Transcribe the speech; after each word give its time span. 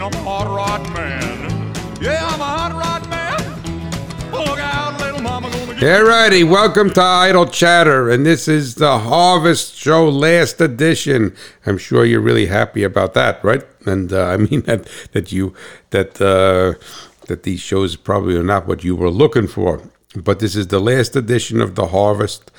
saying 0.00 0.14
I'm 0.14 0.20
a 0.20 0.28
hot 0.28 0.46
rod 0.48 0.92
man. 0.94 1.74
Yeah, 2.00 2.26
I'm 2.26 2.40
a 2.40 2.44
hot 2.44 2.72
rod 2.72 3.08
man. 3.10 4.32
Look 4.32 4.58
out, 4.58 5.00
little 5.00 5.22
mama 5.22 5.50
gonna 5.50 5.78
get 5.78 6.00
All 6.00 6.06
righty, 6.06 6.44
welcome 6.44 6.90
to 6.90 7.02
Idle 7.02 7.46
Chatter, 7.46 8.10
and 8.10 8.24
this 8.24 8.48
is 8.48 8.76
the 8.76 8.98
Harvest 8.98 9.74
Show 9.74 10.08
last 10.08 10.60
edition. 10.60 11.34
I'm 11.66 11.78
sure 11.78 12.04
you're 12.04 12.20
really 12.20 12.46
happy 12.46 12.82
about 12.82 13.14
that, 13.14 13.42
right? 13.44 13.64
And 13.86 14.12
uh, 14.12 14.26
I 14.26 14.36
mean 14.48 14.62
that 14.62 14.88
that 15.12 15.32
you 15.32 15.54
that 15.90 16.20
uh, 16.20 16.78
that 17.26 17.42
these 17.42 17.60
shows 17.60 17.96
probably 17.96 18.36
are 18.36 18.42
not 18.42 18.66
what 18.66 18.84
you 18.84 18.96
were 18.96 19.10
looking 19.10 19.46
for, 19.46 19.82
but 20.16 20.38
this 20.38 20.56
is 20.56 20.68
the 20.68 20.80
last 20.80 21.16
edition 21.16 21.60
of 21.60 21.74
the 21.74 21.88
Harvest 21.88 22.50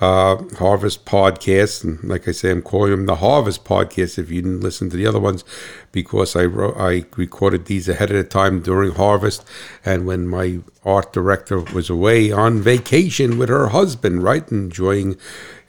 uh, 0.00 0.42
Harvest 0.58 1.04
podcast, 1.04 1.84
and 1.84 2.02
like 2.02 2.26
I 2.26 2.32
say, 2.32 2.50
I'm 2.50 2.62
calling 2.62 2.90
them 2.90 3.06
the 3.06 3.16
Harvest 3.16 3.64
podcast. 3.64 4.18
If 4.18 4.30
you 4.30 4.40
didn't 4.40 4.62
listen 4.62 4.88
to 4.90 4.96
the 4.96 5.06
other 5.06 5.20
ones, 5.20 5.44
because 5.92 6.34
I 6.34 6.46
wrote, 6.46 6.76
I 6.78 7.04
recorded 7.16 7.66
these 7.66 7.88
ahead 7.88 8.10
of 8.10 8.16
the 8.16 8.24
time 8.24 8.60
during 8.60 8.92
Harvest, 8.92 9.44
and 9.84 10.06
when 10.06 10.26
my 10.26 10.60
art 10.84 11.12
director 11.12 11.60
was 11.60 11.90
away 11.90 12.32
on 12.32 12.62
vacation 12.62 13.36
with 13.36 13.50
her 13.50 13.68
husband, 13.68 14.22
right, 14.22 14.50
enjoying 14.50 15.16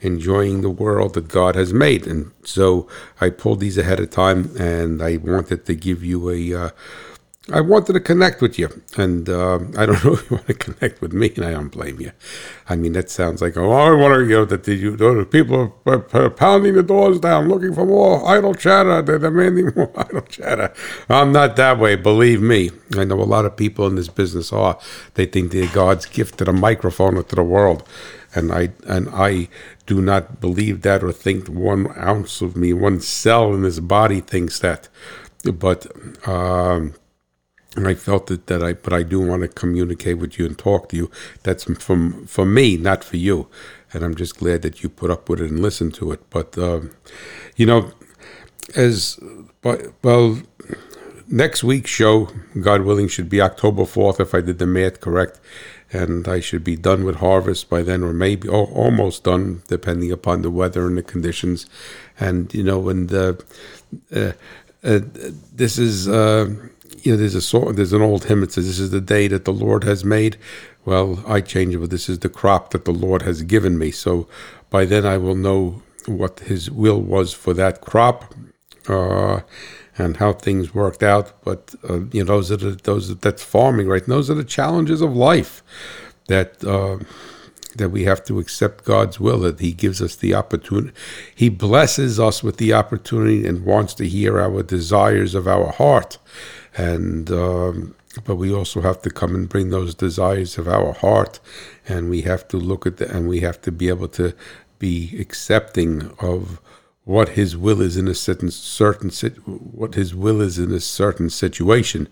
enjoying 0.00 0.62
the 0.62 0.70
world 0.70 1.14
that 1.14 1.28
God 1.28 1.54
has 1.54 1.72
made, 1.74 2.06
and 2.06 2.32
so 2.42 2.88
I 3.20 3.28
pulled 3.28 3.60
these 3.60 3.76
ahead 3.76 4.00
of 4.00 4.10
time, 4.10 4.50
and 4.58 5.02
I 5.02 5.18
wanted 5.18 5.66
to 5.66 5.74
give 5.74 6.02
you 6.02 6.30
a. 6.30 6.66
Uh, 6.66 6.70
I 7.50 7.60
wanted 7.60 7.94
to 7.94 8.00
connect 8.00 8.40
with 8.40 8.56
you, 8.56 8.68
and 8.96 9.28
uh, 9.28 9.58
I 9.76 9.84
don't 9.84 10.04
know 10.04 10.12
if 10.12 10.30
you 10.30 10.36
want 10.36 10.46
to 10.46 10.54
connect 10.54 11.00
with 11.00 11.12
me, 11.12 11.32
and 11.34 11.44
I 11.44 11.50
don't 11.50 11.70
blame 11.70 12.00
you. 12.00 12.12
I 12.68 12.76
mean, 12.76 12.92
that 12.92 13.10
sounds 13.10 13.42
like, 13.42 13.56
oh, 13.56 13.72
I 13.72 13.90
want 13.90 14.14
to, 14.14 14.20
you 14.22 14.36
know, 14.36 14.44
that 14.44 14.68
you 14.68 14.96
know, 14.96 15.24
people 15.24 15.76
are, 15.84 16.06
are 16.12 16.30
pounding 16.30 16.74
the 16.74 16.84
doors 16.84 17.18
down 17.18 17.48
looking 17.48 17.74
for 17.74 17.84
more 17.84 18.24
idle 18.28 18.54
chatter. 18.54 19.02
They're 19.02 19.18
demanding 19.18 19.72
more 19.76 19.90
idle 19.96 20.20
chatter. 20.22 20.72
I'm 21.08 21.32
not 21.32 21.56
that 21.56 21.80
way, 21.80 21.96
believe 21.96 22.40
me. 22.40 22.70
I 22.96 23.02
know 23.02 23.20
a 23.20 23.24
lot 23.24 23.44
of 23.44 23.56
people 23.56 23.88
in 23.88 23.96
this 23.96 24.08
business 24.08 24.52
are. 24.52 24.78
They 25.14 25.26
think 25.26 25.50
they're 25.50 25.66
God's 25.66 26.06
gift 26.06 26.38
to 26.38 26.44
the 26.44 26.52
microphone 26.52 27.16
or 27.16 27.24
to 27.24 27.34
the 27.34 27.42
world, 27.42 27.82
and 28.36 28.52
I 28.52 28.70
and 28.86 29.08
I 29.08 29.48
do 29.86 30.00
not 30.00 30.40
believe 30.40 30.82
that 30.82 31.02
or 31.02 31.10
think 31.10 31.48
one 31.48 31.92
ounce 31.98 32.40
of 32.40 32.56
me, 32.56 32.72
one 32.72 33.00
cell 33.00 33.52
in 33.52 33.62
this 33.62 33.80
body 33.80 34.20
thinks 34.20 34.60
that. 34.60 34.88
But 35.44 35.88
um, 36.24 36.94
and 37.76 37.88
I 37.88 37.94
felt 37.94 38.26
that, 38.26 38.46
that 38.48 38.62
I, 38.62 38.74
but 38.74 38.92
I 38.92 39.02
do 39.02 39.20
want 39.20 39.42
to 39.42 39.48
communicate 39.48 40.18
with 40.18 40.38
you 40.38 40.46
and 40.46 40.58
talk 40.58 40.88
to 40.90 40.96
you. 40.96 41.10
That's 41.42 41.64
from 41.64 42.26
for 42.26 42.44
me, 42.44 42.76
not 42.76 43.02
for 43.02 43.16
you. 43.16 43.48
And 43.92 44.04
I'm 44.04 44.14
just 44.14 44.38
glad 44.38 44.62
that 44.62 44.82
you 44.82 44.88
put 44.88 45.10
up 45.10 45.28
with 45.28 45.40
it 45.40 45.50
and 45.50 45.60
listened 45.60 45.94
to 45.94 46.12
it. 46.12 46.20
But 46.30 46.56
um, 46.58 46.90
you 47.56 47.66
know, 47.66 47.92
as 48.76 49.18
but 49.62 49.92
well, 50.02 50.38
next 51.28 51.64
week's 51.64 51.90
show, 51.90 52.28
God 52.60 52.82
willing, 52.82 53.08
should 53.08 53.30
be 53.30 53.40
October 53.40 53.86
fourth 53.86 54.20
if 54.20 54.34
I 54.34 54.42
did 54.42 54.58
the 54.58 54.66
math 54.66 55.00
correct, 55.00 55.40
and 55.92 56.28
I 56.28 56.40
should 56.40 56.64
be 56.64 56.76
done 56.76 57.04
with 57.04 57.16
harvest 57.16 57.70
by 57.70 57.82
then, 57.82 58.02
or 58.02 58.12
maybe 58.12 58.48
oh, 58.48 58.66
almost 58.66 59.24
done, 59.24 59.62
depending 59.68 60.12
upon 60.12 60.42
the 60.42 60.50
weather 60.50 60.86
and 60.86 60.98
the 60.98 61.02
conditions. 61.02 61.66
And 62.20 62.52
you 62.52 62.62
know, 62.62 62.88
and 62.90 63.12
uh, 63.12 63.34
uh, 64.14 64.32
uh, 64.84 65.00
this 65.54 65.78
is. 65.78 66.06
You 67.02 67.12
know, 67.12 67.18
there's 67.18 67.34
a 67.34 67.42
song, 67.42 67.74
there's 67.74 67.92
an 67.92 68.00
old 68.00 68.26
hymn 68.26 68.42
that 68.42 68.52
says, 68.52 68.66
"This 68.66 68.78
is 68.78 68.90
the 68.90 69.00
day 69.00 69.26
that 69.28 69.44
the 69.44 69.52
Lord 69.52 69.82
has 69.82 70.04
made." 70.04 70.36
Well, 70.84 71.22
I 71.26 71.40
change 71.40 71.74
it, 71.74 71.78
but 71.78 71.90
this 71.90 72.08
is 72.08 72.20
the 72.20 72.28
crop 72.28 72.70
that 72.70 72.84
the 72.84 72.92
Lord 72.92 73.22
has 73.22 73.42
given 73.42 73.76
me. 73.76 73.90
So 73.90 74.28
by 74.70 74.84
then 74.84 75.04
I 75.04 75.16
will 75.16 75.34
know 75.34 75.82
what 76.06 76.40
His 76.40 76.70
will 76.70 77.00
was 77.00 77.32
for 77.32 77.54
that 77.54 77.80
crop, 77.80 78.34
uh, 78.88 79.40
and 79.98 80.16
how 80.18 80.32
things 80.32 80.74
worked 80.74 81.02
out. 81.02 81.32
But 81.42 81.74
uh, 81.88 82.00
you 82.12 82.24
know, 82.24 82.34
those 82.34 82.52
are 82.52 82.56
the 82.56 82.78
those 82.82 83.16
that's 83.16 83.42
farming, 83.42 83.88
right? 83.88 84.02
And 84.02 84.12
those 84.12 84.30
are 84.30 84.34
the 84.34 84.44
challenges 84.44 85.00
of 85.00 85.16
life 85.16 85.62
that. 86.28 86.62
Uh, 86.64 86.98
that 87.76 87.88
we 87.88 88.04
have 88.04 88.22
to 88.22 88.38
accept 88.38 88.84
God's 88.84 89.18
will, 89.18 89.38
that 89.38 89.60
He 89.60 89.72
gives 89.72 90.02
us 90.02 90.14
the 90.14 90.34
opportunity. 90.34 90.92
He 91.34 91.48
blesses 91.48 92.20
us 92.20 92.42
with 92.42 92.58
the 92.58 92.74
opportunity 92.74 93.46
and 93.46 93.64
wants 93.64 93.94
to 93.94 94.06
hear 94.06 94.38
our 94.38 94.62
desires 94.62 95.34
of 95.34 95.48
our 95.48 95.72
heart 95.72 96.18
and 96.76 97.30
um, 97.30 97.94
but 98.24 98.36
we 98.36 98.52
also 98.52 98.80
have 98.82 99.00
to 99.02 99.10
come 99.10 99.34
and 99.34 99.48
bring 99.48 99.70
those 99.70 99.94
desires 99.94 100.58
of 100.58 100.68
our 100.68 100.92
heart. 100.92 101.40
And 101.88 102.10
we 102.10 102.22
have 102.22 102.46
to 102.48 102.56
look 102.56 102.86
at 102.86 102.98
the 102.98 103.10
and 103.10 103.28
we 103.28 103.40
have 103.40 103.60
to 103.62 103.72
be 103.72 103.88
able 103.88 104.08
to 104.08 104.34
be 104.78 105.16
accepting 105.18 106.10
of 106.20 106.60
what 107.04 107.30
his 107.30 107.56
will 107.56 107.80
is 107.80 107.96
in 107.96 108.06
a 108.06 108.14
certain 108.14 108.50
certain 108.50 109.10
what 109.46 109.94
his 109.94 110.14
will 110.14 110.40
is 110.40 110.58
in 110.58 110.72
a 110.72 110.80
certain 110.80 111.30
situation. 111.30 112.08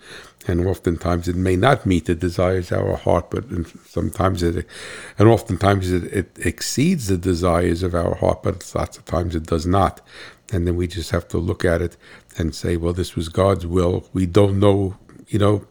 And 0.48 0.66
oftentimes 0.66 1.28
it 1.28 1.36
may 1.36 1.54
not 1.54 1.84
meet 1.84 2.06
the 2.06 2.14
desires 2.14 2.72
of 2.72 2.80
our 2.80 2.96
heart 2.96 3.30
but 3.30 3.44
sometimes 3.86 4.42
it 4.42 4.66
and 5.18 5.28
oftentimes 5.28 5.92
it, 5.92 6.04
it 6.04 6.38
exceeds 6.38 7.08
the 7.08 7.18
desires 7.18 7.82
of 7.82 7.94
our 7.94 8.14
heart 8.14 8.42
but 8.42 8.72
lots 8.74 8.96
of 8.96 9.04
times 9.04 9.34
it 9.34 9.44
does 9.44 9.66
not 9.66 10.00
and 10.52 10.66
then 10.66 10.76
we 10.76 10.86
just 10.86 11.10
have 11.10 11.28
to 11.28 11.38
look 11.38 11.64
at 11.64 11.80
it 11.82 11.96
and 12.36 12.54
say, 12.54 12.76
well, 12.76 12.92
this 12.92 13.14
was 13.14 13.28
God's 13.28 13.66
will. 13.66 14.08
We 14.12 14.26
don't 14.26 14.58
know, 14.58 14.96
you 15.28 15.38
know, 15.38 15.66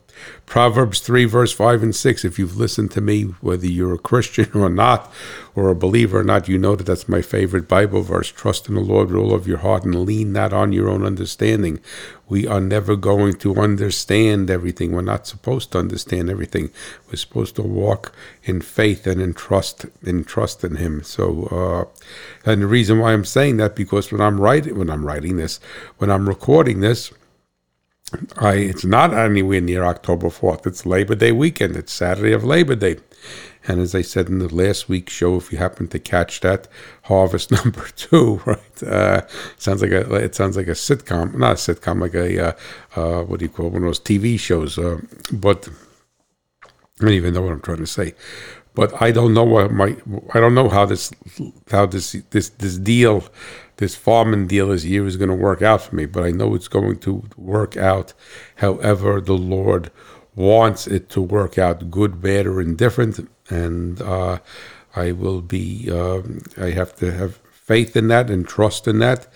Proverbs 0.46 1.00
3, 1.00 1.26
verse 1.26 1.54
5 1.54 1.84
and 1.84 1.96
6. 1.96 2.26
If 2.26 2.40
you've 2.40 2.58
listened 2.58 2.92
to 2.92 3.02
me, 3.02 3.24
whether 3.42 3.68
you're 3.68 3.94
a 3.94 4.00
Christian 4.00 4.50
or 4.54 4.70
not, 4.70 5.12
or 5.56 5.70
a 5.70 5.76
believer 5.76 6.20
or 6.20 6.24
not, 6.24 6.48
you 6.48 6.58
know 6.58 6.76
that 6.76 6.86
that's 6.86 7.10
my 7.10 7.22
favorite 7.22 7.68
Bible 7.68 8.02
verse. 8.02 8.32
Trust 8.32 8.70
in 8.70 8.76
the 8.76 8.82
Lord 8.82 9.10
with 9.10 9.18
all 9.18 9.34
of 9.34 9.48
your 9.48 9.58
heart 9.58 9.84
and 9.84 10.06
lean 10.06 10.32
not 10.32 10.54
on 10.54 10.72
your 10.72 10.90
own 10.90 11.04
understanding. 11.06 11.80
We 12.28 12.48
are 12.48 12.62
never 12.62 12.96
going 12.96 13.36
to 13.40 13.56
understand 13.56 14.50
everything. 14.50 14.92
We're 14.92 15.02
not 15.02 15.28
supposed 15.28 15.72
to 15.72 15.80
understand 15.80 16.30
everything. 16.30 16.70
We're 17.08 17.18
supposed 17.18 17.56
to 17.58 17.64
walk 17.64 18.14
in 18.44 18.62
faith 18.62 19.06
and 19.06 19.20
in 19.22 19.34
trust, 19.34 19.86
in 20.04 20.24
trust 20.24 20.64
in 20.64 20.78
Him. 20.78 21.04
So, 21.04 21.46
uh, 21.52 22.50
and 22.50 22.62
the 22.62 22.68
reason 22.68 23.00
why 23.00 23.14
I'm 23.14 23.26
saying 23.26 23.58
that 23.58 23.76
because 23.76 24.12
when 24.12 24.22
I'm 24.22 24.40
writing, 24.40 24.78
when 24.78 24.90
I'm 24.90 25.06
writing 25.06 25.38
this, 25.38 25.60
when 25.98 26.10
I'm 26.10 26.30
recording 26.30 26.80
this, 26.80 27.12
I, 28.38 28.56
it's 28.56 28.86
not 28.86 29.14
anywhere 29.14 29.62
near 29.62 29.84
October 29.84 30.30
4th. 30.30 30.66
It's 30.66 30.86
Labor 30.86 31.16
Day 31.16 31.32
weekend. 31.32 31.76
It's 31.76 31.94
Saturday 31.94 32.32
of 32.32 32.44
Labor 32.44 32.76
Day. 32.76 32.98
And 33.68 33.82
as 33.82 33.94
I 33.94 34.02
said 34.02 34.30
in 34.30 34.40
the 34.40 34.54
last 34.54 34.90
week's 34.90 35.14
show, 35.14 35.36
if 35.36 35.52
you 35.52 35.58
happen 35.58 35.88
to 35.90 36.00
catch 36.00 36.40
that, 36.40 36.68
Harvest 37.04 37.52
number 37.64 37.88
two, 37.96 38.42
right? 38.46 38.84
Uh, 38.84 39.28
sounds 39.58 39.82
like 39.82 39.92
a 39.92 40.16
it 40.16 40.34
sounds 40.34 40.58
like 40.58 40.68
a 40.68 40.72
sitcom, 40.72 41.36
not 41.36 41.52
a 41.52 41.56
sitcom, 41.56 42.02
like 42.02 42.16
a 42.16 42.48
uh, 42.48 42.54
uh, 42.96 43.24
what 43.24 43.40
do 43.40 43.46
you 43.46 43.50
call 43.50 43.68
it, 43.68 43.74
one 43.74 43.84
of 43.84 43.88
those 43.90 44.00
TV 44.00 44.40
shows. 44.40 44.78
Uh, 44.78 45.02
but 45.32 45.68
I 46.64 47.06
don't 47.06 47.14
even 47.14 47.34
know 47.34 47.42
what 47.42 47.52
I'm 47.52 47.62
trying 47.62 47.78
to 47.78 47.88
say. 47.88 48.16
But 48.76 49.02
I 49.02 49.12
don't 49.12 49.34
know 49.34 49.44
what 49.44 49.72
my 49.72 49.96
I 50.34 50.40
don't 50.40 50.56
know 50.56 50.70
how 50.70 50.86
this 50.86 51.12
how 51.70 51.86
this 51.86 52.14
this 52.30 52.50
this 52.50 52.78
deal 52.78 53.24
this 53.80 53.96
farming 53.96 54.48
deal 54.48 54.68
this 54.68 54.84
year 54.84 55.08
is 55.08 55.16
going 55.18 55.30
to 55.30 55.36
work 55.36 55.62
out 55.62 55.82
for 55.82 55.96
me, 55.96 56.06
but 56.06 56.24
I 56.24 56.32
know 56.32 56.54
it's 56.54 56.68
going 56.68 57.00
to 57.00 57.24
work 57.38 57.78
out 57.78 58.14
however 58.58 59.22
the 59.22 59.38
Lord 59.38 59.90
wants 60.36 60.86
it 60.86 61.10
to 61.10 61.22
work 61.22 61.58
out, 61.58 61.90
good, 61.90 62.22
bad, 62.22 62.46
or 62.46 62.62
indifferent. 62.62 63.30
And 63.50 64.02
uh, 64.02 64.40
I 64.96 65.14
will 65.14 65.42
be, 65.42 65.90
uh, 65.90 66.22
I 66.58 66.72
have 66.72 66.94
to 66.98 67.12
have 67.12 67.40
faith 67.52 67.96
in 67.96 68.10
that 68.10 68.30
and 68.30 68.46
trust 68.46 68.88
in 68.88 69.00
that. 69.00 69.28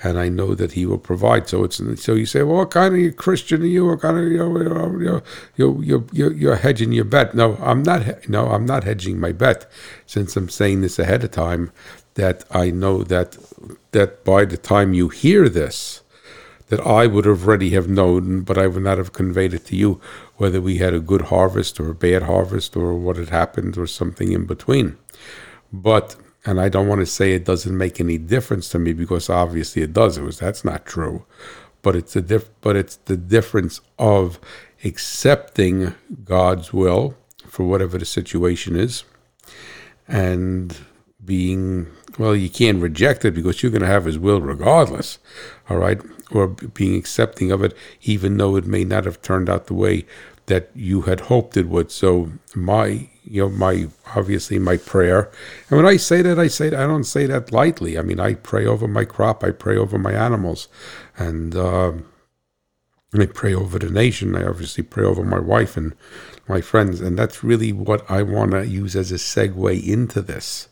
And 0.00 0.16
I 0.16 0.28
know 0.28 0.54
that 0.54 0.72
He 0.72 0.86
will 0.86 0.98
provide. 0.98 1.48
So 1.48 1.64
it's 1.64 1.80
so 2.00 2.14
you 2.14 2.24
say, 2.24 2.44
well, 2.44 2.58
what 2.58 2.70
kind 2.70 2.94
of 2.94 3.16
Christian 3.16 3.62
are 3.62 3.66
you? 3.66 3.86
What 3.86 4.00
kind 4.00 4.16
of 4.16 4.30
you 4.30 4.38
know, 4.38 5.22
you 5.56 5.82
you 5.82 6.06
you 6.12 6.30
you're 6.30 6.54
hedging 6.54 6.92
your 6.92 7.04
bet? 7.04 7.34
No, 7.34 7.56
I'm 7.56 7.82
not. 7.82 8.28
No, 8.28 8.46
I'm 8.46 8.64
not 8.64 8.84
hedging 8.84 9.18
my 9.18 9.32
bet. 9.32 9.68
Since 10.06 10.36
I'm 10.36 10.48
saying 10.48 10.82
this 10.82 11.00
ahead 11.00 11.24
of 11.24 11.32
time, 11.32 11.72
that 12.18 12.44
I 12.50 12.70
know 12.70 13.04
that 13.04 13.38
that 13.92 14.24
by 14.24 14.44
the 14.44 14.56
time 14.56 14.92
you 14.92 15.08
hear 15.08 15.48
this, 15.48 16.02
that 16.68 16.80
I 16.80 17.06
would 17.06 17.26
already 17.26 17.70
have 17.70 17.88
known, 17.88 18.42
but 18.42 18.58
I 18.58 18.66
would 18.66 18.82
not 18.82 18.98
have 18.98 19.12
conveyed 19.12 19.54
it 19.54 19.64
to 19.66 19.76
you, 19.76 20.00
whether 20.36 20.60
we 20.60 20.78
had 20.78 20.94
a 20.94 21.08
good 21.10 21.22
harvest 21.32 21.78
or 21.78 21.88
a 21.90 21.94
bad 21.94 22.24
harvest 22.24 22.76
or 22.76 22.94
what 22.94 23.16
had 23.16 23.28
happened 23.28 23.78
or 23.78 23.86
something 23.86 24.32
in 24.32 24.46
between. 24.46 24.98
But 25.72 26.16
and 26.44 26.60
I 26.60 26.68
don't 26.68 26.88
want 26.88 27.02
to 27.02 27.06
say 27.06 27.32
it 27.32 27.44
doesn't 27.44 27.76
make 27.84 28.00
any 28.00 28.18
difference 28.18 28.68
to 28.70 28.78
me 28.80 28.92
because 28.92 29.30
obviously 29.30 29.82
it 29.82 29.92
does. 29.92 30.18
It 30.18 30.22
was 30.22 30.38
that's 30.40 30.64
not 30.64 30.86
true, 30.86 31.24
but 31.82 31.94
it's 31.94 32.16
a 32.16 32.20
diff. 32.20 32.50
But 32.60 32.74
it's 32.74 32.96
the 32.96 33.16
difference 33.16 33.80
of 33.96 34.40
accepting 34.84 35.94
God's 36.24 36.72
will 36.72 37.16
for 37.46 37.64
whatever 37.64 37.96
the 37.96 38.04
situation 38.04 38.74
is, 38.74 39.04
and 40.08 40.76
being 41.24 41.86
well, 42.18 42.34
you 42.34 42.50
can't 42.50 42.82
reject 42.82 43.24
it 43.24 43.34
because 43.34 43.62
you're 43.62 43.72
going 43.72 43.82
to 43.82 43.88
have 43.88 44.04
His 44.04 44.18
will 44.18 44.40
regardless, 44.40 45.18
all 45.70 45.78
right? 45.78 46.00
Or 46.30 46.48
being 46.48 46.96
accepting 46.96 47.50
of 47.50 47.62
it, 47.62 47.74
even 48.02 48.36
though 48.36 48.56
it 48.56 48.66
may 48.66 48.84
not 48.84 49.04
have 49.04 49.22
turned 49.22 49.48
out 49.48 49.66
the 49.66 49.74
way 49.74 50.04
that 50.46 50.70
you 50.74 51.02
had 51.02 51.20
hoped 51.20 51.56
it 51.56 51.68
would. 51.68 51.90
So 51.90 52.32
my, 52.54 53.08
you 53.24 53.42
know, 53.42 53.48
my 53.50 53.88
obviously 54.16 54.58
my 54.58 54.76
prayer, 54.76 55.30
and 55.70 55.76
when 55.76 55.86
I 55.86 55.96
say 55.96 56.22
that, 56.22 56.38
I 56.38 56.48
say 56.48 56.68
I 56.68 56.86
don't 56.86 57.04
say 57.04 57.26
that 57.26 57.52
lightly. 57.52 57.98
I 57.98 58.02
mean, 58.02 58.18
I 58.18 58.34
pray 58.34 58.66
over 58.66 58.88
my 58.88 59.04
crop, 59.04 59.44
I 59.44 59.50
pray 59.50 59.76
over 59.76 59.98
my 59.98 60.12
animals, 60.12 60.68
and 61.16 61.54
uh, 61.54 61.92
I 63.14 63.26
pray 63.26 63.54
over 63.54 63.78
the 63.78 63.90
nation. 63.90 64.36
I 64.36 64.46
obviously 64.46 64.82
pray 64.82 65.04
over 65.04 65.24
my 65.24 65.38
wife 65.38 65.76
and 65.76 65.94
my 66.46 66.60
friends. 66.60 67.00
And 67.00 67.18
that's 67.18 67.42
really 67.42 67.72
what 67.72 68.08
I 68.10 68.22
want 68.22 68.50
to 68.52 68.66
use 68.66 68.94
as 68.96 69.10
a 69.10 69.16
segue 69.16 69.86
into 69.86 70.20
this, 70.20 70.68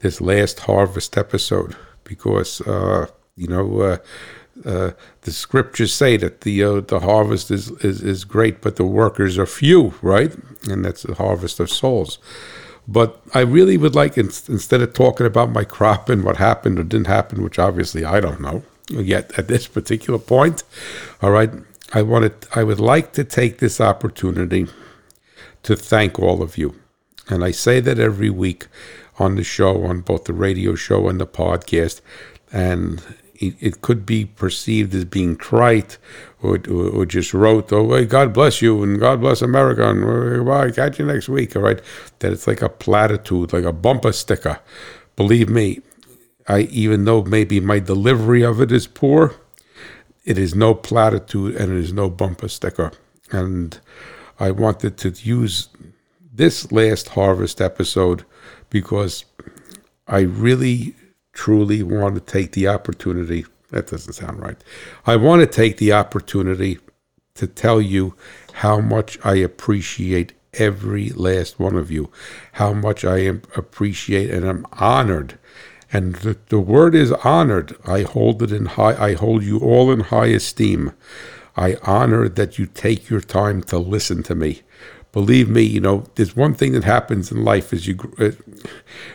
this 0.00 0.20
last 0.20 0.60
harvest 0.60 1.16
episode, 1.16 1.76
because, 2.04 2.60
uh, 2.62 3.06
you 3.36 3.48
know, 3.48 3.80
uh, 3.80 3.98
uh, 4.64 4.90
the 5.22 5.30
scriptures 5.30 5.92
say 5.92 6.16
that 6.16 6.40
the 6.40 6.64
uh, 6.64 6.80
the 6.80 7.00
harvest 7.00 7.50
is, 7.50 7.70
is 7.82 8.00
is 8.02 8.24
great, 8.24 8.60
but 8.62 8.76
the 8.76 8.84
workers 8.84 9.38
are 9.38 9.46
few, 9.46 9.94
right? 10.00 10.34
And 10.68 10.84
that's 10.84 11.02
the 11.02 11.14
harvest 11.14 11.60
of 11.60 11.70
souls. 11.70 12.18
But 12.88 13.20
I 13.34 13.40
really 13.40 13.76
would 13.76 13.94
like, 13.94 14.16
instead 14.16 14.80
of 14.80 14.92
talking 14.92 15.26
about 15.26 15.50
my 15.50 15.64
crop 15.64 16.08
and 16.08 16.22
what 16.22 16.36
happened 16.36 16.78
or 16.78 16.84
didn't 16.84 17.08
happen, 17.08 17.42
which 17.42 17.58
obviously 17.58 18.04
I 18.04 18.20
don't 18.20 18.40
know 18.40 18.62
yet 18.88 19.36
at 19.36 19.48
this 19.48 19.66
particular 19.66 20.20
point, 20.20 20.62
all 21.20 21.32
right, 21.32 21.50
I 21.92 22.02
wanted, 22.02 22.34
I 22.54 22.62
would 22.62 22.78
like 22.78 23.12
to 23.14 23.24
take 23.24 23.58
this 23.58 23.80
opportunity 23.80 24.68
to 25.64 25.74
thank 25.74 26.18
all 26.18 26.42
of 26.42 26.56
you. 26.56 26.76
And 27.28 27.42
I 27.42 27.50
say 27.50 27.80
that 27.80 27.98
every 27.98 28.30
week 28.30 28.68
on 29.18 29.36
the 29.36 29.44
show, 29.44 29.84
on 29.84 30.00
both 30.00 30.24
the 30.24 30.32
radio 30.32 30.74
show 30.74 31.08
and 31.08 31.20
the 31.20 31.26
podcast. 31.26 32.00
And 32.52 33.02
it, 33.34 33.54
it 33.60 33.80
could 33.82 34.06
be 34.06 34.24
perceived 34.24 34.94
as 34.94 35.04
being 35.04 35.36
trite 35.36 35.98
or, 36.42 36.58
or, 36.68 36.88
or 36.88 37.06
just 37.06 37.34
wrote, 37.34 37.72
oh, 37.72 37.94
hey, 37.94 38.06
God 38.06 38.32
bless 38.32 38.62
you 38.62 38.82
and 38.82 38.98
God 38.98 39.20
bless 39.20 39.42
America 39.42 39.88
and 39.88 40.46
bye, 40.46 40.70
catch 40.70 40.98
you 40.98 41.06
next 41.06 41.28
week, 41.28 41.56
all 41.56 41.62
right? 41.62 41.80
That 42.20 42.32
it's 42.32 42.46
like 42.46 42.62
a 42.62 42.68
platitude, 42.68 43.52
like 43.52 43.64
a 43.64 43.72
bumper 43.72 44.12
sticker. 44.12 44.60
Believe 45.16 45.48
me, 45.48 45.80
I 46.48 46.60
even 46.62 47.04
though 47.04 47.22
maybe 47.22 47.60
my 47.60 47.78
delivery 47.78 48.42
of 48.42 48.60
it 48.60 48.70
is 48.70 48.86
poor, 48.86 49.34
it 50.24 50.38
is 50.38 50.54
no 50.54 50.74
platitude 50.74 51.54
and 51.56 51.72
it 51.72 51.78
is 51.78 51.92
no 51.92 52.10
bumper 52.10 52.48
sticker. 52.48 52.92
And 53.30 53.78
I 54.38 54.50
wanted 54.50 54.98
to 54.98 55.10
use 55.10 55.68
this 56.32 56.70
last 56.70 57.10
harvest 57.10 57.60
episode 57.60 58.24
because 58.70 59.24
I 60.06 60.20
really 60.20 60.94
truly 61.32 61.82
want 61.82 62.14
to 62.14 62.20
take 62.20 62.52
the 62.52 62.68
opportunity. 62.68 63.44
That 63.70 63.88
doesn't 63.88 64.14
sound 64.14 64.40
right. 64.40 64.56
I 65.06 65.16
want 65.16 65.40
to 65.40 65.46
take 65.46 65.76
the 65.76 65.92
opportunity 65.92 66.78
to 67.34 67.46
tell 67.46 67.80
you 67.80 68.14
how 68.54 68.80
much 68.80 69.18
I 69.24 69.36
appreciate 69.36 70.32
every 70.54 71.10
last 71.10 71.58
one 71.58 71.76
of 71.76 71.90
you, 71.90 72.10
how 72.52 72.72
much 72.72 73.04
I 73.04 73.18
appreciate 73.18 74.30
and 74.30 74.46
I'm 74.46 74.66
honored. 74.72 75.38
And 75.92 76.16
the, 76.16 76.38
the 76.48 76.58
word 76.58 76.94
is 76.94 77.12
honored. 77.12 77.76
I 77.84 78.02
hold 78.02 78.42
it 78.42 78.52
in 78.52 78.66
high. 78.66 79.10
I 79.10 79.14
hold 79.14 79.44
you 79.44 79.58
all 79.58 79.90
in 79.92 80.00
high 80.00 80.26
esteem. 80.26 80.92
I 81.56 81.76
honor 81.82 82.28
that 82.28 82.58
you 82.58 82.66
take 82.66 83.08
your 83.08 83.20
time 83.20 83.62
to 83.64 83.78
listen 83.78 84.22
to 84.24 84.34
me 84.34 84.62
believe 85.16 85.48
me, 85.48 85.62
you 85.62 85.80
know, 85.80 86.04
there's 86.16 86.36
one 86.36 86.52
thing 86.52 86.72
that 86.72 86.84
happens 86.84 87.32
in 87.32 87.42
life 87.42 87.72
as 87.72 87.86
you, 87.86 87.96
uh, 88.18 88.32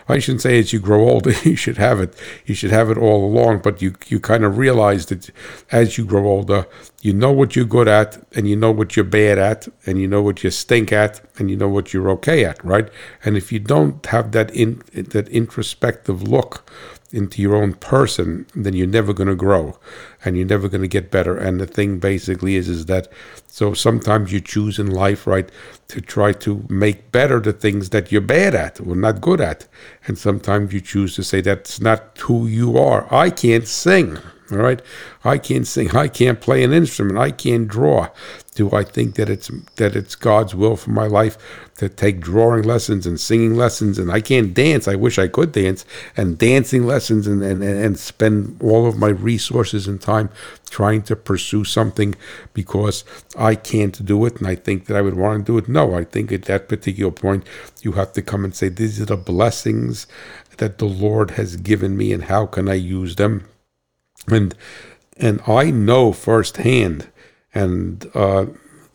I 0.10 0.18
shouldn't 0.18 0.42
say 0.42 0.58
as 0.58 0.74
you 0.74 0.80
grow 0.80 1.08
older, 1.08 1.32
you 1.44 1.56
should 1.56 1.78
have 1.78 2.00
it, 2.00 2.16
you 2.44 2.56
should 2.56 2.72
have 2.72 2.90
it 2.90 2.98
all 2.98 3.24
along, 3.24 3.60
but 3.60 3.84
you, 3.84 3.94
you 4.08 4.20
kind 4.20 4.44
of 4.44 4.58
realize 4.58 5.06
that 5.06 5.30
as 5.72 6.00
you 6.00 6.06
grow 6.06 6.26
older, 6.26 6.66
you 7.04 7.14
know 7.14 7.32
what 7.32 7.56
you're 7.56 7.66
good 7.66 7.88
at, 7.88 8.18
and 8.36 8.50
you 8.50 8.56
know 8.56 8.72
what 8.72 8.96
you're 8.96 9.06
bad 9.06 9.38
at, 9.38 9.68
and 9.86 10.02
you 10.02 10.08
know 10.08 10.24
what 10.24 10.44
you 10.44 10.50
stink 10.50 10.92
at, 10.92 11.22
and 11.38 11.52
you 11.52 11.56
know 11.56 11.70
what 11.70 11.94
you're 11.94 12.10
okay 12.10 12.46
at, 12.46 12.66
right? 12.66 12.90
And 13.24 13.38
if 13.38 13.52
you 13.52 13.60
don't 13.60 14.04
have 14.08 14.32
that 14.32 14.50
in, 14.56 14.82
that 14.94 15.30
introspective 15.30 16.24
look 16.24 16.68
into 17.12 17.44
your 17.44 17.56
own 17.56 17.76
person, 17.76 18.48
then 18.56 18.74
you're 18.74 18.88
never 18.88 19.14
going 19.14 19.30
to 19.30 19.36
grow 19.36 19.78
and 20.24 20.38
you're 20.38 20.46
never 20.46 20.70
going 20.70 20.82
to 20.82 20.88
get 20.88 21.12
better. 21.12 21.36
And 21.36 21.60
the 21.60 21.68
thing 21.68 22.00
basically 22.00 22.56
is, 22.56 22.70
is 22.70 22.86
that 22.86 23.08
so 23.48 23.74
sometimes 23.74 24.32
you 24.32 24.40
choose 24.40 24.80
in 24.80 24.90
life, 24.92 25.26
right, 25.26 25.50
to 25.90 26.02
try 26.02 26.34
to 26.34 26.66
make 26.70 27.12
better 27.12 27.40
the 27.40 27.54
things 27.54 27.90
that 27.90 28.12
you're 28.12 28.22
bad 28.22 28.56
at 28.56 28.80
or 28.80 28.96
not 28.96 29.22
good 29.22 29.42
at. 29.42 29.68
And 30.08 30.18
sometimes 30.18 30.74
you 30.74 30.82
choose 30.82 31.16
to 31.16 31.24
say 31.24 31.42
that's 31.42 31.82
not 31.82 32.18
who 32.20 32.48
you 32.48 32.78
are. 32.78 33.12
I 33.14 33.30
can't 33.30 33.68
sing. 33.68 34.18
All 34.52 34.58
right, 34.58 34.82
I 35.24 35.38
can't 35.38 35.66
sing. 35.66 35.96
I 35.96 36.10
can't 36.10 36.42
play 36.42 36.64
an 36.64 36.74
instrument. 36.74 37.18
I 37.18 37.32
can't 37.32 37.68
draw. 37.68 38.10
Do 38.54 38.70
I 38.74 38.84
think 38.84 39.16
that 39.16 39.30
it's 39.30 39.50
that 39.78 39.96
it's 39.96 40.16
God's 40.16 40.54
will 40.54 40.76
for 40.76 40.90
my 40.90 41.08
life 41.08 41.38
to 41.78 41.88
take 41.88 42.20
drawing 42.20 42.64
lessons 42.64 43.08
and 43.08 43.18
singing 43.18 43.56
lessons? 43.56 43.98
And 43.98 44.12
I 44.12 44.20
can't 44.20 44.54
dance. 44.54 44.90
I 44.90 44.96
wish 44.96 45.18
I 45.18 45.30
could 45.30 45.54
dance 45.54 45.86
and 46.18 46.38
dancing 46.38 46.86
lessons 46.86 47.28
and 47.28 47.42
and, 47.42 47.64
and 47.64 47.98
spend 47.98 48.62
all 48.62 48.88
of 48.88 48.98
my 48.98 49.08
resources 49.08 49.88
and 49.88 50.02
time 50.02 50.30
trying 50.70 51.02
to 51.04 51.16
pursue 51.16 51.64
something 51.64 52.16
because 52.54 53.06
I 53.38 53.56
can't 53.56 54.04
do 54.06 54.26
it 54.26 54.38
and 54.38 54.48
I 54.48 54.56
think 54.56 54.88
that 54.88 54.98
I 54.98 55.02
would 55.02 55.16
want 55.16 55.46
to 55.46 55.52
do 55.54 55.58
it. 55.58 55.70
No, 55.70 55.96
I 55.96 56.04
think 56.04 56.32
at 56.34 56.44
that 56.44 56.68
particular 56.68 57.12
point 57.12 57.46
you 57.82 57.94
have 57.94 58.12
to 58.14 58.22
come 58.22 58.44
and 58.44 58.54
say 58.54 58.68
these 58.68 59.00
are 59.00 59.06
the 59.06 59.18
blessings 59.18 60.08
that 60.58 60.78
the 60.78 60.86
Lord 60.86 61.32
has 61.32 61.56
given 61.56 61.96
me 61.96 62.12
and 62.12 62.26
how 62.26 62.46
can 62.46 62.68
I 62.68 62.74
use 62.74 63.16
them 63.16 63.46
and 64.28 64.56
and 65.18 65.42
I 65.48 65.72
know 65.72 66.14
firsthand, 66.14 67.08
and 67.54 68.10
uh, 68.16 68.48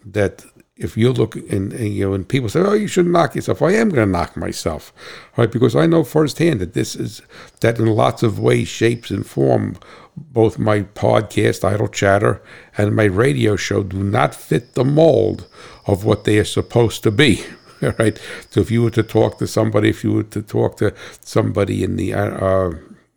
that 0.05 0.45
if 0.77 0.95
you 0.97 1.11
look 1.11 1.37
and, 1.37 1.73
and, 1.73 1.89
you 1.89 2.07
know, 2.07 2.15
and 2.15 2.29
people 2.29 2.49
say, 2.49 2.61
"Oh, 2.61 2.75
you 2.75 2.87
shouldn't 2.87 3.13
knock 3.13 3.35
yourself," 3.35 3.63
I 3.63 3.73
am 3.73 3.89
going 3.89 4.07
to 4.07 4.13
knock 4.13 4.37
myself, 4.37 4.93
right? 5.37 5.51
Because 5.51 5.75
I 5.75 5.87
know 5.87 6.05
firsthand 6.05 6.61
that 6.61 6.75
this 6.75 6.95
is 6.95 7.23
that 7.61 7.79
in 7.79 7.87
lots 7.87 8.23
of 8.23 8.39
ways, 8.39 8.69
shapes, 8.69 9.11
and 9.11 9.27
form, 9.27 9.79
both 10.17 10.59
my 10.59 10.83
podcast, 10.83 11.65
Idle 11.65 11.89
Chatter, 11.89 12.43
and 12.77 12.95
my 12.95 13.05
radio 13.05 13.57
show 13.57 13.83
do 13.83 14.03
not 14.03 14.35
fit 14.35 14.75
the 14.75 14.85
mold 14.85 15.49
of 15.87 16.05
what 16.05 16.25
they 16.25 16.39
are 16.39 16.45
supposed 16.45 17.03
to 17.05 17.11
be. 17.11 17.45
Right. 17.99 18.19
So 18.49 18.63
if 18.63 18.71
you 18.71 18.83
were 18.83 18.91
to 18.93 19.03
talk 19.03 19.37
to 19.37 19.47
somebody, 19.47 19.91
if 19.91 20.03
you 20.03 20.11
were 20.11 20.23
to 20.23 20.41
talk 20.41 20.79
to 20.79 20.95
somebody 21.21 21.85
in 21.85 21.97
the 21.97 22.15
uh, 22.15 22.31
uh 22.31 22.71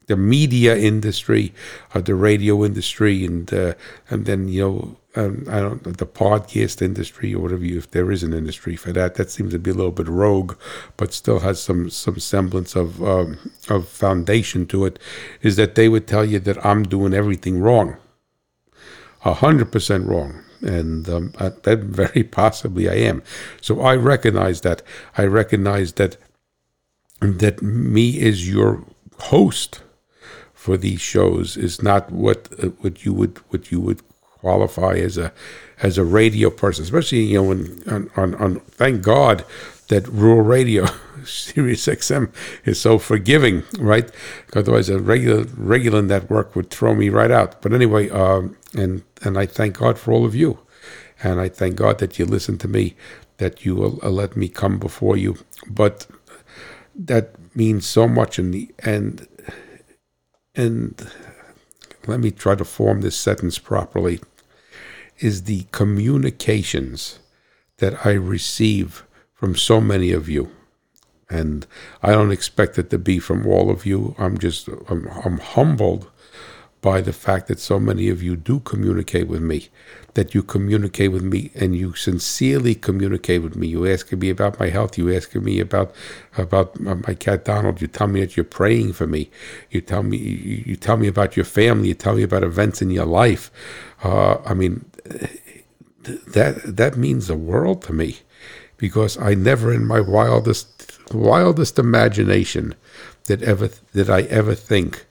the 0.09 0.17
media 0.17 0.75
industry, 0.75 1.53
uh, 1.93 2.01
the 2.01 2.15
radio 2.15 2.65
industry, 2.65 3.23
and 3.23 3.53
uh, 3.53 3.75
and 4.09 4.25
then 4.25 4.49
you 4.49 4.61
know 4.61 4.97
um, 5.15 5.45
I 5.47 5.59
don't 5.59 5.83
the 5.97 6.07
podcast 6.07 6.81
industry 6.81 7.33
or 7.33 7.43
whatever 7.43 7.63
you, 7.63 7.77
if 7.77 7.91
there 7.91 8.11
is 8.11 8.23
an 8.23 8.33
industry 8.33 8.75
for 8.75 8.91
that. 8.91 9.15
That 9.15 9.29
seems 9.29 9.53
to 9.53 9.59
be 9.59 9.69
a 9.69 9.73
little 9.75 9.91
bit 9.91 10.07
rogue, 10.07 10.57
but 10.97 11.13
still 11.13 11.39
has 11.39 11.61
some 11.61 11.91
some 11.91 12.19
semblance 12.19 12.75
of 12.75 13.01
um, 13.03 13.37
of 13.69 13.87
foundation 13.87 14.65
to 14.67 14.85
it. 14.85 14.97
Is 15.43 15.55
that 15.57 15.75
they 15.75 15.87
would 15.87 16.07
tell 16.07 16.25
you 16.25 16.39
that 16.39 16.65
I'm 16.65 16.83
doing 16.83 17.13
everything 17.13 17.61
wrong, 17.61 17.97
a 19.23 19.35
hundred 19.35 19.71
percent 19.71 20.07
wrong. 20.07 20.43
And 20.61 21.07
um, 21.07 21.31
that 21.37 21.79
very 21.83 22.23
possibly 22.23 22.89
I 22.89 22.95
am. 22.95 23.23
So 23.61 23.79
I 23.79 23.95
recognize 23.95 24.59
that. 24.61 24.81
I 25.17 25.23
recognize 25.23 25.93
that 25.93 26.17
that 27.21 27.61
me 27.61 28.19
is 28.19 28.49
your 28.49 28.83
host 29.19 29.81
for 30.59 30.75
these 30.75 30.99
shows 30.99 31.55
is 31.55 31.81
not 31.81 32.11
what 32.11 32.49
uh, 32.61 32.67
what 32.81 33.05
you 33.05 33.13
would 33.13 33.37
what 33.47 33.71
you 33.71 33.79
would 33.79 34.01
qualify 34.41 34.95
as 34.95 35.17
a 35.17 35.31
as 35.81 35.97
a 35.97 36.03
radio 36.03 36.49
person, 36.49 36.83
especially 36.83 37.21
you 37.21 37.35
know 37.35 37.43
when 37.43 37.81
on, 37.87 38.11
on, 38.17 38.35
on 38.35 38.59
thank 38.81 39.01
God 39.01 39.45
that 39.87 40.05
rural 40.09 40.41
radio 40.41 40.85
Sirius 41.23 41.87
XM 41.87 42.29
is 42.65 42.77
so 42.77 42.99
forgiving, 42.99 43.63
right? 43.79 44.11
Otherwise, 44.53 44.89
a 44.89 44.99
regular 44.99 45.45
regular 45.55 46.01
network 46.01 46.57
would 46.57 46.69
throw 46.69 46.93
me 46.93 47.07
right 47.07 47.31
out. 47.31 47.61
But 47.61 47.71
anyway, 47.71 48.09
um, 48.09 48.57
and 48.73 49.03
and 49.23 49.37
I 49.37 49.45
thank 49.45 49.77
God 49.77 49.97
for 49.97 50.11
all 50.11 50.25
of 50.25 50.35
you, 50.35 50.59
and 51.23 51.39
I 51.39 51.47
thank 51.47 51.77
God 51.77 51.99
that 51.99 52.19
you 52.19 52.25
listen 52.25 52.57
to 52.57 52.67
me, 52.67 52.97
that 53.37 53.63
you 53.65 53.75
will 53.75 53.97
uh, 54.03 54.09
let 54.09 54.35
me 54.35 54.49
come 54.49 54.77
before 54.77 55.15
you. 55.15 55.37
But 55.69 56.05
that 56.93 57.35
means 57.55 57.85
so 57.87 58.09
much 58.09 58.37
in 58.37 58.51
the 58.51 58.69
end 58.83 59.25
and 60.59 61.09
let 62.05 62.19
me 62.19 62.31
try 62.31 62.55
to 62.55 62.65
form 62.65 63.01
this 63.01 63.15
sentence 63.15 63.57
properly, 63.57 64.19
is 65.19 65.43
the 65.43 65.65
communications 65.71 67.19
that 67.77 68.05
I 68.05 68.11
receive 68.11 69.05
from 69.33 69.55
so 69.55 69.79
many 69.79 70.11
of 70.11 70.27
you. 70.27 70.51
And 71.29 71.65
I 72.01 72.11
don't 72.11 72.31
expect 72.31 72.77
it 72.77 72.89
to 72.89 72.97
be 72.97 73.19
from 73.19 73.45
all 73.47 73.69
of 73.69 73.85
you. 73.85 74.15
I'm 74.17 74.37
just, 74.37 74.67
I'm, 74.89 75.07
I'm 75.23 75.37
humbled 75.37 76.09
by 76.81 77.01
the 77.01 77.13
fact 77.13 77.47
that 77.47 77.59
so 77.59 77.79
many 77.79 78.09
of 78.09 78.23
you 78.23 78.35
do 78.35 78.59
communicate 78.59 79.27
with 79.27 79.41
me, 79.41 79.69
that 80.15 80.33
you 80.33 80.41
communicate 80.43 81.11
with 81.11 81.23
me 81.23 81.51
and 81.55 81.75
you 81.75 81.93
sincerely 81.93 82.75
communicate 82.75 83.43
with 83.43 83.55
me. 83.55 83.67
You 83.67 83.87
asking 83.87 84.19
me 84.19 84.29
about 84.29 84.59
my 84.59 84.69
health. 84.69 84.97
You 84.97 85.13
asking 85.15 85.43
me 85.43 85.59
about 85.59 85.93
about 86.37 86.79
my 86.79 87.13
cat 87.13 87.45
Donald. 87.45 87.81
You 87.81 87.87
tell 87.87 88.07
me 88.07 88.21
that 88.21 88.35
you're 88.35 88.43
praying 88.43 88.93
for 88.93 89.07
me. 89.07 89.29
You 89.69 89.81
tell 89.81 90.03
me 90.03 90.17
you, 90.17 90.75
tell 90.75 90.97
me 90.97 91.07
about 91.07 91.35
your 91.35 91.45
family. 91.45 91.89
You 91.89 91.93
tell 91.93 92.15
me 92.15 92.23
about 92.23 92.43
events 92.43 92.81
in 92.81 92.89
your 92.89 93.05
life. 93.05 93.51
Uh, 94.03 94.37
I 94.45 94.53
mean, 94.53 94.85
that 96.03 96.61
that 96.65 96.97
means 96.97 97.27
the 97.27 97.35
world 97.35 97.81
to 97.83 97.93
me, 97.93 98.17
because 98.77 99.17
I 99.17 99.35
never 99.35 99.73
in 99.73 99.85
my 99.85 99.99
wildest 99.99 100.99
wildest 101.13 101.79
imagination 101.79 102.75
that 103.25 103.41
ever 103.43 103.69
that 103.93 104.09
I 104.09 104.21
ever 104.23 104.55
think 104.55 105.05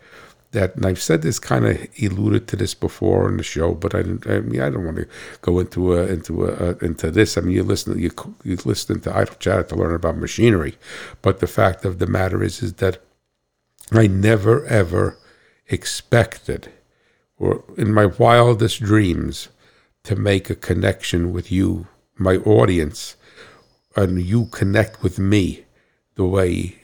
that, 0.52 0.76
and 0.76 0.86
I've 0.86 1.02
said 1.02 1.22
this 1.22 1.38
kind 1.38 1.66
of 1.66 1.76
alluded 2.02 2.48
to 2.48 2.56
this 2.56 2.74
before 2.74 3.28
in 3.28 3.36
the 3.36 3.42
show, 3.42 3.74
but 3.74 3.94
I, 3.94 4.00
I 4.00 4.40
mean, 4.40 4.60
I 4.60 4.70
don't 4.70 4.84
want 4.84 4.96
to 4.96 5.08
go 5.42 5.58
into 5.58 5.94
a, 5.94 6.06
into 6.06 6.46
a, 6.46 6.70
uh, 6.70 6.74
into 6.80 7.10
this. 7.10 7.36
I 7.36 7.42
mean, 7.42 7.54
you 7.54 7.62
listen, 7.62 7.98
you 7.98 8.10
you 8.44 8.56
listen 8.64 9.00
to 9.00 9.16
Idle 9.16 9.34
Chatter 9.38 9.64
to 9.64 9.76
learn 9.76 9.94
about 9.94 10.16
machinery, 10.16 10.76
but 11.20 11.40
the 11.40 11.46
fact 11.46 11.84
of 11.84 11.98
the 11.98 12.06
matter 12.06 12.42
is, 12.42 12.62
is 12.62 12.74
that 12.74 12.98
I 13.92 14.06
never 14.06 14.64
ever 14.66 15.18
expected, 15.68 16.72
or 17.38 17.62
in 17.76 17.92
my 17.92 18.06
wildest 18.06 18.80
dreams, 18.80 19.48
to 20.04 20.16
make 20.16 20.48
a 20.48 20.54
connection 20.54 21.32
with 21.32 21.52
you, 21.52 21.88
my 22.16 22.36
audience, 22.36 23.16
and 23.96 24.22
you 24.22 24.46
connect 24.46 25.02
with 25.02 25.18
me 25.18 25.64
the 26.14 26.24
way 26.24 26.76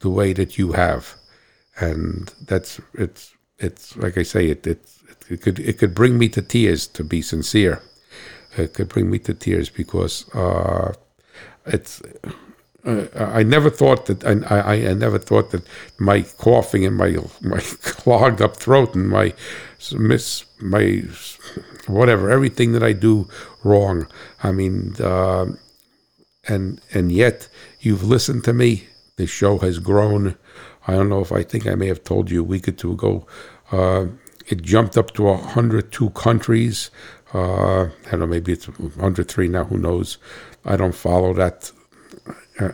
the 0.00 0.10
way 0.10 0.32
that 0.32 0.58
you 0.58 0.72
have, 0.72 1.14
and 1.80 2.32
that's 2.46 2.80
it's 2.94 3.34
it's 3.58 3.96
like 3.96 4.18
I 4.18 4.22
say 4.22 4.48
it 4.48 4.66
it 4.66 4.88
it 5.28 5.42
could 5.42 5.58
it 5.58 5.78
could 5.78 5.94
bring 5.94 6.18
me 6.18 6.28
to 6.30 6.42
tears 6.42 6.86
to 6.88 7.04
be 7.04 7.22
sincere. 7.22 7.82
It 8.56 8.74
could 8.74 8.88
bring 8.88 9.10
me 9.10 9.18
to 9.20 9.34
tears 9.34 9.68
because 9.68 10.28
uh, 10.34 10.94
it's 11.66 12.02
uh, 12.84 13.06
I 13.14 13.42
never 13.42 13.70
thought 13.70 14.06
that 14.06 14.24
I, 14.24 14.56
I, 14.56 14.72
I 14.90 14.94
never 14.94 15.18
thought 15.18 15.50
that 15.50 15.62
my 15.98 16.22
coughing 16.22 16.84
and 16.86 16.96
my 16.96 17.16
my 17.40 17.58
clogged 17.82 18.40
up 18.40 18.56
throat 18.56 18.94
and 18.94 19.08
my 19.08 19.34
miss 19.92 20.44
my 20.60 21.02
whatever 21.86 22.30
everything 22.30 22.72
that 22.72 22.82
I 22.82 22.92
do 22.92 23.28
wrong. 23.64 24.06
I 24.42 24.52
mean, 24.52 24.94
uh, 25.00 25.46
and 26.46 26.80
and 26.92 27.12
yet 27.12 27.48
you've 27.80 28.04
listened 28.04 28.44
to 28.44 28.52
me. 28.52 28.88
The 29.18 29.26
show 29.26 29.58
has 29.58 29.78
grown. 29.78 30.36
I 30.86 30.94
don't 30.94 31.10
know 31.10 31.20
if 31.20 31.32
I 31.32 31.42
think 31.42 31.66
I 31.66 31.74
may 31.74 31.88
have 31.88 32.02
told 32.02 32.30
you 32.30 32.40
a 32.40 32.44
week 32.44 32.66
or 32.66 32.72
two 32.72 32.92
ago. 32.92 33.26
Uh, 33.70 34.06
it 34.46 34.62
jumped 34.62 34.96
up 34.96 35.12
to 35.14 35.24
102 35.24 36.10
countries. 36.10 36.90
Uh, 37.34 37.82
I 37.82 38.10
don't 38.10 38.20
know, 38.20 38.26
maybe 38.26 38.52
it's 38.52 38.66
103 38.66 39.48
now. 39.48 39.64
Who 39.64 39.76
knows? 39.76 40.16
I 40.64 40.76
don't 40.76 40.94
follow 40.94 41.34
that 41.34 41.70
uh, 42.58 42.70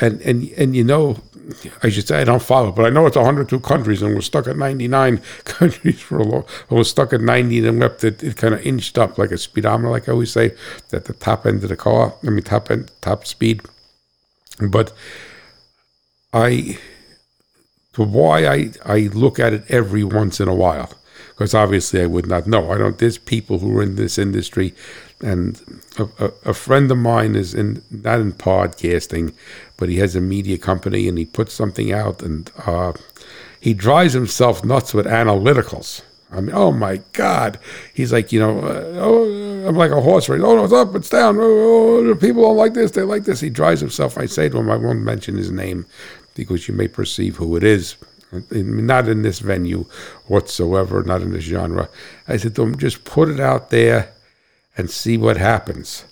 and 0.00 0.20
and 0.22 0.50
and 0.56 0.74
you 0.74 0.84
know, 0.84 1.16
I 1.82 1.88
should 1.88 2.08
say 2.08 2.20
I 2.20 2.24
don't 2.24 2.42
follow, 2.42 2.72
but 2.72 2.84
I 2.84 2.90
know 2.90 3.06
it's 3.06 3.16
102 3.16 3.60
countries, 3.60 4.02
and 4.02 4.14
we're 4.14 4.20
stuck 4.22 4.48
at 4.48 4.56
99 4.56 5.20
countries 5.44 6.00
for 6.00 6.18
a 6.18 6.24
long. 6.24 6.44
Was 6.68 6.90
stuck 6.90 7.12
at 7.12 7.20
90, 7.20 7.66
and 7.66 7.78
left 7.78 8.02
it, 8.04 8.22
it 8.22 8.36
kind 8.36 8.54
of 8.54 8.64
inched 8.66 8.98
up 8.98 9.18
like 9.18 9.30
a 9.30 9.38
speedometer, 9.38 9.90
like 9.90 10.08
I 10.08 10.12
always 10.12 10.32
say, 10.32 10.52
at 10.92 11.04
the 11.04 11.12
top 11.12 11.46
end 11.46 11.62
of 11.62 11.68
the 11.68 11.76
car. 11.76 12.14
I 12.24 12.30
mean, 12.30 12.42
top 12.42 12.70
end, 12.70 12.90
top 13.00 13.26
speed. 13.26 13.62
But 14.68 14.92
I, 16.32 16.78
why 17.96 18.46
I 18.46 18.70
I 18.84 18.98
look 19.12 19.38
at 19.38 19.52
it 19.52 19.64
every 19.68 20.04
once 20.04 20.40
in 20.40 20.48
a 20.48 20.54
while, 20.54 20.92
because 21.30 21.54
obviously 21.54 22.00
I 22.00 22.06
would 22.06 22.26
not 22.26 22.46
know. 22.46 22.70
I 22.70 22.78
don't. 22.78 22.98
There's 22.98 23.18
people 23.18 23.58
who 23.58 23.76
are 23.78 23.82
in 23.82 23.96
this 23.96 24.16
industry, 24.18 24.74
and 25.20 25.60
a, 25.98 26.08
a, 26.18 26.32
a 26.46 26.54
friend 26.54 26.90
of 26.90 26.98
mine 26.98 27.36
is 27.36 27.54
in 27.54 27.82
not 27.90 28.20
in 28.20 28.32
podcasting, 28.32 29.34
but 29.76 29.88
he 29.88 29.98
has 29.98 30.16
a 30.16 30.20
media 30.20 30.58
company 30.58 31.08
and 31.08 31.18
he 31.18 31.24
puts 31.24 31.52
something 31.52 31.92
out 31.92 32.22
and 32.22 32.50
uh, 32.66 32.92
he 33.60 33.74
drives 33.74 34.14
himself 34.14 34.64
nuts 34.64 34.94
with 34.94 35.06
analyticals. 35.06 36.02
I 36.32 36.40
mean, 36.40 36.54
oh 36.54 36.70
my 36.70 36.98
God! 37.12 37.58
He's 37.92 38.12
like, 38.12 38.30
you 38.30 38.38
know, 38.38 38.60
uh, 38.60 39.00
oh, 39.00 39.66
I'm 39.66 39.74
like 39.74 39.90
a 39.90 40.00
horse 40.00 40.28
race. 40.28 40.40
Oh 40.42 40.54
no, 40.54 40.64
it's 40.64 40.72
up, 40.72 40.94
it's 40.94 41.10
down. 41.10 41.36
Oh, 41.38 42.06
oh, 42.06 42.14
people 42.14 42.42
don't 42.42 42.56
like 42.56 42.74
this, 42.74 42.92
they 42.92 43.02
like 43.02 43.24
this. 43.24 43.40
He 43.40 43.50
drives 43.50 43.80
himself. 43.80 44.16
I 44.16 44.26
say 44.26 44.48
to 44.48 44.58
him, 44.58 44.70
I 44.70 44.76
won't 44.76 45.00
mention 45.00 45.36
his 45.36 45.50
name 45.50 45.86
because 46.44 46.68
you 46.68 46.74
may 46.74 46.88
perceive 46.88 47.36
who 47.36 47.56
it 47.56 47.64
is. 47.64 47.96
Not 48.52 49.08
in 49.08 49.22
this 49.22 49.40
venue 49.40 49.86
whatsoever, 50.26 51.02
not 51.02 51.20
in 51.22 51.32
this 51.32 51.44
genre. 51.44 51.88
I 52.28 52.36
said 52.36 52.54
to 52.56 52.62
him, 52.62 52.76
just 52.78 53.04
put 53.04 53.28
it 53.28 53.40
out 53.40 53.70
there 53.70 54.12
and 54.76 54.88
see 54.88 55.16
what 55.16 55.36
happens. 55.36 56.04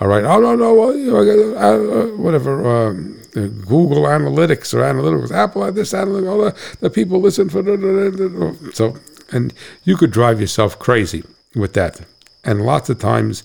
All 0.00 0.08
right. 0.08 0.24
Oh 0.24 0.40
no, 0.40 0.56
no, 0.56 0.74
well, 0.74 0.96
you 0.96 1.12
know, 1.12 1.56
uh, 1.56 2.02
uh, 2.02 2.06
whatever. 2.16 2.88
Um, 2.88 3.20
uh, 3.36 3.46
Google 3.72 4.02
Analytics 4.04 4.74
or 4.74 4.78
Analytics, 4.78 5.30
Apple, 5.30 5.70
this 5.70 5.92
Analytics, 5.92 6.28
all 6.28 6.38
the, 6.46 6.56
the 6.80 6.90
people 6.90 7.20
listen 7.20 7.48
for. 7.48 7.62
The, 7.62 7.76
the, 7.76 8.10
the- 8.28 8.72
so, 8.74 8.96
and 9.30 9.54
you 9.84 9.96
could 9.96 10.10
drive 10.10 10.40
yourself 10.40 10.76
crazy 10.78 11.22
with 11.54 11.74
that. 11.74 12.00
And 12.42 12.62
lots 12.62 12.90
of 12.90 12.98
times, 12.98 13.44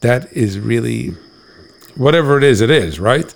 that 0.00 0.30
is 0.32 0.60
really 0.60 1.16
whatever 1.96 2.38
it 2.38 2.44
is, 2.44 2.60
it 2.60 2.70
is, 2.70 2.98
right? 3.00 3.34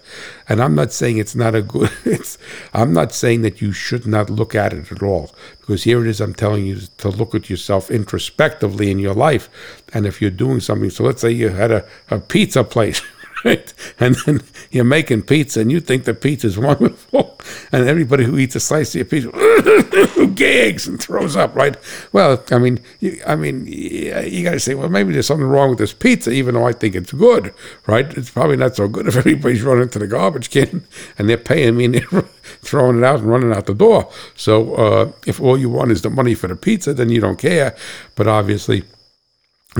And 0.49 0.62
I'm 0.62 0.75
not 0.75 0.93
saying 0.93 1.19
it's 1.19 1.35
not 1.35 1.55
a 1.55 1.62
good. 1.62 1.91
It's. 2.05 2.38
I'm 2.73 2.93
not 2.93 3.12
saying 3.12 3.43
that 3.43 3.61
you 3.61 3.73
should 3.73 4.07
not 4.07 4.31
look 4.31 4.55
at 4.55 4.73
it 4.73 4.91
at 4.91 5.03
all, 5.03 5.35
because 5.61 5.85
here 5.85 6.05
it 6.05 6.09
is. 6.09 6.21
I'm 6.21 6.35
telling 6.35 6.67
you 6.67 6.81
to 6.99 7.09
look 7.09 7.35
at 7.35 7.50
yourself 7.50 7.91
introspectively 7.91 8.91
in 8.91 8.99
your 8.99 9.15
life, 9.15 9.49
and 9.93 10.07
if 10.07 10.21
you're 10.21 10.31
doing 10.31 10.61
something. 10.61 10.91
So 10.91 11.05
let's 11.05 11.21
say 11.21 11.31
you 11.31 11.50
had 11.50 11.71
a, 11.71 11.87
a 12.11 12.19
pizza 12.19 12.65
place. 12.65 13.03
Right? 13.45 13.73
And 14.00 14.16
then 14.26 14.42
you're 14.71 14.85
making 14.85 15.23
pizza 15.23 15.61
and 15.61 15.71
you 15.71 15.80
think 15.80 16.04
the 16.04 16.14
pizza 16.14 16.49
is 16.49 16.59
wonderful. 16.59 17.38
And 17.73 17.88
everybody 17.88 18.25
who 18.25 18.38
eats 18.38 18.57
a 18.57 18.61
slice 18.61 18.95
of 18.95 18.97
your 18.97 19.04
pizza 19.04 20.26
gags 20.35 20.87
and 20.88 21.00
throws 21.00 21.37
up, 21.37 21.54
right? 21.54 21.76
Well, 22.12 22.42
I 22.50 22.59
mean, 22.59 22.80
you, 23.00 23.21
I 23.26 23.37
mean, 23.37 23.66
you 23.66 24.42
got 24.42 24.52
to 24.52 24.61
say, 24.61 24.75
well, 24.75 24.88
maybe 24.88 25.12
there's 25.12 25.26
something 25.26 25.47
wrong 25.47 25.71
with 25.71 25.78
this 25.78 25.92
pizza, 25.92 26.30
even 26.30 26.54
though 26.54 26.66
I 26.66 26.73
think 26.73 26.95
it's 26.95 27.12
good, 27.12 27.54
right? 27.87 28.07
It's 28.16 28.30
probably 28.30 28.57
not 28.57 28.76
so 28.76 28.88
good 28.88 29.07
if 29.07 29.16
everybody's 29.16 29.62
running 29.62 29.88
to 29.90 29.99
the 29.99 30.07
garbage 30.07 30.50
can 30.50 30.85
and 31.16 31.28
they're 31.28 31.37
paying 31.37 31.76
me 31.76 31.85
and 31.87 31.95
they're 31.95 32.23
throwing 32.62 32.99
it 32.99 33.04
out 33.04 33.21
and 33.21 33.30
running 33.30 33.52
out 33.52 33.66
the 33.66 33.75
door. 33.75 34.11
So 34.35 34.75
uh, 34.75 35.12
if 35.26 35.40
all 35.40 35.59
you 35.59 35.71
want 35.71 35.92
is 35.92 36.02
the 36.02 36.11
money 36.11 36.35
for 36.35 36.49
the 36.49 36.57
pizza, 36.57 36.95
then 36.95 37.11
you 37.11 37.21
don't 37.21 37.38
care. 37.38 37.76
But 38.14 38.26
obviously, 38.26 38.85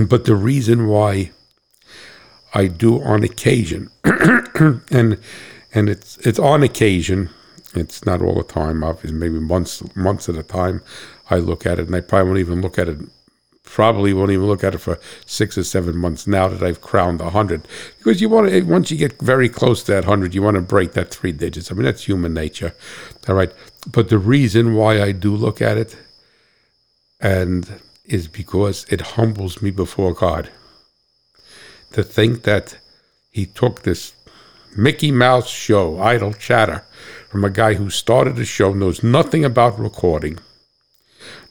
but 0.07 0.25
the 0.25 0.35
reason 0.35 0.87
why 0.87 1.31
I 2.53 2.67
do 2.67 3.01
on 3.01 3.23
occasion, 3.23 3.89
and 4.03 5.17
and 5.73 5.89
it's 5.89 6.17
it's 6.17 6.39
on 6.39 6.63
occasion. 6.63 7.29
It's 7.75 8.05
not 8.05 8.21
all 8.21 8.35
the 8.35 8.43
time. 8.43 8.83
Obviously, 8.83 9.17
maybe 9.17 9.39
months 9.39 9.83
months 9.95 10.27
at 10.29 10.35
a 10.35 10.43
time. 10.43 10.81
I 11.29 11.37
look 11.37 11.65
at 11.65 11.79
it, 11.79 11.85
and 11.85 11.95
I 11.95 12.01
probably 12.01 12.27
won't 12.27 12.39
even 12.39 12.61
look 12.61 12.79
at 12.79 12.87
it. 12.87 12.97
Probably 13.63 14.13
won't 14.13 14.31
even 14.31 14.47
look 14.47 14.63
at 14.63 14.73
it 14.73 14.79
for 14.79 14.99
six 15.27 15.55
or 15.55 15.63
seven 15.63 15.95
months 15.95 16.25
now 16.25 16.47
that 16.47 16.63
I've 16.63 16.81
crowned 16.81 17.21
hundred. 17.21 17.67
Because 17.99 18.19
you 18.19 18.27
want 18.27 18.49
to 18.49 18.63
once 18.63 18.89
you 18.89 18.97
get 18.97 19.21
very 19.21 19.47
close 19.47 19.83
to 19.83 19.91
that 19.91 20.05
hundred, 20.05 20.33
you 20.33 20.41
want 20.41 20.55
to 20.55 20.61
break 20.61 20.93
that 20.93 21.11
three 21.11 21.31
digits. 21.31 21.71
I 21.71 21.75
mean 21.75 21.85
that's 21.85 22.05
human 22.05 22.33
nature. 22.33 22.73
All 23.27 23.35
right, 23.35 23.51
but 23.91 24.09
the 24.09 24.17
reason 24.17 24.73
why 24.73 25.03
I 25.03 25.11
do 25.11 25.35
look 25.35 25.61
at 25.61 25.77
it, 25.77 25.95
and 27.21 27.79
is 28.05 28.27
because 28.27 28.87
it 28.89 29.01
humbles 29.01 29.61
me 29.61 29.69
before 29.69 30.15
God 30.15 30.49
to 31.91 32.03
think 32.03 32.43
that 32.43 32.77
he 33.29 33.45
took 33.45 33.81
this 33.81 34.13
Mickey 34.75 35.11
Mouse 35.11 35.49
show, 35.49 35.99
Idle 35.99 36.33
Chatter, 36.33 36.83
from 37.29 37.43
a 37.43 37.49
guy 37.49 37.73
who 37.75 37.89
started 37.89 38.35
the 38.35 38.45
show, 38.45 38.73
knows 38.73 39.03
nothing 39.03 39.43
about 39.43 39.79
recording, 39.79 40.39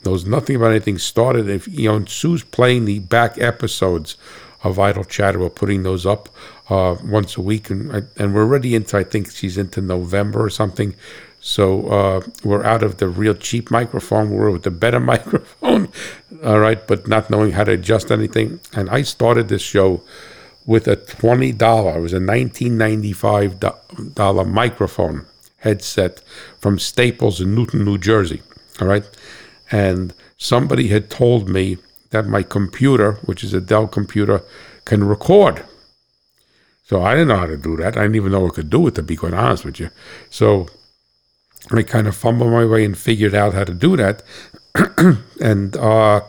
knows 0.04 0.24
nothing 0.24 0.56
about 0.56 0.70
anything, 0.70 0.98
started, 0.98 1.48
if 1.48 1.66
you 1.68 1.88
know, 1.88 2.04
Sue's 2.04 2.44
playing 2.44 2.84
the 2.84 3.00
back 3.00 3.38
episodes 3.38 4.16
of 4.62 4.78
Idle 4.78 5.04
Chatter, 5.04 5.38
we're 5.38 5.50
putting 5.50 5.82
those 5.82 6.06
up 6.06 6.28
uh, 6.68 6.96
once 7.04 7.36
a 7.36 7.42
week, 7.42 7.70
and, 7.70 8.08
and 8.16 8.34
we're 8.34 8.42
already 8.42 8.74
into, 8.74 8.96
I 8.96 9.04
think 9.04 9.30
she's 9.30 9.58
into 9.58 9.80
November 9.80 10.44
or 10.44 10.50
something. 10.50 10.94
So 11.40 11.88
uh, 11.88 12.20
we're 12.44 12.64
out 12.64 12.82
of 12.82 12.96
the 12.96 13.08
real 13.08 13.34
cheap 13.34 13.70
microphone. 13.70 14.30
We're 14.30 14.50
with 14.50 14.64
the 14.64 14.70
better 14.70 15.00
microphone, 15.14 15.88
all 16.44 16.58
right, 16.58 16.84
but 16.86 17.06
not 17.06 17.30
knowing 17.30 17.52
how 17.52 17.64
to 17.64 17.72
adjust 17.72 18.10
anything. 18.10 18.60
And 18.74 18.90
I 18.90 19.02
started 19.02 19.48
this 19.48 19.62
show 19.62 20.02
with 20.66 20.88
a 20.88 20.96
twenty 20.96 21.52
dollar. 21.52 21.98
It 21.98 22.02
was 22.02 22.12
a 22.12 22.20
nineteen 22.20 22.76
ninety 22.76 23.12
five 23.12 23.60
dollar 24.14 24.44
microphone 24.44 25.26
headset 25.58 26.20
from 26.58 26.78
Staples 26.78 27.40
in 27.40 27.54
Newton, 27.54 27.84
New 27.84 27.98
Jersey. 27.98 28.42
All 28.80 28.88
right, 28.88 29.04
and 29.70 30.14
somebody 30.36 30.88
had 30.88 31.10
told 31.10 31.48
me 31.48 31.78
that 32.10 32.26
my 32.26 32.42
computer, 32.42 33.12
which 33.24 33.44
is 33.44 33.54
a 33.54 33.60
Dell 33.60 33.86
computer, 33.86 34.42
can 34.84 35.04
record. 35.04 35.64
So 36.84 37.02
I 37.02 37.12
didn't 37.12 37.28
know 37.28 37.36
how 37.36 37.46
to 37.46 37.58
do 37.58 37.76
that. 37.76 37.98
I 37.98 38.02
didn't 38.02 38.16
even 38.16 38.32
know 38.32 38.46
I 38.46 38.50
could 38.50 38.70
do 38.70 38.86
it, 38.86 38.94
to 38.94 39.02
be 39.02 39.14
quite 39.14 39.34
honest 39.34 39.64
with 39.64 39.78
you. 39.78 39.90
So 40.30 40.68
I 41.70 41.82
kind 41.82 42.06
of 42.06 42.16
fumbled 42.16 42.50
my 42.50 42.64
way 42.64 42.84
and 42.84 42.96
figured 42.96 43.34
out 43.34 43.54
how 43.54 43.64
to 43.64 43.74
do 43.74 43.96
that, 43.96 44.22
and 45.40 45.76
uh, 45.76 46.20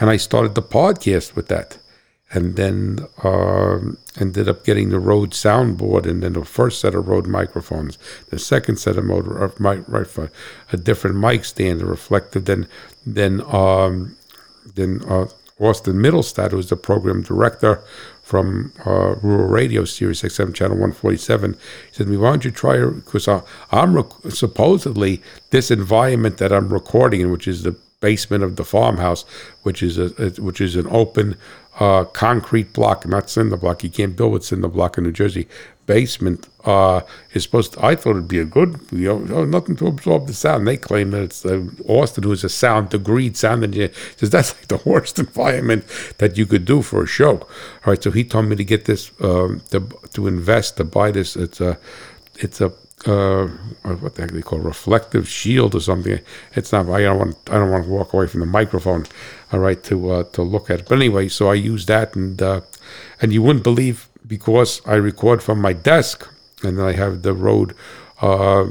and 0.00 0.10
I 0.10 0.16
started 0.16 0.54
the 0.54 0.62
podcast 0.62 1.36
with 1.36 1.48
that, 1.48 1.78
and 2.32 2.56
then 2.56 3.06
um 3.22 3.98
ended 4.20 4.48
up 4.48 4.64
getting 4.64 4.90
the 4.90 4.98
Rode 4.98 5.30
soundboard, 5.30 6.06
and 6.06 6.22
then 6.22 6.34
the 6.34 6.44
first 6.44 6.80
set 6.80 6.94
of 6.94 7.08
Rode 7.08 7.26
microphones, 7.26 7.98
the 8.30 8.38
second 8.38 8.76
set 8.76 8.96
of 8.96 9.04
motor 9.04 9.36
of 9.42 9.58
mic, 9.60 9.84
right 9.86 10.06
for 10.06 10.30
a 10.72 10.76
different 10.76 11.16
mic 11.16 11.44
stand, 11.44 11.82
a 11.82 11.86
reflective. 11.86 12.44
Then 12.46 12.66
then 13.06 13.42
um, 13.42 14.16
then 14.74 15.02
uh, 15.08 15.26
Austin 15.58 15.94
Middlestad, 15.94 16.50
who's 16.50 16.68
the 16.68 16.76
program 16.76 17.22
director 17.22 17.82
from 18.22 18.72
uh, 18.86 19.16
Rural 19.16 19.48
Radio, 19.48 19.84
Sirius 19.84 20.22
XM 20.22 20.54
Channel 20.54 20.76
147. 20.76 21.52
He 21.52 21.58
said 21.90 22.08
me, 22.08 22.16
why 22.16 22.30
don't 22.30 22.44
you 22.44 22.50
try, 22.50 22.84
because 22.84 23.28
I'm 23.28 23.94
rec- 23.94 24.30
supposedly 24.30 25.20
this 25.50 25.70
environment 25.70 26.38
that 26.38 26.52
I'm 26.52 26.72
recording 26.72 27.20
in, 27.20 27.30
which 27.32 27.48
is 27.48 27.64
the 27.64 27.76
basement 28.00 28.44
of 28.44 28.56
the 28.56 28.64
farmhouse, 28.64 29.22
which 29.62 29.82
is 29.82 29.98
a, 29.98 30.12
a 30.18 30.30
which 30.40 30.60
is 30.60 30.76
an 30.76 30.86
open 30.90 31.36
uh, 31.80 32.04
concrete 32.04 32.72
block, 32.72 33.06
not 33.06 33.30
cinder 33.30 33.56
block. 33.56 33.82
You 33.82 33.90
can't 33.90 34.16
build 34.16 34.32
with 34.32 34.44
cinder 34.44 34.68
block 34.68 34.98
in 34.98 35.04
New 35.04 35.12
Jersey. 35.12 35.48
Basement 35.86 36.48
uh, 36.64 37.00
is 37.32 37.42
supposed. 37.42 37.72
To, 37.72 37.84
I 37.84 37.96
thought 37.96 38.12
it'd 38.12 38.28
be 38.28 38.38
a 38.38 38.44
good, 38.44 38.80
you 38.92 39.08
know, 39.08 39.36
oh, 39.36 39.44
nothing 39.44 39.76
to 39.76 39.86
absorb 39.88 40.26
the 40.26 40.34
sound. 40.34 40.66
They 40.66 40.76
claim 40.76 41.10
that 41.10 41.22
it's 41.22 41.44
uh, 41.44 41.64
Austin, 41.88 42.24
who 42.24 42.32
is 42.32 42.44
a 42.44 42.48
sound 42.48 42.90
degreed 42.90 43.36
sound 43.36 43.64
engineer, 43.64 43.90
says 44.16 44.30
that's 44.36 44.54
like 44.56 44.68
the 44.68 44.88
worst 44.88 45.18
environment 45.26 45.84
that 46.18 46.38
you 46.38 46.46
could 46.46 46.64
do 46.64 46.82
for 46.82 47.02
a 47.02 47.06
show. 47.06 47.38
All 47.38 47.48
right, 47.86 48.02
so 48.02 48.10
he 48.10 48.24
told 48.24 48.46
me 48.46 48.56
to 48.56 48.64
get 48.64 48.84
this, 48.84 49.10
um, 49.20 49.60
to 49.70 49.80
to 50.12 50.26
invest 50.26 50.76
to 50.76 50.84
buy 50.84 51.10
this. 51.10 51.36
It's 51.36 51.60
a, 51.60 51.78
it's 52.36 52.60
a 52.60 52.72
uh, 53.06 53.48
what 53.82 54.14
the 54.14 54.22
heck 54.22 54.30
they 54.30 54.42
call 54.42 54.60
it, 54.60 54.64
reflective 54.64 55.28
shield 55.28 55.74
or 55.74 55.80
something. 55.80 56.20
It's 56.54 56.72
not. 56.72 56.88
I 56.88 57.02
don't 57.02 57.18
want. 57.18 57.36
I 57.50 57.54
don't 57.54 57.70
want 57.70 57.84
to 57.84 57.90
walk 57.90 58.12
away 58.12 58.26
from 58.26 58.40
the 58.40 58.46
microphone. 58.46 59.06
All 59.52 59.60
right, 59.60 59.82
to 59.84 60.10
uh, 60.10 60.22
to 60.24 60.42
look 60.42 60.70
at. 60.70 60.80
It. 60.80 60.88
But 60.88 60.96
anyway, 60.96 61.28
so 61.28 61.48
I 61.48 61.54
use 61.54 61.86
that, 61.86 62.14
and 62.14 62.40
uh, 62.40 62.60
and 63.20 63.32
you 63.32 63.42
wouldn't 63.42 63.64
believe 63.64 64.08
because 64.32 64.80
I 64.86 64.94
record 64.94 65.42
from 65.42 65.60
my 65.60 65.74
desk, 65.74 66.26
and 66.62 66.80
I 66.80 66.92
have 66.92 67.20
the 67.20 67.34
Rode 67.34 67.74
uh, 68.22 68.64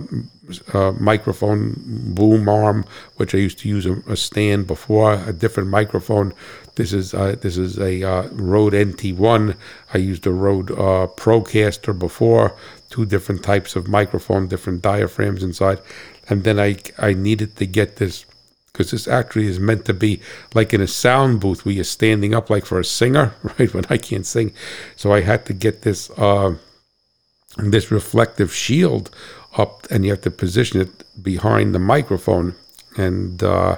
uh, 0.73 0.91
microphone 0.93 1.75
boom 2.15 2.49
arm, 2.49 2.83
which 3.17 3.35
I 3.35 3.37
used 3.37 3.59
to 3.59 3.69
use 3.69 3.85
a, 3.85 4.01
a, 4.07 4.17
stand 4.17 4.65
before, 4.65 5.13
a 5.13 5.31
different 5.31 5.69
microphone. 5.69 6.33
This 6.77 6.93
is 6.93 7.13
uh, 7.13 7.35
this 7.39 7.57
is 7.57 7.77
a 7.77 8.01
uh, 8.01 8.29
Rode 8.31 8.73
NT1. 8.73 9.55
I 9.93 9.97
used 9.99 10.25
a 10.25 10.31
Rode 10.31 10.71
uh, 10.71 11.05
Procaster 11.23 11.93
before, 11.93 12.55
two 12.89 13.05
different 13.05 13.43
types 13.43 13.75
of 13.75 13.87
microphone, 13.87 14.47
different 14.47 14.81
diaphragms 14.81 15.43
inside, 15.43 15.79
and 16.27 16.43
then 16.43 16.59
I 16.59 16.77
I 16.97 17.13
needed 17.13 17.55
to 17.57 17.67
get 17.67 17.97
this 17.97 18.25
because 18.71 18.91
this 18.91 19.07
actually 19.07 19.47
is 19.47 19.59
meant 19.59 19.85
to 19.85 19.93
be 19.93 20.21
like 20.53 20.73
in 20.73 20.81
a 20.81 20.87
sound 20.87 21.39
booth 21.39 21.65
where 21.65 21.75
you're 21.75 21.83
standing 21.83 22.33
up 22.33 22.49
like 22.49 22.65
for 22.65 22.79
a 22.79 22.85
singer, 22.85 23.33
right? 23.59 23.73
When 23.73 23.85
I 23.89 23.97
can't 23.97 24.25
sing, 24.25 24.53
so 24.95 25.13
I 25.13 25.21
had 25.21 25.45
to 25.47 25.53
get 25.53 25.81
this 25.81 26.09
uh, 26.11 26.55
this 27.57 27.91
reflective 27.91 28.53
shield 28.53 29.09
up, 29.57 29.87
and 29.91 30.05
you 30.05 30.11
have 30.11 30.21
to 30.21 30.31
position 30.31 30.81
it 30.81 31.03
behind 31.21 31.75
the 31.75 31.79
microphone, 31.79 32.55
and 32.97 33.43
uh, 33.43 33.77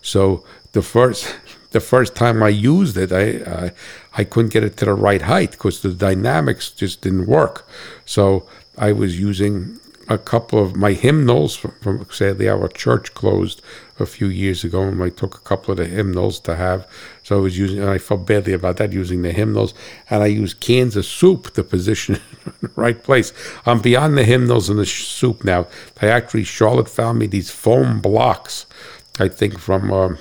so 0.00 0.44
the 0.72 0.82
first 0.82 1.36
the 1.70 1.80
first 1.80 2.14
time 2.14 2.42
I 2.42 2.48
used 2.48 2.96
it, 2.96 3.12
I 3.12 3.26
I, 3.64 3.72
I 4.16 4.24
couldn't 4.24 4.52
get 4.52 4.64
it 4.64 4.76
to 4.78 4.86
the 4.86 4.94
right 4.94 5.22
height 5.22 5.52
because 5.52 5.82
the 5.82 5.92
dynamics 5.92 6.70
just 6.70 7.02
didn't 7.02 7.26
work. 7.26 7.68
So 8.06 8.46
I 8.78 8.92
was 8.92 9.20
using 9.20 9.79
a 10.10 10.18
couple 10.18 10.62
of 10.62 10.76
my 10.76 10.92
hymnals 10.92 11.56
from, 11.56 11.70
from 11.80 12.06
sadly 12.10 12.48
our 12.48 12.68
church 12.68 13.14
closed 13.14 13.62
a 13.98 14.06
few 14.06 14.26
years 14.26 14.64
ago 14.64 14.82
and 14.82 15.02
I 15.02 15.08
took 15.08 15.36
a 15.36 15.40
couple 15.40 15.72
of 15.72 15.78
the 15.78 15.86
hymnals 15.86 16.40
to 16.40 16.56
have. 16.56 16.86
So 17.22 17.38
I 17.38 17.40
was 17.40 17.56
using 17.56 17.80
and 17.80 17.88
I 17.88 17.98
felt 17.98 18.26
badly 18.26 18.52
about 18.52 18.76
that 18.78 18.92
using 18.92 19.22
the 19.22 19.32
hymnals. 19.32 19.72
And 20.10 20.22
I 20.22 20.26
used 20.26 20.60
cans 20.60 20.96
of 20.96 21.06
soup 21.06 21.54
to 21.54 21.62
position 21.62 22.16
in 22.46 22.52
the 22.60 22.70
right 22.74 23.02
place. 23.02 23.32
I'm 23.64 23.80
beyond 23.80 24.18
the 24.18 24.24
hymnals 24.24 24.68
and 24.68 24.78
the 24.78 24.86
soup 24.86 25.44
now. 25.44 25.68
I 26.02 26.08
actually 26.08 26.44
Charlotte 26.44 26.88
found 26.88 27.18
me 27.18 27.26
these 27.26 27.50
foam 27.50 28.00
blocks 28.00 28.66
I 29.20 29.28
think 29.28 29.58
from 29.58 29.92
uh, 29.92 30.16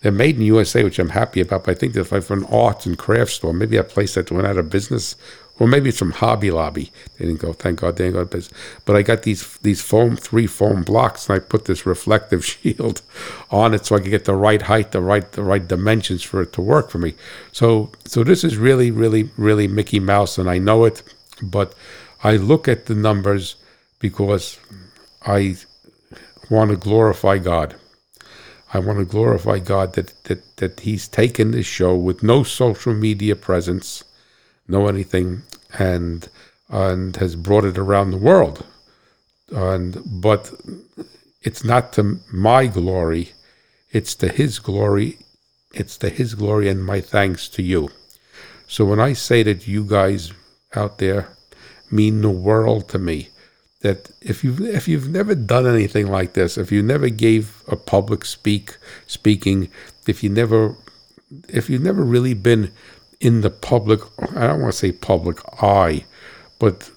they're 0.00 0.12
made 0.12 0.36
in 0.36 0.42
USA, 0.42 0.82
which 0.82 0.98
I'm 0.98 1.10
happy 1.10 1.40
about. 1.40 1.64
But 1.64 1.72
I 1.72 1.74
think 1.74 1.92
they're 1.92 2.04
from 2.04 2.44
an 2.44 2.48
arts 2.50 2.86
and 2.86 2.96
crafts 2.96 3.34
store, 3.34 3.52
maybe 3.52 3.76
a 3.76 3.84
place 3.84 4.14
that 4.14 4.30
went 4.30 4.46
out 4.46 4.56
of 4.56 4.70
business, 4.70 5.16
or 5.58 5.66
maybe 5.66 5.88
it's 5.88 5.98
from 5.98 6.12
Hobby 6.12 6.50
Lobby. 6.50 6.92
They 7.16 7.26
didn't 7.26 7.40
go. 7.40 7.52
Thank 7.52 7.80
God 7.80 7.96
they 7.96 8.10
didn't 8.10 8.30
go. 8.30 8.40
But 8.84 8.96
I 8.96 9.02
got 9.02 9.22
these 9.22 9.56
these 9.58 9.80
foam 9.80 10.16
three 10.16 10.46
foam 10.46 10.82
blocks, 10.82 11.28
and 11.28 11.36
I 11.36 11.44
put 11.44 11.64
this 11.64 11.86
reflective 11.86 12.44
shield 12.52 13.02
on 13.50 13.74
it 13.74 13.86
so 13.86 13.96
I 13.96 14.00
could 14.00 14.10
get 14.10 14.24
the 14.24 14.34
right 14.34 14.62
height, 14.62 14.92
the 14.92 15.00
right 15.00 15.30
the 15.32 15.42
right 15.42 15.66
dimensions 15.66 16.22
for 16.22 16.42
it 16.42 16.52
to 16.54 16.60
work 16.60 16.90
for 16.90 16.98
me. 16.98 17.14
So 17.52 17.90
so 18.04 18.24
this 18.24 18.44
is 18.44 18.56
really 18.56 18.90
really 18.90 19.30
really 19.36 19.68
Mickey 19.68 20.00
Mouse, 20.00 20.38
and 20.38 20.50
I 20.50 20.58
know 20.58 20.84
it, 20.84 21.02
but 21.42 21.74
I 22.22 22.36
look 22.36 22.68
at 22.68 22.86
the 22.86 22.94
numbers 22.94 23.56
because 23.98 24.58
I 25.24 25.56
want 26.50 26.70
to 26.70 26.76
glorify 26.76 27.38
God. 27.38 27.76
I 28.72 28.78
want 28.78 28.98
to 28.98 29.04
glorify 29.04 29.58
God 29.58 29.94
that, 29.94 30.12
that, 30.24 30.56
that 30.56 30.80
He's 30.80 31.08
taken 31.08 31.50
this 31.50 31.66
show 31.66 31.94
with 31.94 32.22
no 32.22 32.42
social 32.42 32.94
media 32.94 33.36
presence, 33.36 34.04
no 34.68 34.88
anything, 34.88 35.42
and 35.78 36.28
and 36.68 37.16
has 37.16 37.36
brought 37.36 37.64
it 37.64 37.78
around 37.78 38.10
the 38.10 38.16
world. 38.16 38.66
And 39.50 40.02
but 40.04 40.52
it's 41.42 41.64
not 41.64 41.92
to 41.94 42.20
my 42.32 42.66
glory, 42.66 43.32
it's 43.90 44.14
to 44.16 44.28
His 44.28 44.58
glory. 44.58 45.18
It's 45.74 45.98
to 45.98 46.08
His 46.08 46.34
glory 46.34 46.68
and 46.68 46.84
my 46.84 47.00
thanks 47.00 47.48
to 47.50 47.62
you. 47.62 47.90
So 48.66 48.84
when 48.84 48.98
I 48.98 49.12
say 49.12 49.42
that 49.42 49.68
you 49.68 49.84
guys 49.84 50.32
out 50.74 50.98
there 50.98 51.28
mean 51.90 52.22
the 52.22 52.30
world 52.30 52.88
to 52.88 52.98
me, 52.98 53.28
that 53.80 54.10
if 54.20 54.42
you 54.42 54.56
if 54.66 54.88
you've 54.88 55.08
never 55.08 55.34
done 55.34 55.66
anything 55.66 56.08
like 56.08 56.32
this, 56.32 56.58
if 56.58 56.72
you 56.72 56.82
never 56.82 57.08
gave 57.08 57.62
a 57.68 57.76
public 57.76 58.24
speak 58.24 58.76
speaking, 59.06 59.68
if 60.06 60.22
you 60.24 60.30
never 60.30 60.76
if 61.48 61.68
you've 61.70 61.82
never 61.82 62.02
really 62.02 62.34
been 62.34 62.72
in 63.20 63.40
the 63.40 63.50
public, 63.50 64.00
I 64.36 64.46
don't 64.46 64.60
want 64.60 64.72
to 64.72 64.78
say 64.78 64.92
public 64.92 65.38
eye, 65.62 66.04
but 66.58 66.90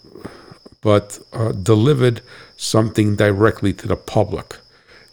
but 0.81 1.19
uh, 1.33 1.51
delivered 1.51 2.21
something 2.55 3.15
directly 3.15 3.73
to 3.73 3.87
the 3.87 3.97
public. 3.97 4.57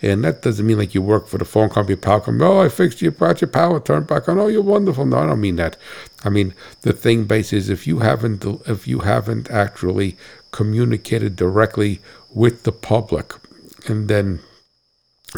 And 0.03 0.23
that 0.25 0.43
doesn't 0.43 0.67
mean 0.67 0.79
like 0.79 0.95
you 0.95 1.03
work 1.03 1.27
for 1.27 1.39
the 1.39 1.45
phone 1.45 1.71
company, 1.71 1.97
power 1.97 2.21
company. 2.21 2.45
Oh, 2.45 2.61
I 2.61 2.69
fixed 2.69 3.01
your, 3.01 3.13
brought 3.13 3.41
your 3.41 3.49
power 3.49 3.81
turned 3.81 4.07
back 4.07 4.29
on. 4.29 4.39
Oh, 4.39 4.47
you're 4.47 4.63
wonderful. 4.63 5.07
No, 5.07 5.19
I 5.19 5.27
don't 5.27 5.41
mean 5.41 5.57
that. 5.57 5.77
I 6.25 6.29
mean 6.29 6.55
the 6.83 6.93
thing 6.93 7.25
base 7.25 7.53
is 7.53 7.69
if 7.69 7.87
you 7.87 8.01
haven't 8.01 8.45
if 8.67 8.87
you 8.87 9.01
haven't 9.01 9.51
actually 9.51 10.17
communicated 10.51 11.35
directly 11.35 12.01
with 12.31 12.63
the 12.65 12.73
public, 12.73 13.33
and 13.89 14.09
then 14.09 14.41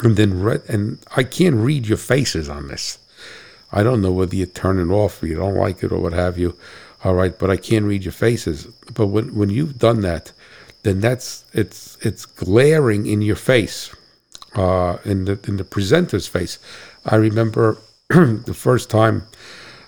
and 0.03 0.17
then 0.17 0.41
read, 0.41 0.63
and 0.67 0.99
I 1.15 1.23
can't 1.23 1.55
read 1.55 1.87
your 1.87 1.97
faces 1.97 2.49
on 2.49 2.67
this. 2.67 2.99
I 3.71 3.83
don't 3.83 4.01
know 4.01 4.11
whether 4.11 4.35
you 4.35 4.45
turn 4.45 4.79
it 4.79 4.91
off 4.93 5.21
or 5.21 5.27
you 5.27 5.35
don't 5.35 5.55
like 5.55 5.83
it 5.83 5.91
or 5.91 5.99
what 5.99 6.13
have 6.13 6.37
you. 6.37 6.55
All 7.03 7.13
right, 7.13 7.37
but 7.37 7.49
I 7.49 7.57
can't 7.57 7.85
read 7.85 8.03
your 8.03 8.11
faces. 8.11 8.65
But 8.93 9.07
when 9.07 9.35
when 9.35 9.49
you've 9.49 9.79
done 9.79 10.01
that, 10.01 10.33
then 10.83 10.99
that's 10.99 11.45
it's 11.53 11.97
it's 12.01 12.25
glaring 12.25 13.05
in 13.05 13.21
your 13.21 13.37
face, 13.37 13.95
uh, 14.55 14.97
in 15.05 15.25
the 15.25 15.39
in 15.47 15.57
the 15.57 15.63
presenter's 15.63 16.27
face. 16.27 16.59
I 17.05 17.15
remember 17.15 17.77
the 18.09 18.53
first 18.53 18.89
time 18.89 19.27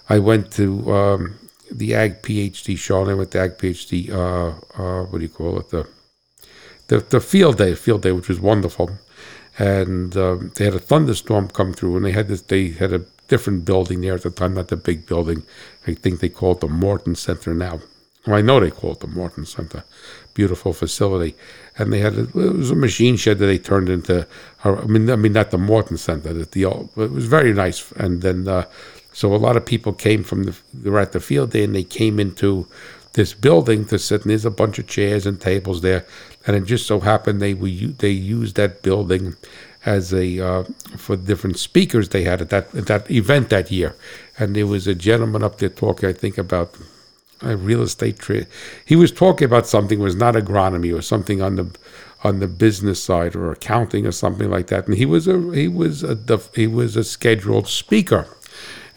I 0.08 0.20
went 0.20 0.52
to 0.54 0.94
um, 0.94 1.40
the 1.70 1.96
Ag 1.96 2.22
PhD 2.22 2.78
show. 2.78 3.10
I 3.10 3.14
went 3.14 3.32
to 3.32 3.40
Ag 3.40 3.58
PhD. 3.58 4.10
Uh, 4.10 4.54
uh, 4.82 5.04
what 5.06 5.20
do 5.20 5.24
you 5.24 5.30
call 5.30 5.60
it? 5.60 5.70
The 5.70 5.88
the 6.88 7.00
the 7.00 7.20
field 7.20 7.58
day, 7.58 7.76
field 7.76 8.04
day, 8.04 8.12
which 8.14 8.30
was 8.30 8.40
wonderful. 8.40 8.92
And 9.60 10.16
um, 10.16 10.54
they 10.56 10.64
had 10.64 10.76
a 10.76 10.80
thunderstorm 10.80 11.50
come 11.50 11.74
through, 11.74 11.98
and 11.98 12.06
they 12.06 12.14
had 12.14 12.30
this. 12.30 12.42
They 12.42 12.70
had 12.70 12.94
a 12.94 13.06
different 13.32 13.64
building 13.64 14.02
there 14.02 14.16
at 14.16 14.24
the 14.24 14.30
time, 14.30 14.56
not 14.56 14.68
the 14.68 14.76
big 14.76 15.08
building. 15.08 15.44
I 15.88 15.94
think 15.94 16.20
they 16.20 16.28
call 16.28 16.52
it 16.52 16.60
the 16.60 16.68
Morton 16.68 17.16
Center 17.16 17.54
now. 17.54 17.80
Well, 18.28 18.36
I 18.36 18.42
know 18.42 18.60
they 18.60 18.70
call 18.70 18.92
it 18.92 19.00
the 19.00 19.08
Morton 19.08 19.46
Center. 19.46 19.86
Beautiful 20.34 20.74
facility, 20.74 21.34
and 21.78 21.94
they 21.94 22.00
had 22.00 22.16
a, 22.16 22.24
it 22.24 22.34
was 22.36 22.72
a 22.72 22.76
machine 22.76 23.16
shed 23.16 23.40
that 23.40 23.46
they 23.46 23.58
turned 23.58 23.88
into. 23.88 24.28
I 24.66 24.70
mean, 24.82 25.10
I 25.10 25.16
mean 25.16 25.32
not 25.32 25.52
the 25.52 25.58
Morton 25.58 25.98
Center. 25.98 26.34
The, 26.34 26.66
old, 26.66 26.90
it 26.98 27.12
was 27.12 27.26
very 27.26 27.54
nice, 27.54 27.90
and 27.94 28.22
then 28.22 28.50
uh, 28.50 28.66
so 29.14 29.34
a 29.34 29.44
lot 29.48 29.56
of 29.56 29.66
people 29.66 29.94
came 29.94 30.24
from 30.24 30.44
the 30.44 30.54
they 30.74 30.90
were 30.90 31.00
at 31.00 31.14
the 31.14 31.22
field 31.22 31.52
day 31.52 31.64
and 31.64 31.74
they 31.74 31.84
came 31.84 32.20
into 32.20 32.68
this 33.14 33.34
building 33.34 33.86
to 33.86 33.98
sit. 33.98 34.22
And 34.22 34.32
there's 34.32 34.46
a 34.46 34.52
bunch 34.52 34.78
of 34.78 34.88
chairs 34.88 35.26
and 35.26 35.40
tables 35.40 35.82
there, 35.82 36.06
and 36.46 36.56
it 36.58 36.66
just 36.66 36.86
so 36.86 37.00
happened 37.00 37.42
they 37.42 37.54
we 37.54 37.88
they 38.04 38.12
used 38.12 38.58
that 38.58 38.82
building 38.82 39.36
as 39.86 40.14
a 40.14 40.40
uh, 40.40 40.64
for 40.98 41.16
different 41.16 41.58
speakers 41.58 42.10
they 42.10 42.24
had 42.24 42.42
at 42.42 42.50
that 42.50 42.74
at 42.76 42.88
that 42.88 43.10
event 43.10 43.50
that 43.50 43.72
year. 43.72 43.96
And 44.38 44.56
there 44.56 44.68
was 44.68 44.88
a 44.88 44.96
gentleman 44.96 45.44
up 45.44 45.58
there 45.58 45.70
talking, 45.70 46.10
I 46.10 46.14
think 46.14 46.38
about 46.38 46.76
a 47.42 47.58
real 47.58 47.82
estate 47.82 48.20
trade. 48.20 48.48
He 48.86 48.96
was 48.96 49.12
talking 49.12 49.46
about 49.46 49.68
something 49.68 50.00
was 50.00 50.16
not 50.16 50.36
agronomy 50.36 50.96
or 50.96 51.02
something 51.02 51.42
on 51.42 51.56
the 51.56 51.70
on 52.24 52.40
the 52.40 52.48
business 52.48 53.02
side 53.02 53.36
or 53.36 53.52
accounting 53.52 54.06
or 54.06 54.12
something 54.12 54.50
like 54.50 54.68
that. 54.68 54.88
And 54.88 54.96
he 54.96 55.06
was 55.06 55.28
a 55.28 55.40
he 55.54 55.68
was 55.68 56.04
a 56.04 56.18
he 56.56 56.68
was 56.68 56.96
a 56.96 57.04
scheduled 57.04 57.68
speaker. 57.68 58.28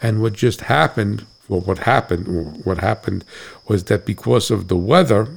And 0.01 0.21
what 0.21 0.33
just 0.33 0.61
happened, 0.61 1.25
well, 1.47 1.61
what 1.61 1.79
happened, 1.79 2.63
what 2.65 2.77
happened 2.77 3.25
was 3.67 3.85
that 3.85 4.05
because 4.05 4.51
of 4.51 4.67
the 4.67 4.77
weather, 4.77 5.27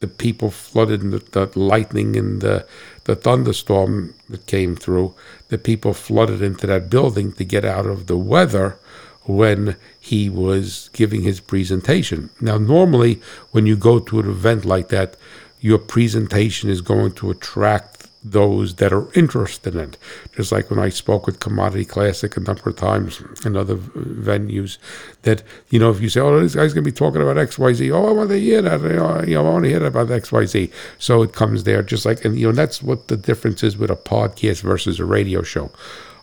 the 0.00 0.08
people 0.08 0.50
flooded 0.50 1.02
in 1.02 1.10
the, 1.10 1.18
the 1.18 1.58
lightning 1.58 2.16
and 2.16 2.40
the, 2.40 2.66
the 3.06 3.16
thunderstorm 3.16 4.14
that 4.28 4.46
came 4.46 4.74
through, 4.74 5.14
the 5.48 5.58
people 5.58 5.94
flooded 5.94 6.42
into 6.42 6.66
that 6.66 6.90
building 6.90 7.32
to 7.32 7.44
get 7.44 7.64
out 7.64 7.86
of 7.86 8.08
the 8.08 8.16
weather 8.16 8.76
when 9.22 9.76
he 10.00 10.28
was 10.28 10.90
giving 10.92 11.22
his 11.22 11.40
presentation. 11.40 12.30
Now, 12.40 12.58
normally, 12.58 13.20
when 13.52 13.64
you 13.64 13.76
go 13.76 14.00
to 14.00 14.20
an 14.20 14.28
event 14.28 14.64
like 14.64 14.88
that, 14.88 15.16
your 15.60 15.78
presentation 15.78 16.68
is 16.68 16.80
going 16.80 17.12
to 17.12 17.30
attract 17.30 17.95
those 18.30 18.74
that 18.76 18.92
are 18.92 19.12
interested 19.14 19.74
in 19.74 19.80
it. 19.80 19.98
Just 20.34 20.50
like 20.50 20.70
when 20.70 20.78
I 20.78 20.88
spoke 20.88 21.26
with 21.26 21.40
Commodity 21.40 21.84
Classic 21.84 22.36
a 22.36 22.40
number 22.40 22.70
of 22.70 22.76
times 22.76 23.22
in 23.44 23.56
other 23.56 23.76
venues, 23.76 24.78
that, 25.22 25.42
you 25.70 25.78
know, 25.78 25.90
if 25.90 26.00
you 26.00 26.08
say, 26.08 26.20
oh, 26.20 26.40
this 26.40 26.54
guy's 26.54 26.74
going 26.74 26.84
to 26.84 26.90
be 26.90 26.96
talking 26.96 27.22
about 27.22 27.36
XYZ, 27.36 27.94
oh, 27.94 28.08
I 28.08 28.12
want 28.12 28.30
to 28.30 28.40
hear 28.40 28.62
that, 28.62 28.80
you 29.28 29.34
know, 29.34 29.40
I 29.40 29.52
want 29.52 29.64
to 29.64 29.70
hear 29.70 29.84
about 29.84 30.08
XYZ. 30.08 30.72
So 30.98 31.22
it 31.22 31.32
comes 31.32 31.64
there 31.64 31.82
just 31.82 32.04
like, 32.04 32.24
and, 32.24 32.38
you 32.38 32.48
know, 32.48 32.52
that's 32.52 32.82
what 32.82 33.08
the 33.08 33.16
difference 33.16 33.62
is 33.62 33.76
with 33.76 33.90
a 33.90 33.96
podcast 33.96 34.62
versus 34.62 34.98
a 34.98 35.04
radio 35.04 35.42
show. 35.42 35.70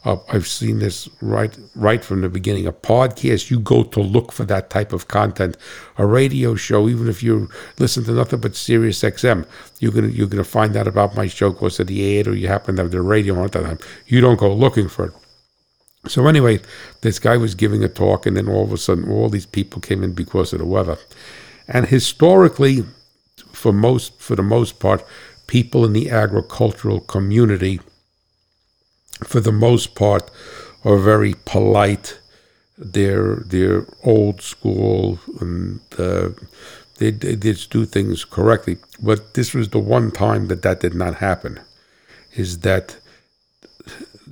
Uh, 0.06 0.18
I've 0.30 0.48
seen 0.48 0.80
this 0.80 1.08
right 1.22 1.58
right 1.76 2.04
from 2.04 2.22
the 2.22 2.30
beginning. 2.30 2.68
A 2.68 2.74
podcast, 2.74 3.50
you 3.50 3.60
go 3.60 3.84
to 3.84 4.02
look 4.02 4.32
for 4.34 4.44
that 4.46 4.70
type 4.70 4.92
of 4.92 5.08
content. 5.08 5.56
A 5.98 6.06
radio 6.06 6.56
show, 6.56 6.90
even 6.90 7.08
if 7.08 7.24
you 7.24 7.50
listen 7.80 8.04
to 8.06 8.12
nothing 8.12 8.42
but 8.42 8.56
Sirius 8.56 9.02
XM, 9.02 9.48
you're 9.80 9.94
gonna 9.94 10.08
you're 10.08 10.28
gonna 10.28 10.44
find 10.44 10.76
out 10.76 10.88
about 10.88 11.16
my 11.16 11.28
show 11.28 11.52
because 11.52 11.80
of 11.80 11.88
the 11.88 12.20
ad 12.20 12.28
or 12.28 12.36
you 12.36 12.48
happen 12.48 12.76
to 12.76 12.82
have 12.82 12.92
the 12.92 13.02
radio 13.02 13.36
on 13.38 13.46
at 13.46 13.54
that 13.54 13.64
time. 13.64 13.80
You 14.08 14.20
don't 14.20 14.40
go 14.40 14.54
looking 14.54 14.90
for 14.90 15.06
it. 15.06 15.14
So 16.10 16.28
anyway, 16.28 16.60
this 17.00 17.18
guy 17.18 17.38
was 17.38 17.56
giving 17.56 17.82
a 17.82 17.88
talk, 17.88 18.26
and 18.26 18.36
then 18.36 18.50
all 18.50 18.66
of 18.66 18.74
a 18.74 18.78
sudden, 18.78 19.10
all 19.10 19.30
these 19.30 19.46
people 19.46 19.80
came 19.80 20.04
in 20.04 20.14
because 20.14 20.52
of 20.52 20.60
the 20.60 20.66
weather. 20.66 20.98
And 21.66 21.88
historically, 21.88 22.84
for 23.54 23.72
most 23.72 24.20
for 24.20 24.36
the 24.36 24.44
most 24.44 24.80
part, 24.80 25.06
people 25.48 25.86
in 25.86 25.94
the 25.94 26.10
agricultural 26.10 27.00
community 27.00 27.80
for 29.24 29.40
the 29.40 29.52
most 29.52 29.96
part, 29.96 30.30
are 30.84 30.98
very 30.98 31.36
polite. 31.46 32.20
They're 32.78 33.36
they're 33.46 33.86
old 34.04 34.42
school 34.42 35.20
and 35.40 35.80
uh, 35.98 36.30
they, 36.98 37.12
they 37.12 37.36
just 37.36 37.70
do 37.70 37.86
things 37.86 38.26
correctly. 38.26 38.78
But 39.02 39.34
this 39.34 39.54
was 39.54 39.70
the 39.70 39.80
one 39.80 40.12
time 40.12 40.48
that 40.48 40.62
that 40.64 40.80
did 40.80 40.96
not 40.96 41.16
happen. 41.16 41.60
Is 42.34 42.60
that 42.60 42.98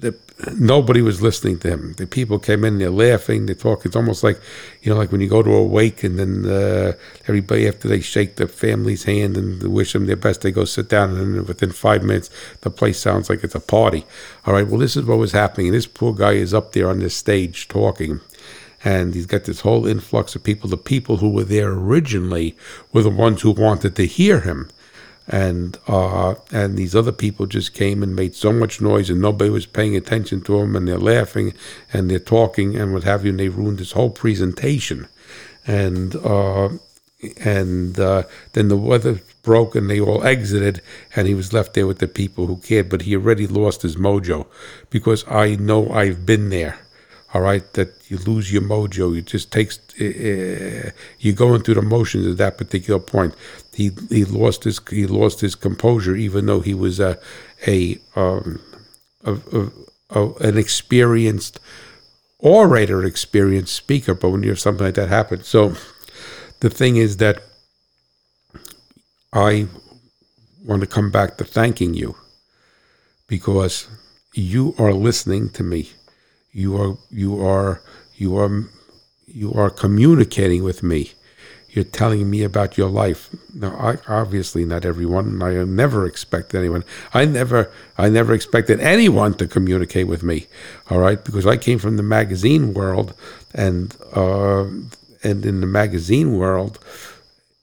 the 0.01 0.15
nobody 0.55 1.01
was 1.01 1.21
listening 1.21 1.59
to 1.59 1.69
him. 1.69 1.93
The 1.93 2.07
people 2.07 2.39
came 2.39 2.65
in, 2.65 2.79
they're 2.79 2.89
laughing, 2.89 3.45
they 3.45 3.53
talk. 3.53 3.85
It's 3.85 3.95
almost 3.95 4.23
like, 4.23 4.39
you 4.81 4.91
know, 4.91 4.97
like 4.97 5.11
when 5.11 5.21
you 5.21 5.29
go 5.29 5.43
to 5.43 5.53
a 5.53 5.63
wake 5.63 6.03
and 6.03 6.17
then 6.17 6.45
uh, 6.51 6.93
everybody, 7.27 7.67
after 7.67 7.87
they 7.87 8.01
shake 8.01 8.35
the 8.35 8.47
family's 8.47 9.03
hand 9.03 9.37
and 9.37 9.61
wish 9.63 9.93
them 9.93 10.07
their 10.07 10.15
best, 10.15 10.41
they 10.41 10.51
go 10.51 10.65
sit 10.65 10.89
down 10.89 11.15
and 11.17 11.47
within 11.47 11.71
five 11.71 12.03
minutes, 12.03 12.29
the 12.61 12.71
place 12.71 12.99
sounds 12.99 13.29
like 13.29 13.43
it's 13.43 13.55
a 13.55 13.59
party. 13.59 14.05
All 14.45 14.53
right, 14.53 14.67
well, 14.67 14.79
this 14.79 14.95
is 14.95 15.05
what 15.05 15.17
was 15.17 15.31
happening. 15.31 15.71
This 15.71 15.87
poor 15.87 16.13
guy 16.13 16.33
is 16.33 16.53
up 16.53 16.73
there 16.73 16.89
on 16.89 16.99
this 16.99 17.15
stage 17.15 17.67
talking. 17.67 18.19
And 18.83 19.13
he's 19.13 19.27
got 19.27 19.43
this 19.43 19.59
whole 19.59 19.85
influx 19.85 20.35
of 20.35 20.43
people. 20.43 20.67
The 20.67 20.75
people 20.77 21.17
who 21.17 21.29
were 21.29 21.43
there 21.43 21.69
originally 21.69 22.57
were 22.91 23.03
the 23.03 23.11
ones 23.11 23.43
who 23.43 23.51
wanted 23.51 23.95
to 23.95 24.07
hear 24.07 24.39
him 24.39 24.71
and 25.27 25.77
uh, 25.87 26.35
and 26.51 26.77
these 26.77 26.95
other 26.95 27.11
people 27.11 27.45
just 27.45 27.73
came 27.73 28.03
and 28.03 28.15
made 28.15 28.35
so 28.35 28.51
much 28.51 28.81
noise, 28.81 29.09
and 29.09 29.21
nobody 29.21 29.49
was 29.49 29.65
paying 29.65 29.95
attention 29.95 30.41
to 30.41 30.59
them, 30.59 30.75
and 30.75 30.87
they're 30.87 30.97
laughing 30.97 31.53
and 31.93 32.09
they're 32.09 32.19
talking 32.19 32.75
and 32.75 32.93
what 32.93 33.03
have 33.03 33.23
you, 33.23 33.31
and 33.31 33.39
they 33.39 33.49
ruined 33.49 33.77
this 33.77 33.93
whole 33.93 34.09
presentation, 34.09 35.07
and 35.65 36.15
uh, 36.17 36.69
and 37.37 37.99
uh, 37.99 38.23
then 38.53 38.67
the 38.67 38.77
weather 38.77 39.21
broke 39.43 39.75
and 39.75 39.89
they 39.89 39.99
all 39.99 40.23
exited, 40.23 40.81
and 41.15 41.27
he 41.27 41.33
was 41.33 41.53
left 41.53 41.73
there 41.73 41.87
with 41.87 41.99
the 41.99 42.07
people 42.07 42.47
who 42.47 42.57
cared, 42.57 42.89
but 42.89 43.03
he 43.03 43.15
already 43.15 43.47
lost 43.47 43.81
his 43.81 43.95
mojo 43.95 44.47
because 44.89 45.23
I 45.27 45.55
know 45.55 45.91
I've 45.91 46.25
been 46.25 46.49
there 46.49 46.79
all 47.33 47.41
right, 47.41 47.71
that 47.73 47.93
you 48.09 48.17
lose 48.17 48.51
your 48.51 48.61
mojo. 48.61 49.17
It 49.17 49.25
just 49.25 49.51
takes, 49.51 49.79
uh, 49.99 50.91
you're 51.19 51.35
going 51.35 51.61
through 51.61 51.75
the 51.75 51.81
motions 51.81 52.27
at 52.27 52.37
that 52.37 52.57
particular 52.57 52.99
point. 52.99 53.35
He 53.81 53.91
he 54.09 54.25
lost 54.25 54.63
his 54.63 54.79
he 54.89 55.07
lost 55.07 55.41
his 55.41 55.55
composure, 55.55 56.15
even 56.15 56.45
though 56.45 56.61
he 56.61 56.73
was 56.73 56.99
a 56.99 57.19
a, 57.67 57.97
um, 58.15 58.61
a, 59.23 59.33
a, 59.33 59.71
a 60.09 60.33
an 60.35 60.57
experienced 60.57 61.59
orator, 62.39 63.03
experienced 63.03 63.75
speaker. 63.75 64.13
But 64.13 64.29
when 64.29 64.43
you 64.43 64.49
have 64.49 64.59
something 64.59 64.85
like 64.85 64.95
that 64.95 65.09
happen, 65.09 65.43
so 65.43 65.75
the 66.59 66.69
thing 66.69 66.97
is 66.97 67.17
that 67.17 67.43
I 69.33 69.67
want 70.63 70.81
to 70.81 70.87
come 70.87 71.11
back 71.11 71.37
to 71.37 71.43
thanking 71.43 71.93
you 71.93 72.15
because 73.27 73.87
you 74.33 74.75
are 74.77 74.93
listening 74.93 75.49
to 75.49 75.63
me 75.63 75.89
you 76.51 76.75
are 76.77 76.97
you 77.09 77.45
are 77.45 77.81
you 78.15 78.37
are 78.37 78.69
you 79.25 79.53
are 79.53 79.69
communicating 79.69 80.63
with 80.63 80.83
me. 80.83 81.11
You're 81.71 81.85
telling 81.85 82.29
me 82.29 82.43
about 82.43 82.77
your 82.77 82.89
life. 82.89 83.29
Now, 83.53 83.73
I, 83.77 83.97
obviously, 84.07 84.65
not 84.65 84.83
everyone. 84.83 85.41
I 85.41 85.53
never 85.63 86.05
expect 86.05 86.53
anyone. 86.53 86.83
I 87.13 87.23
never, 87.23 87.71
I 87.97 88.09
never 88.09 88.33
expected 88.33 88.81
anyone 88.81 89.35
to 89.35 89.47
communicate 89.47 90.07
with 90.07 90.21
me. 90.21 90.47
All 90.89 90.99
right, 90.99 91.23
because 91.23 91.47
I 91.47 91.55
came 91.55 91.79
from 91.79 91.95
the 91.95 92.03
magazine 92.03 92.73
world, 92.73 93.13
and 93.53 93.95
uh, 94.13 94.65
and 95.23 95.45
in 95.45 95.61
the 95.61 95.67
magazine 95.67 96.37
world, 96.37 96.77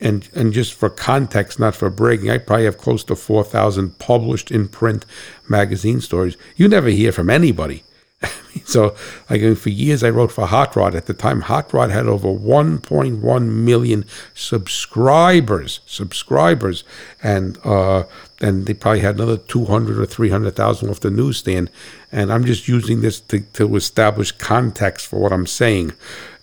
and 0.01 0.27
and 0.35 0.55
just 0.55 0.73
for 0.73 0.89
context, 0.89 1.61
not 1.61 1.75
for 1.75 1.91
bragging, 1.91 2.31
I 2.31 2.39
probably 2.39 2.65
have 2.65 2.79
close 2.79 3.05
to 3.05 3.17
four 3.17 3.45
thousand 3.45 3.99
published 3.99 4.51
in 4.51 4.69
print 4.69 5.05
magazine 5.51 6.01
stories. 6.01 6.39
You 6.57 6.67
never 6.67 6.89
hear 6.89 7.13
from 7.13 7.29
anybody 7.29 7.83
so, 8.65 8.97
like 9.31 9.57
for 9.57 9.71
years, 9.71 10.03
I 10.03 10.11
wrote 10.11 10.33
for 10.33 10.47
Hot 10.47 10.75
Rod. 10.75 10.95
At 10.95 11.07
the 11.07 11.15
time, 11.15 11.43
Hot 11.43 11.73
Rod 11.73 11.91
had 11.91 12.07
over 12.07 12.29
1.1 12.29 13.49
million 13.49 14.05
subscribers. 14.35 15.81
Subscribers, 15.87 16.85
and 17.23 17.59
uh, 17.65 18.05
and 18.41 18.67
they 18.67 18.75
probably 18.75 19.01
had 19.01 19.17
another 19.17 19.37
200 19.37 19.99
or 19.99 20.07
300,000 20.07 20.91
off 20.91 21.01
the 21.01 21.11
newsstand. 21.11 21.71
And 22.11 22.33
I'm 22.33 22.45
just 22.45 22.69
using 22.69 23.01
this 23.01 23.21
to, 23.21 23.41
to 23.41 23.77
establish 23.77 24.33
context 24.33 25.07
for 25.07 25.21
what 25.21 25.33
I'm 25.33 25.47
saying. 25.47 25.93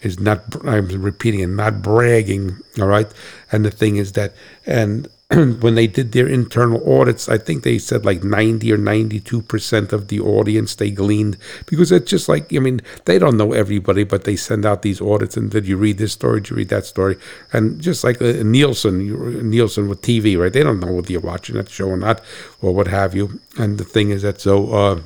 Is 0.01 0.19
not 0.19 0.43
I'm 0.65 0.87
repeating 0.87 1.41
and 1.41 1.57
not 1.57 1.81
bragging. 1.81 2.59
All 2.79 2.87
right. 2.87 3.11
And 3.51 3.65
the 3.65 3.71
thing 3.71 3.97
is 3.97 4.11
that 4.13 4.33
and 4.65 5.07
when 5.33 5.73
they 5.73 5.87
did 5.87 6.11
their 6.11 6.27
internal 6.27 6.99
audits, 6.99 7.27
I 7.27 7.39
think 7.39 7.63
they 7.63 7.79
said 7.79 8.05
like 8.05 8.23
90 8.23 8.71
or 8.71 8.77
92% 8.77 9.91
of 9.91 10.07
the 10.07 10.19
audience 10.19 10.75
they 10.75 10.91
gleaned 10.91 11.37
because 11.65 11.91
it's 11.91 12.11
just 12.11 12.29
like, 12.29 12.53
I 12.53 12.59
mean, 12.59 12.81
they 13.05 13.17
don't 13.17 13.37
know 13.37 13.51
everybody, 13.51 14.03
but 14.03 14.25
they 14.25 14.35
send 14.35 14.67
out 14.67 14.83
these 14.83 15.01
audits 15.01 15.35
and 15.35 15.49
did 15.49 15.67
you 15.67 15.77
read 15.77 15.97
this 15.97 16.13
story? 16.13 16.41
Did 16.41 16.51
you 16.51 16.57
read 16.57 16.69
that 16.69 16.85
story? 16.85 17.17
And 17.51 17.81
just 17.81 18.03
like 18.03 18.21
uh, 18.21 18.43
Nielsen, 18.43 19.49
Nielsen 19.49 19.89
with 19.89 20.03
TV, 20.03 20.37
right? 20.37 20.53
They 20.53 20.61
don't 20.61 20.79
know 20.79 20.91
whether 20.91 21.11
you're 21.11 21.21
watching 21.21 21.55
that 21.55 21.71
show 21.71 21.87
or 21.87 21.97
not 21.97 22.21
or 22.61 22.75
what 22.75 22.87
have 22.87 23.15
you. 23.15 23.39
And 23.57 23.79
the 23.79 23.83
thing 23.83 24.11
is 24.11 24.21
that 24.21 24.39
so, 24.39 24.73
uh, 24.73 25.01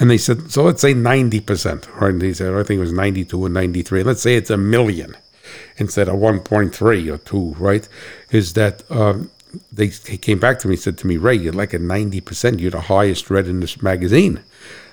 and 0.00 0.10
they 0.10 0.18
said, 0.18 0.50
so 0.50 0.64
let's 0.64 0.82
say 0.82 0.92
90%, 0.92 2.00
right? 2.00 2.18
They 2.18 2.32
said, 2.32 2.52
I 2.52 2.64
think 2.64 2.78
it 2.78 2.80
was 2.80 2.92
92 2.92 3.44
and 3.44 3.54
93. 3.54 4.02
Let's 4.02 4.22
say 4.22 4.34
it's 4.34 4.50
a 4.50 4.56
million 4.56 5.14
instead 5.76 6.08
of 6.08 6.16
1.3 6.16 7.12
or 7.12 7.18
2, 7.18 7.54
right? 7.58 7.88
Is 8.30 8.52
that 8.54 8.88
um, 8.90 9.30
they, 9.72 9.88
came 9.88 10.38
back 10.38 10.58
to 10.60 10.68
me 10.68 10.74
and 10.74 10.82
said 10.82 10.98
to 10.98 11.06
me, 11.06 11.16
Ray, 11.16 11.34
you're 11.34 11.52
like 11.52 11.74
a 11.74 11.78
90%. 11.78 12.60
You're 12.60 12.70
the 12.70 12.80
highest 12.82 13.30
read 13.30 13.46
in 13.48 13.60
this 13.60 13.82
magazine. 13.82 14.42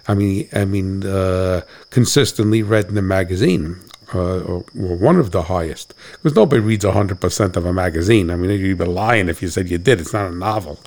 I 0.08 0.16
mean, 0.16 0.50
I 0.54 0.66
mean, 0.66 1.06
uh, 1.06 1.62
consistently 1.90 2.64
read 2.64 2.88
in 2.88 2.96
the 2.96 3.02
magazine. 3.02 3.80
Uh, 4.12 4.40
or, 4.40 4.66
or, 4.76 4.96
one 4.96 5.18
of 5.18 5.30
the 5.30 5.44
highest, 5.44 5.94
because 6.14 6.36
nobody 6.36 6.60
reads 6.60 6.84
100% 6.84 7.56
of 7.56 7.64
a 7.64 7.72
magazine. 7.72 8.32
I 8.32 8.38
mean, 8.38 8.50
you'd 8.60 8.80
be 8.80 8.86
lying 8.86 9.30
if 9.30 9.40
you 9.44 9.50
said 9.50 9.70
you 9.70 9.78
did. 9.78 10.02
It's 10.02 10.14
not 10.14 10.32
a 10.32 10.36
novel. 10.36 10.80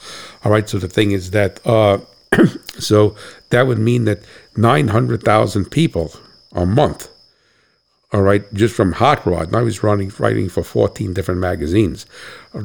All 0.45 0.51
right, 0.51 0.69
so 0.69 0.79
the 0.79 0.89
thing 0.89 1.13
is 1.13 1.31
that, 1.31 1.65
uh, 1.65 1.99
so 2.81 3.15
that 3.51 3.69
would 3.69 3.79
mean 3.79 4.07
that 4.07 4.25
900,000 4.57 5.67
people 5.67 6.13
a 6.51 6.67
month 6.67 7.12
all 8.13 8.23
right, 8.23 8.53
just 8.53 8.75
from 8.75 8.93
Hot 8.93 9.25
Rod. 9.27 9.49
And 9.49 9.57
I 9.57 9.63
was 9.63 9.83
running, 9.83 10.13
writing 10.19 10.49
for 10.49 10.63
14 10.63 11.15
different 11.15 11.41
magazines. 11.41 12.07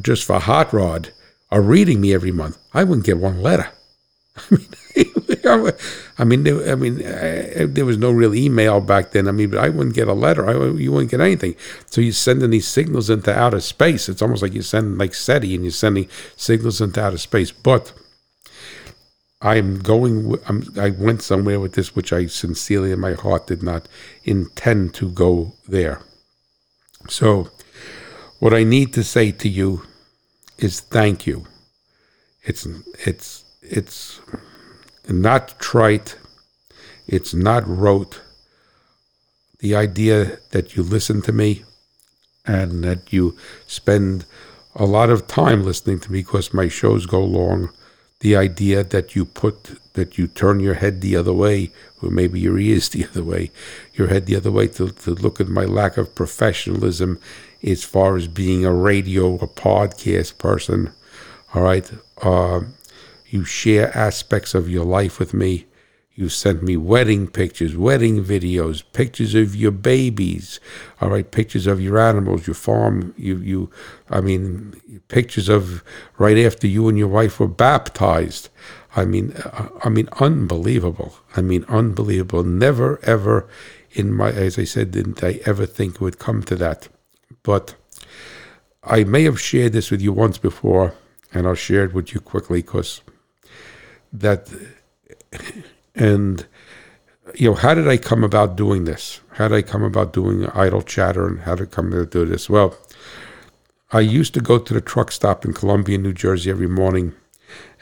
Just 0.01 0.25
for 0.25 0.39
Hot 0.39 0.73
Rod, 0.73 1.11
are 1.51 1.61
reading 1.61 2.01
me 2.01 2.13
every 2.13 2.31
month. 2.31 2.57
I 2.73 2.83
wouldn't 2.83 3.05
get 3.05 3.17
one 3.17 3.41
letter. 3.41 3.69
I 5.47 6.23
mean, 6.23 6.41
I 6.41 6.43
there, 6.43 6.71
I 6.71 6.75
mean, 6.75 7.05
uh, 7.05 7.65
there 7.69 7.85
was 7.85 7.97
no 7.97 8.11
real 8.11 8.35
email 8.35 8.81
back 8.81 9.11
then. 9.11 9.27
I 9.27 9.31
mean, 9.31 9.51
but 9.51 9.59
I 9.59 9.69
wouldn't 9.69 9.95
get 9.95 10.07
a 10.07 10.13
letter. 10.13 10.47
I, 10.47 10.77
you 10.77 10.91
wouldn't 10.91 11.11
get 11.11 11.21
anything. 11.21 11.55
So 11.85 12.01
you're 12.01 12.13
sending 12.13 12.49
these 12.49 12.67
signals 12.67 13.09
into 13.09 13.33
outer 13.33 13.59
space. 13.61 14.09
It's 14.09 14.21
almost 14.21 14.41
like 14.41 14.53
you're 14.53 14.63
sending 14.63 14.97
like 14.97 15.13
SETI 15.13 15.55
and 15.55 15.63
you're 15.63 15.71
sending 15.71 16.09
signals 16.35 16.81
into 16.81 17.01
outer 17.01 17.17
space. 17.17 17.51
But 17.51 17.93
I'm 19.41 19.79
going, 19.79 20.35
I'm, 20.47 20.63
I 20.79 20.89
went 20.91 21.21
somewhere 21.21 21.59
with 21.59 21.73
this, 21.73 21.95
which 21.95 22.13
I 22.13 22.25
sincerely 22.27 22.91
in 22.91 22.99
my 22.99 23.13
heart 23.13 23.47
did 23.47 23.63
not 23.63 23.87
intend 24.23 24.93
to 24.95 25.09
go 25.09 25.53
there. 25.67 26.01
So, 27.09 27.51
what 28.39 28.53
I 28.53 28.63
need 28.63 28.93
to 28.93 29.03
say 29.03 29.31
to 29.31 29.49
you 29.49 29.83
is 30.57 30.79
thank 30.79 31.27
you. 31.27 31.45
It's, 32.43 32.67
it's, 33.05 33.45
it's 33.61 34.21
not 35.07 35.59
trite, 35.59 36.17
it's 37.07 37.33
not 37.33 37.67
rote. 37.67 38.21
the 39.59 39.75
idea 39.75 40.39
that 40.51 40.75
you 40.75 40.83
listen 40.83 41.21
to 41.23 41.31
me 41.31 41.63
and 42.45 42.83
that 42.83 43.11
you 43.11 43.35
spend 43.65 44.25
a 44.75 44.85
lot 44.85 45.09
of 45.09 45.27
time 45.27 45.63
listening 45.63 45.99
to 45.99 46.11
me 46.11 46.19
because 46.19 46.53
my 46.53 46.67
shows 46.67 47.05
go 47.05 47.23
long. 47.23 47.69
The 48.19 48.35
idea 48.35 48.83
that 48.83 49.15
you 49.15 49.25
put 49.25 49.79
that 49.93 50.17
you 50.17 50.27
turn 50.27 50.59
your 50.59 50.75
head 50.75 51.01
the 51.01 51.15
other 51.15 51.33
way, 51.33 51.71
or 52.01 52.09
maybe 52.09 52.39
your 52.39 52.57
ears 52.57 52.89
the 52.95 53.05
other 53.05 53.23
way, 53.23 53.51
your 53.93 54.07
head 54.07 54.25
the 54.25 54.35
other 54.35 54.51
way 54.51 54.67
to, 54.67 54.89
to 54.89 55.11
look 55.11 55.39
at 55.39 55.47
my 55.47 55.65
lack 55.65 55.97
of 55.97 56.15
professionalism 56.15 57.19
as 57.63 57.83
far 57.83 58.15
as 58.15 58.27
being 58.27 58.65
a 58.65 58.73
radio 58.73 59.31
or 59.31 59.47
podcast 59.47 60.37
person. 60.37 60.91
All 61.53 61.61
right. 61.61 61.89
Uh, 62.21 62.61
you 63.29 63.43
share 63.43 63.95
aspects 63.95 64.53
of 64.53 64.69
your 64.69 64.85
life 64.85 65.19
with 65.19 65.33
me. 65.33 65.66
You 66.17 66.29
sent 66.29 66.63
me 66.63 66.77
wedding 66.77 67.27
pictures, 67.27 67.77
wedding 67.77 68.23
videos, 68.25 68.81
pictures 68.91 69.35
of 69.35 69.55
your 69.55 69.69
babies, 69.69 70.59
all 70.99 71.11
right, 71.11 71.29
pictures 71.29 71.67
of 71.67 71.79
your 71.79 71.99
animals, 71.99 72.47
your 72.47 72.55
farm, 72.55 73.13
you, 73.17 73.37
you, 73.37 73.69
I 74.09 74.21
mean, 74.21 75.01
pictures 75.09 75.47
of 75.47 75.83
right 76.17 76.39
after 76.39 76.65
you 76.65 76.89
and 76.89 76.97
your 76.97 77.07
wife 77.07 77.39
were 77.39 77.47
baptized. 77.47 78.49
I 78.95 79.05
mean, 79.05 79.33
uh, 79.33 79.69
I 79.83 79.89
mean, 79.89 80.09
unbelievable. 80.13 81.13
I 81.35 81.41
mean, 81.41 81.63
unbelievable. 81.65 82.43
Never, 82.43 82.99
ever 83.03 83.47
in 83.91 84.11
my, 84.11 84.31
as 84.31 84.57
I 84.57 84.63
said, 84.63 84.89
didn't 84.89 85.23
I 85.23 85.39
ever 85.45 85.67
think 85.67 85.95
it 85.95 86.01
would 86.01 86.17
come 86.17 86.41
to 86.43 86.55
that. 86.55 86.87
But 87.43 87.75
I 88.83 89.03
may 89.03 89.21
have 89.25 89.39
shared 89.39 89.73
this 89.73 89.91
with 89.91 90.01
you 90.01 90.13
once 90.13 90.39
before, 90.39 90.95
and 91.31 91.45
I'll 91.45 91.53
share 91.53 91.83
it 91.83 91.93
with 91.93 92.15
you 92.15 92.21
quickly 92.21 92.63
because 92.63 93.01
that 94.11 94.51
and 95.97 96.45
you 97.35 97.49
know 97.49 97.55
how 97.55 97.73
did 97.73 97.87
i 97.87 97.97
come 97.97 98.23
about 98.23 98.55
doing 98.55 98.85
this? 98.85 99.21
How 99.33 99.47
did 99.47 99.57
i 99.57 99.61
come 99.61 99.83
about 99.83 100.13
doing 100.13 100.45
idle 100.47 100.81
chatter 100.81 101.27
and 101.27 101.41
how 101.41 101.55
did 101.55 101.67
i 101.67 101.71
come 101.71 101.91
to 101.91 102.05
do 102.05 102.25
this? 102.25 102.49
Well 102.49 102.75
i 103.91 103.99
used 103.99 104.33
to 104.33 104.41
go 104.41 104.57
to 104.59 104.73
the 104.73 104.81
truck 104.81 105.11
stop 105.11 105.45
in 105.45 105.53
columbia 105.53 105.97
new 105.97 106.11
jersey 106.11 106.49
every 106.49 106.67
morning 106.67 107.13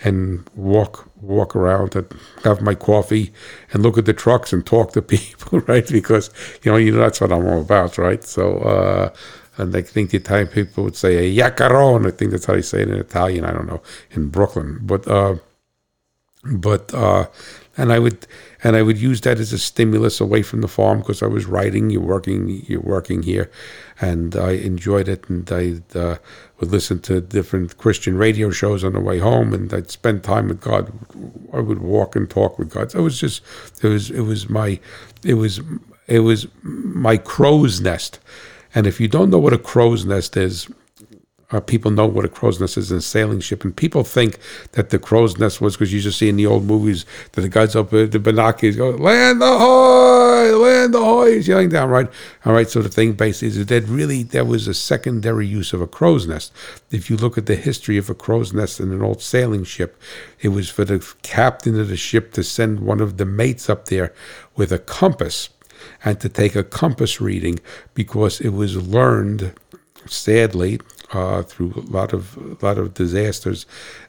and 0.04 0.48
walk 0.56 1.10
walk 1.20 1.56
around 1.56 1.96
and 1.96 2.08
have 2.44 2.62
my 2.62 2.76
coffee 2.76 3.34
and 3.74 3.82
look 3.82 3.98
at 3.98 4.06
the 4.06 4.14
trucks 4.14 4.54
and 4.54 4.66
talk 4.66 4.94
to 4.94 5.02
people 5.14 5.62
right? 5.62 5.88
Because 5.88 6.30
you 6.64 6.72
know 6.72 6.78
you 6.78 6.92
know 6.92 7.00
that's 7.00 7.22
what 7.22 7.32
i'm 7.32 7.48
all 7.48 7.62
about 7.62 7.98
right? 7.98 8.24
So 8.24 8.58
uh 8.60 9.14
and 9.58 9.76
I 9.76 9.82
think 9.82 10.10
the 10.10 10.18
Italian 10.18 10.48
people 10.48 10.84
would 10.84 10.98
say 10.98 11.18
a 11.18 11.36
yacarone. 11.42 12.06
I 12.08 12.12
think 12.12 12.32
that's 12.32 12.46
how 12.46 12.54
they 12.54 12.62
say 12.62 12.82
it 12.82 12.90
in 12.90 12.96
Italian. 12.96 13.46
I 13.46 13.52
don't 13.54 13.68
know. 13.68 13.82
In 14.12 14.28
Brooklyn, 14.28 14.80
but 14.82 15.08
uh, 15.08 15.36
but 16.44 16.94
uh, 16.94 17.28
and 17.78 17.92
I 17.92 18.00
would 18.00 18.26
and 18.64 18.76
I 18.76 18.82
would 18.82 18.98
use 18.98 19.22
that 19.22 19.40
as 19.40 19.54
a 19.54 19.60
stimulus 19.60 20.20
away 20.20 20.42
from 20.42 20.62
the 20.62 20.68
farm 20.68 21.00
because 21.00 21.22
I 21.22 21.28
was 21.28 21.46
writing. 21.46 21.90
You're 21.90 22.02
working. 22.02 22.64
You're 22.68 22.82
working 22.82 23.24
here, 23.24 23.52
and 24.00 24.36
I 24.36 24.52
enjoyed 24.52 25.08
it. 25.08 25.30
And 25.30 25.52
I 25.52 25.98
uh, 25.98 26.18
would 26.60 26.72
listen 26.72 27.00
to 27.02 27.22
different 27.22 27.78
Christian 27.78 28.18
radio 28.18 28.50
shows 28.50 28.84
on 28.84 28.94
the 28.94 29.02
way 29.02 29.20
home, 29.20 29.54
and 29.54 29.74
I'd 29.74 29.92
spend 29.92 30.24
time 30.24 30.48
with 30.48 30.62
God. 30.62 30.92
I 31.54 31.60
would 31.60 31.80
walk 31.80 32.16
and 32.16 32.30
talk 32.30 32.58
with 32.58 32.70
God. 32.70 32.92
So 32.92 33.00
it 33.00 33.04
was 33.04 33.20
just 33.20 33.44
it 33.84 33.88
was 33.88 34.10
it 34.10 34.22
was 34.22 34.50
my 34.50 34.80
it 35.24 35.36
was 35.36 35.62
it 36.08 36.20
was 36.20 36.48
my 36.64 37.18
crow's 37.18 37.82
nest. 37.82 38.20
And 38.74 38.88
if 38.88 39.00
you 39.00 39.08
don't 39.08 39.30
know 39.30 39.40
what 39.40 39.54
a 39.54 39.58
crow's 39.58 40.06
nest 40.06 40.36
is, 40.36 40.68
uh, 41.52 41.60
people 41.60 41.92
know 41.92 42.08
what 42.08 42.26
a 42.26 42.28
crow's 42.28 42.60
nest 42.60 42.78
is 42.78 42.92
in 42.92 42.98
a 42.98 43.02
sailing 43.02 43.40
ship, 43.40 43.64
and 43.64 43.76
people 43.76 44.04
think 44.04 44.40
that 44.72 44.90
the 44.90 44.98
crow's 44.98 45.38
nest 45.38 45.62
was 45.62 45.76
because 45.76 45.94
you 45.94 46.02
just 46.02 46.18
see 46.18 46.28
in 46.30 46.38
the 46.38 46.46
old 46.46 46.66
movies 46.66 47.06
that 47.34 47.42
the 47.42 47.50
guys 47.50 47.76
up 47.76 47.92
the 47.92 48.08
binoculars 48.20 48.76
go, 48.76 48.90
"Land 48.90 49.44
ahoy! 49.44 50.56
Land 50.58 50.96
ahoy!" 50.96 51.36
He's 51.36 51.48
yelling 51.48 51.70
down, 51.70 51.90
right? 51.90 52.10
All 52.46 52.54
right. 52.54 52.70
So 52.70 52.82
the 52.82 52.90
thing 52.90 53.14
basically 53.14 53.60
is 53.60 53.66
that 53.66 53.84
really 53.88 54.24
there 54.24 54.46
was 54.46 54.68
a 54.68 54.74
secondary 54.74 55.46
use 55.46 55.72
of 55.72 55.82
a 55.82 55.88
crow's 55.88 56.26
nest. 56.28 56.52
If 56.90 57.10
you 57.10 57.18
look 57.18 57.38
at 57.38 57.46
the 57.46 57.56
history 57.56 57.98
of 57.98 58.10
a 58.10 58.16
crow's 58.16 58.52
nest 58.52 58.80
in 58.80 58.92
an 58.92 59.04
old 59.04 59.22
sailing 59.22 59.66
ship, 59.66 60.02
it 60.42 60.50
was 60.50 60.70
for 60.70 60.84
the 60.84 61.06
captain 61.22 61.80
of 61.80 61.90
the 61.90 61.98
ship 61.98 62.34
to 62.34 62.44
send 62.44 62.80
one 62.80 63.02
of 63.02 63.18
the 63.18 63.26
mates 63.26 63.70
up 63.70 63.86
there 63.86 64.14
with 64.56 64.72
a 64.72 64.80
compass 64.80 65.50
and 66.04 66.20
to 66.20 66.30
take 66.30 66.56
a 66.56 66.64
compass 66.64 67.22
reading 67.22 67.60
because 67.94 68.42
it 68.42 68.50
was 68.50 68.76
learned 68.88 69.54
sadly 70.08 70.80
uh, 71.14 71.44
through 71.44 71.74
a 71.76 71.92
lot 71.92 72.14
of 72.14 72.38
a 72.38 72.66
lot 72.66 72.78
of 72.78 72.94
disasters 72.94 73.66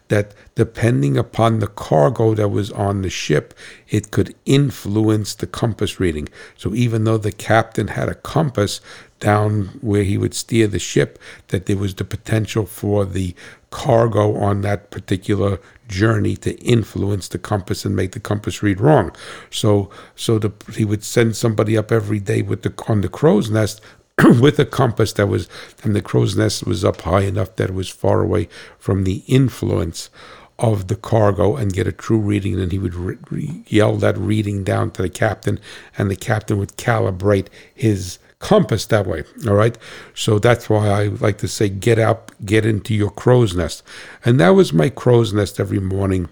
that 0.09 0.35
depending 0.55 1.17
upon 1.17 1.59
the 1.59 1.67
cargo 1.67 2.35
that 2.35 2.49
was 2.49 2.71
on 2.71 3.03
the 3.03 3.11
ship, 3.11 3.55
it 3.89 4.11
could 4.11 4.35
influence 4.45 5.35
the 5.35 5.47
compass 5.47 5.99
reading. 5.99 6.29
So 6.57 6.75
even 6.75 7.05
though 7.05 7.19
the 7.19 7.33
captain 7.33 7.89
had 7.89 8.09
a 8.09 8.15
compass 8.15 8.81
down 9.19 9.79
where 9.81 10.05
he 10.05 10.17
would 10.17 10.35
steer 10.35 10.69
the 10.69 10.79
ship, 10.79 11.19
that 11.49 11.67
there 11.67 11.77
was 11.77 11.95
the 11.95 12.05
potential 12.05 12.67
for 12.67 13.05
the 13.05 13.35
cargo 13.71 14.37
on 14.37 14.61
that 14.63 14.91
particular 14.91 15.59
journey 15.89 16.37
to 16.37 16.57
influence 16.61 17.29
the 17.29 17.39
compass 17.39 17.85
and 17.85 17.95
make 17.95 18.13
the 18.13 18.21
compass 18.21 18.63
read 18.63 18.81
wrong. 18.81 19.15
So 19.51 19.91
so 20.15 20.39
the, 20.39 20.53
he 20.73 20.85
would 20.85 21.05
send 21.05 21.37
somebody 21.37 21.77
up 21.77 21.93
every 21.93 22.21
day 22.21 22.43
with 22.43 22.63
the 22.63 22.73
on 22.89 23.01
the 23.01 23.09
crow's 23.09 23.51
nest 23.51 23.81
with 24.41 24.59
a 24.59 24.65
compass 24.65 25.13
that 25.15 25.27
was, 25.27 25.49
and 25.83 25.95
the 25.95 26.01
crow's 26.01 26.37
nest 26.37 26.67
was 26.67 26.85
up 26.85 27.03
high 27.03 27.23
enough 27.23 27.57
that 27.57 27.71
it 27.71 27.75
was 27.75 27.89
far 27.89 28.23
away 28.23 28.49
from 28.79 29.05
the 29.05 29.23
influence 29.27 30.09
of 30.59 30.89
the 30.89 30.97
cargo 30.97 31.55
and 31.57 31.75
get 31.75 31.87
a 31.87 31.93
true 31.93 32.19
reading. 32.19 32.59
And 32.59 32.73
he 32.73 32.79
would 32.79 32.95
re- 32.95 33.19
re- 33.31 33.63
yell 33.67 33.97
that 33.97 34.17
reading 34.17 34.65
down 34.65 34.91
to 34.93 35.03
the 35.03 35.11
captain, 35.11 35.61
and 35.99 36.11
the 36.11 36.17
captain 36.17 36.59
would 36.59 36.77
calibrate 36.79 37.49
his 37.75 38.19
compass 38.39 38.87
that 38.87 39.07
way. 39.07 39.25
All 39.47 39.55
right. 39.55 39.77
So 40.15 40.39
that's 40.39 40.71
why 40.71 40.89
I 40.89 41.05
like 41.09 41.37
to 41.39 41.49
say, 41.49 41.69
get 41.69 41.99
up, 41.99 42.33
get 42.45 42.65
into 42.65 42.95
your 42.95 43.11
crow's 43.11 43.55
nest. 43.55 43.83
And 44.25 44.41
that 44.41 44.51
was 44.51 44.73
my 44.73 44.89
crow's 44.89 45.35
nest 45.35 45.61
every 45.61 45.81
morning 45.81 46.31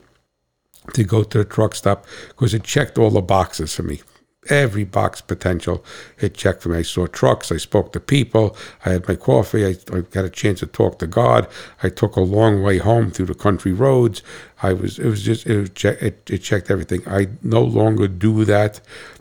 to 0.94 1.04
go 1.04 1.22
to 1.22 1.38
the 1.38 1.44
truck 1.44 1.74
stop 1.74 2.06
because 2.28 2.54
it 2.54 2.62
checked 2.62 2.98
all 2.98 3.10
the 3.10 3.22
boxes 3.22 3.74
for 3.74 3.82
me 3.82 4.00
every 4.48 4.85
box 4.85 5.20
potential 5.20 5.85
it 6.20 6.35
checked 6.35 6.62
for 6.62 6.70
me. 6.70 6.78
I 6.78 6.83
saw 6.83 7.07
trucks, 7.07 7.50
I 7.50 7.57
spoke 7.57 7.92
to 7.92 8.00
people, 8.00 8.57
I 8.85 8.90
had 8.90 9.09
my 9.09 9.16
coffee, 9.16 9.66
I, 9.66 9.76
I 9.92 10.00
got 10.00 10.24
a 10.24 10.30
chance 10.30 10.61
to 10.61 10.66
talk 10.66 10.98
to 10.98 11.07
God. 11.07 11.48
I 11.83 11.88
took 11.88 12.16
a 12.16 12.20
long 12.20 12.62
way 12.62 12.78
home 12.78 13.11
through 13.11 13.26
the 13.26 13.35
country 13.35 13.72
roads. 13.72 14.22
I 14.62 14.72
was 14.72 14.98
it 14.98 15.07
was 15.07 15.22
just 15.22 15.46
it, 15.46 15.59
was 15.59 15.85
it, 15.85 16.30
it 16.30 16.38
checked 16.38 16.70
everything. 16.70 17.02
I 17.07 17.28
no 17.42 17.62
longer 17.62 18.09
do 18.09 18.44
that, 18.46 18.80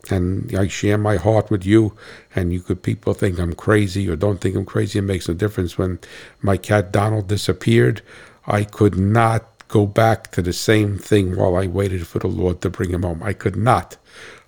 and 0.09 0.55
I 0.55 0.67
share 0.67 0.97
my 0.97 1.17
heart 1.17 1.51
with 1.51 1.65
you. 1.65 1.97
And 2.35 2.53
you 2.53 2.61
could 2.61 2.81
people 2.81 3.13
think 3.13 3.39
I'm 3.39 3.53
crazy 3.53 4.09
or 4.09 4.15
don't 4.15 4.39
think 4.39 4.55
I'm 4.55 4.65
crazy. 4.65 4.99
It 4.99 5.03
makes 5.03 5.27
no 5.27 5.33
difference. 5.33 5.77
When 5.77 5.99
my 6.41 6.57
cat 6.57 6.91
Donald 6.91 7.27
disappeared, 7.27 8.01
I 8.47 8.63
could 8.63 8.97
not 8.97 9.53
go 9.67 9.87
back 9.87 10.31
to 10.31 10.41
the 10.41 10.53
same 10.53 10.99
thing 10.99 11.35
while 11.35 11.55
I 11.55 11.67
waited 11.67 12.05
for 12.05 12.19
the 12.19 12.27
Lord 12.27 12.61
to 12.61 12.69
bring 12.69 12.91
him 12.91 13.03
home. 13.03 13.23
I 13.23 13.33
could 13.33 13.55
not. 13.55 13.97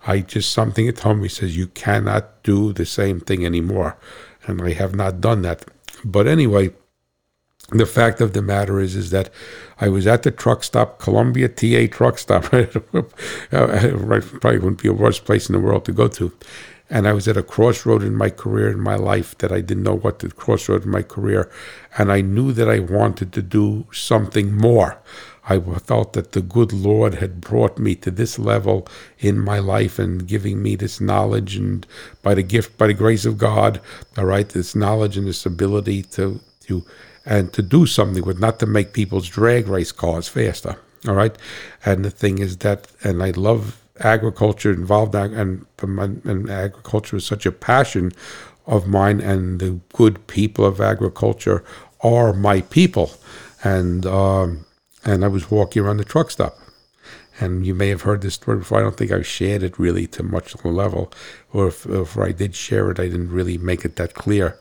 I 0.05 0.19
just 0.19 0.51
something 0.51 0.87
at 0.87 0.99
home. 0.99 1.23
He 1.23 1.29
says 1.29 1.57
you 1.57 1.67
cannot 1.67 2.43
do 2.43 2.73
the 2.73 2.85
same 2.85 3.19
thing 3.19 3.45
anymore, 3.45 3.97
and 4.45 4.61
I 4.61 4.73
have 4.73 4.95
not 4.95 5.21
done 5.21 5.41
that. 5.41 5.65
But 6.03 6.27
anyway, 6.27 6.71
the 7.69 7.85
fact 7.85 8.21
of 8.21 8.33
the 8.33 8.41
matter 8.41 8.79
is, 8.79 8.95
is 8.95 9.09
that 9.09 9.31
I 9.81 9.89
was 9.89 10.05
at 10.05 10.23
the 10.23 10.31
truck 10.31 10.63
stop, 10.63 10.99
Columbia 10.99 11.49
TA 11.49 11.87
truck 11.89 12.19
stop. 12.19 12.51
Right, 12.53 14.23
probably 14.41 14.59
wouldn't 14.59 14.81
be 14.81 14.89
a 14.89 14.93
worse 14.93 15.19
place 15.19 15.49
in 15.49 15.53
the 15.53 15.59
world 15.59 15.85
to 15.85 15.91
go 15.91 16.07
to. 16.09 16.31
And 16.87 17.07
I 17.07 17.13
was 17.13 17.27
at 17.27 17.37
a 17.37 17.41
crossroad 17.41 18.03
in 18.03 18.15
my 18.15 18.29
career, 18.29 18.69
in 18.69 18.79
my 18.79 18.95
life, 18.95 19.35
that 19.39 19.51
I 19.51 19.61
didn't 19.61 19.83
know 19.83 19.97
what 19.97 20.19
the 20.19 20.29
crossroad 20.29 20.83
in 20.83 20.91
my 20.91 21.01
career, 21.01 21.49
and 21.97 22.11
I 22.11 22.21
knew 22.21 22.51
that 22.53 22.69
I 22.69 22.79
wanted 22.79 23.33
to 23.33 23.41
do 23.41 23.87
something 23.91 24.55
more. 24.55 25.01
I 25.47 25.59
felt 25.59 26.13
that 26.13 26.31
the 26.31 26.41
good 26.41 26.73
Lord 26.73 27.15
had 27.15 27.39
brought 27.39 27.77
me 27.77 27.95
to 27.95 28.09
this 28.09 28.39
level 28.39 28.87
in 29.19 29.39
my 29.39 29.59
life 29.59 29.99
and 29.99 30.27
giving 30.27 30.61
me 30.61 30.75
this 30.75 30.99
knowledge 30.99 31.55
and 31.55 31.85
by 32.23 32.33
the 32.33 32.43
gift, 32.43 32.77
by 32.77 32.87
the 32.87 32.93
grace 32.93 33.25
of 33.25 33.37
God, 33.37 33.79
all 34.17 34.25
right, 34.25 34.49
this 34.49 34.75
knowledge 34.75 35.17
and 35.17 35.27
this 35.27 35.45
ability 35.45 36.01
to 36.03 36.39
to 36.61 36.83
and 37.25 37.53
to 37.53 37.61
do 37.61 37.85
something 37.85 38.23
with 38.25 38.39
not 38.39 38.59
to 38.59 38.65
make 38.65 38.93
people's 38.93 39.27
drag 39.27 39.67
race 39.67 39.91
cars 39.91 40.27
faster. 40.27 40.77
All 41.07 41.13
right. 41.13 41.35
And 41.85 42.03
the 42.03 42.11
thing 42.11 42.39
is 42.39 42.57
that 42.57 42.87
and 43.03 43.21
I 43.21 43.31
love 43.31 43.81
agriculture 43.99 44.73
involved 44.73 45.15
and, 45.15 45.65
and 45.81 46.49
agriculture 46.49 47.17
is 47.17 47.25
such 47.25 47.45
a 47.45 47.51
passion 47.51 48.11
of 48.65 48.87
mine 48.87 49.21
and 49.21 49.59
the 49.59 49.79
good 49.93 50.25
people 50.27 50.65
of 50.65 50.81
agriculture 50.81 51.63
are 52.01 52.33
my 52.33 52.61
people. 52.61 53.11
And 53.63 54.05
um, 54.05 54.65
and 55.05 55.23
I 55.23 55.27
was 55.27 55.51
walking 55.51 55.83
around 55.83 55.97
the 55.97 56.03
truck 56.03 56.31
stop. 56.31 56.59
And 57.39 57.65
you 57.65 57.75
may 57.75 57.89
have 57.89 58.03
heard 58.03 58.21
this 58.21 58.35
story 58.35 58.59
before. 58.59 58.79
I 58.79 58.81
don't 58.81 58.97
think 58.97 59.11
I 59.11 59.21
shared 59.21 59.61
it 59.61 59.77
really 59.77 60.07
to 60.07 60.23
much 60.23 60.53
of 60.55 60.63
a 60.63 60.69
level, 60.69 61.11
or 61.53 61.67
if, 61.67 61.85
if 61.85 62.17
I 62.17 62.31
did 62.31 62.55
share 62.55 62.89
it, 62.91 62.99
I 62.99 63.07
didn't 63.07 63.31
really 63.31 63.57
make 63.57 63.83
it 63.85 63.97
that 63.97 64.13
clear. 64.13 64.57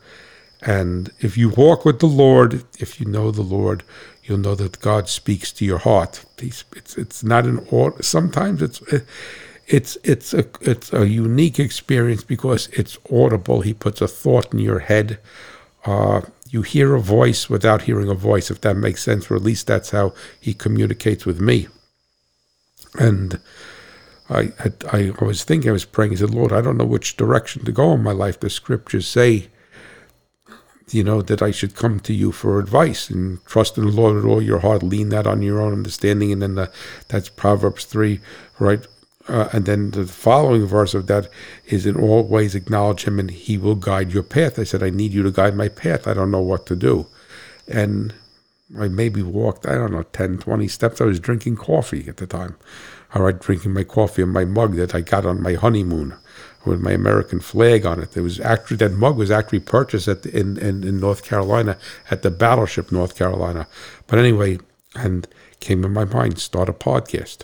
And 0.61 1.11
if 1.19 1.37
you 1.37 1.49
walk 1.49 1.85
with 1.85 1.99
the 1.99 2.07
Lord, 2.07 2.63
if 2.79 2.99
you 2.99 3.05
know 3.05 3.31
the 3.31 3.41
Lord, 3.41 3.83
you'll 4.23 4.39
know 4.39 4.55
that 4.55 4.79
God 4.79 5.07
speaks 5.07 5.51
to 5.53 5.65
your 5.65 5.77
heart. 5.77 6.25
It's 6.37 6.65
it's 6.97 7.23
not 7.23 7.45
an. 7.45 7.65
Sometimes 8.01 8.61
it's 8.61 8.81
it's 9.67 9.97
it's 10.03 10.33
a 10.33 10.45
it's 10.61 10.91
a 10.91 11.07
unique 11.07 11.59
experience 11.59 12.23
because 12.23 12.67
it's 12.69 12.97
audible. 13.11 13.61
He 13.61 13.73
puts 13.73 14.01
a 14.01 14.07
thought 14.07 14.53
in 14.53 14.59
your 14.59 14.79
head. 14.79 15.19
Uh, 15.85 16.21
you 16.55 16.61
hear 16.61 16.95
a 16.95 17.01
voice 17.01 17.49
without 17.49 17.81
hearing 17.81 18.09
a 18.09 18.13
voice, 18.13 18.49
if 18.49 18.61
that 18.61 18.77
makes 18.77 19.03
sense, 19.03 19.29
or 19.29 19.35
at 19.35 19.41
least 19.41 19.67
that's 19.67 19.89
how 19.89 20.13
he 20.39 20.53
communicates 20.53 21.25
with 21.25 21.41
me. 21.41 21.67
And 22.97 23.41
I, 24.29 24.53
I, 24.93 25.11
I 25.19 25.23
was 25.25 25.43
thinking, 25.43 25.69
I 25.69 25.73
was 25.73 25.83
praying, 25.83 26.13
I 26.13 26.15
said, 26.15 26.33
Lord, 26.33 26.53
I 26.53 26.61
don't 26.61 26.77
know 26.77 26.85
which 26.85 27.17
direction 27.17 27.65
to 27.65 27.73
go 27.73 27.91
in 27.91 28.01
my 28.01 28.13
life. 28.13 28.39
The 28.39 28.49
scriptures 28.49 29.05
say, 29.05 29.49
you 30.91 31.03
know, 31.03 31.21
that 31.21 31.41
I 31.41 31.51
should 31.51 31.75
come 31.75 31.99
to 31.99 32.13
you 32.13 32.31
for 32.31 32.57
advice 32.57 33.09
and 33.09 33.45
trust 33.45 33.77
in 33.77 33.85
the 33.85 33.91
Lord 33.91 34.15
with 34.15 34.25
all 34.25 34.41
your 34.41 34.59
heart, 34.59 34.81
lean 34.81 35.09
that 35.09 35.27
on 35.27 35.41
your 35.41 35.59
own 35.59 35.73
understanding. 35.73 36.31
And 36.31 36.41
then 36.41 36.55
the, 36.55 36.71
that's 37.09 37.27
Proverbs 37.27 37.83
3, 37.83 38.21
right? 38.59 38.87
Uh, 39.27 39.49
and 39.53 39.65
then 39.65 39.91
the 39.91 40.05
following 40.05 40.65
verse 40.65 40.93
of 40.93 41.07
that 41.07 41.29
is 41.65 41.85
in 41.85 41.95
all 41.95 42.23
ways 42.23 42.53
acknowledge 42.53 43.05
him 43.05 43.19
and 43.19 43.31
he 43.31 43.57
will 43.57 43.75
guide 43.75 44.13
your 44.13 44.23
path. 44.23 44.59
I 44.59 44.63
said, 44.63 44.83
I 44.83 44.91
need 44.91 45.13
you 45.13 45.23
to 45.23 45.31
guide 45.31 45.55
my 45.55 45.67
path. 45.67 46.07
I 46.07 46.13
don't 46.13 46.31
know 46.31 46.41
what 46.41 46.65
to 46.67 46.75
do. 46.75 47.07
And 47.67 48.13
I 48.79 48.87
maybe 48.87 49.23
walked, 49.23 49.65
I 49.65 49.75
don't 49.75 49.91
know, 49.91 50.03
10, 50.03 50.37
20 50.39 50.67
steps. 50.67 51.01
I 51.01 51.05
was 51.05 51.19
drinking 51.19 51.55
coffee 51.55 52.07
at 52.07 52.17
the 52.17 52.27
time. 52.27 52.55
All 53.15 53.23
right, 53.23 53.39
drinking 53.39 53.73
my 53.73 53.83
coffee 53.83 54.21
in 54.21 54.29
my 54.29 54.45
mug 54.45 54.75
that 54.75 54.93
I 54.93 55.01
got 55.01 55.25
on 55.25 55.41
my 55.41 55.53
honeymoon 55.53 56.15
with 56.65 56.81
my 56.81 56.91
American 56.91 57.39
flag 57.39 57.85
on 57.85 58.01
it. 58.01 58.17
It 58.17 58.21
was 58.21 58.39
actually 58.39 58.77
that 58.77 58.91
mug 58.91 59.17
was 59.17 59.31
actually 59.31 59.59
purchased 59.59 60.07
at 60.07 60.23
the, 60.23 60.37
in, 60.37 60.57
in 60.57 60.83
in 60.83 60.99
North 60.99 61.23
Carolina 61.23 61.77
at 62.11 62.23
the 62.23 62.31
battleship 62.31 62.91
North 62.91 63.15
Carolina. 63.15 63.67
But 64.07 64.19
anyway, 64.19 64.59
and 64.95 65.27
came 65.59 65.85
in 65.85 65.93
my 65.93 66.05
mind, 66.05 66.39
start 66.39 66.67
a 66.67 66.73
podcast, 66.73 67.43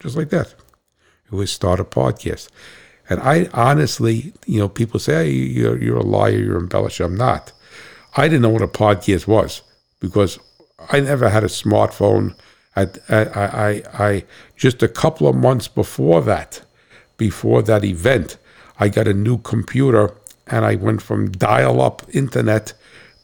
just 0.00 0.16
like 0.16 0.30
that. 0.30 0.54
Was 1.30 1.50
start 1.50 1.80
a 1.80 1.84
podcast, 1.84 2.48
and 3.08 3.20
I 3.20 3.48
honestly, 3.52 4.32
you 4.46 4.58
know, 4.58 4.68
people 4.68 5.00
say 5.00 5.26
hey, 5.26 5.30
you're 5.30 5.82
you're 5.82 5.98
a 5.98 6.02
liar, 6.02 6.38
you're 6.38 6.58
embellishing. 6.58 7.06
I'm 7.06 7.16
not. 7.16 7.52
I 8.16 8.28
didn't 8.28 8.42
know 8.42 8.50
what 8.50 8.62
a 8.62 8.68
podcast 8.68 9.26
was 9.26 9.62
because 10.00 10.38
I 10.90 11.00
never 11.00 11.28
had 11.28 11.44
a 11.44 11.48
smartphone. 11.48 12.34
I, 12.76 12.88
I, 13.08 13.24
I, 13.24 13.82
I 13.94 14.24
just 14.56 14.82
a 14.82 14.88
couple 14.88 15.26
of 15.26 15.34
months 15.34 15.66
before 15.66 16.20
that 16.22 16.62
before 17.16 17.62
that 17.62 17.84
event, 17.84 18.38
I 18.78 18.88
got 18.88 19.08
a 19.08 19.14
new 19.14 19.38
computer 19.38 20.14
and 20.46 20.64
I 20.64 20.76
went 20.76 21.02
from 21.02 21.30
dial 21.30 21.80
up 21.80 22.02
internet 22.12 22.72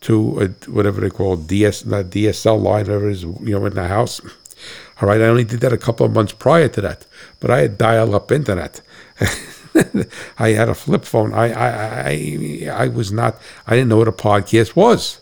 to 0.03 0.41
a, 0.41 0.71
whatever 0.71 1.01
they 1.01 1.11
call 1.11 1.37
DS, 1.37 1.85
DSL 1.85 2.61
line, 2.61 2.87
whatever 2.87 3.09
it 3.09 3.13
is, 3.13 3.23
you 3.23 3.59
know, 3.59 3.67
in 3.67 3.75
the 3.75 3.87
house. 3.87 4.21
All 5.03 5.09
right, 5.09 5.21
I 5.21 5.25
only 5.25 5.43
did 5.43 5.61
that 5.61 5.73
a 5.73 5.79
couple 5.79 6.07
of 6.07 6.13
months 6.13 6.33
prior 6.33 6.69
to 6.69 6.81
that, 6.81 7.07
but 7.41 7.51
I 7.51 7.63
had 7.63 7.77
dial 7.77 8.15
up 8.15 8.31
internet. 8.31 8.81
I 10.39 10.51
had 10.51 10.69
a 10.69 10.75
flip 10.75 11.05
phone. 11.05 11.35
I, 11.35 11.53
I, 11.53 12.11
I, 12.11 12.85
I 12.85 12.89
was 12.89 13.11
not, 13.11 13.37
I 13.67 13.75
didn't 13.75 13.89
know 13.89 13.97
what 13.97 14.07
a 14.07 14.13
podcast 14.13 14.77
was. 14.77 15.21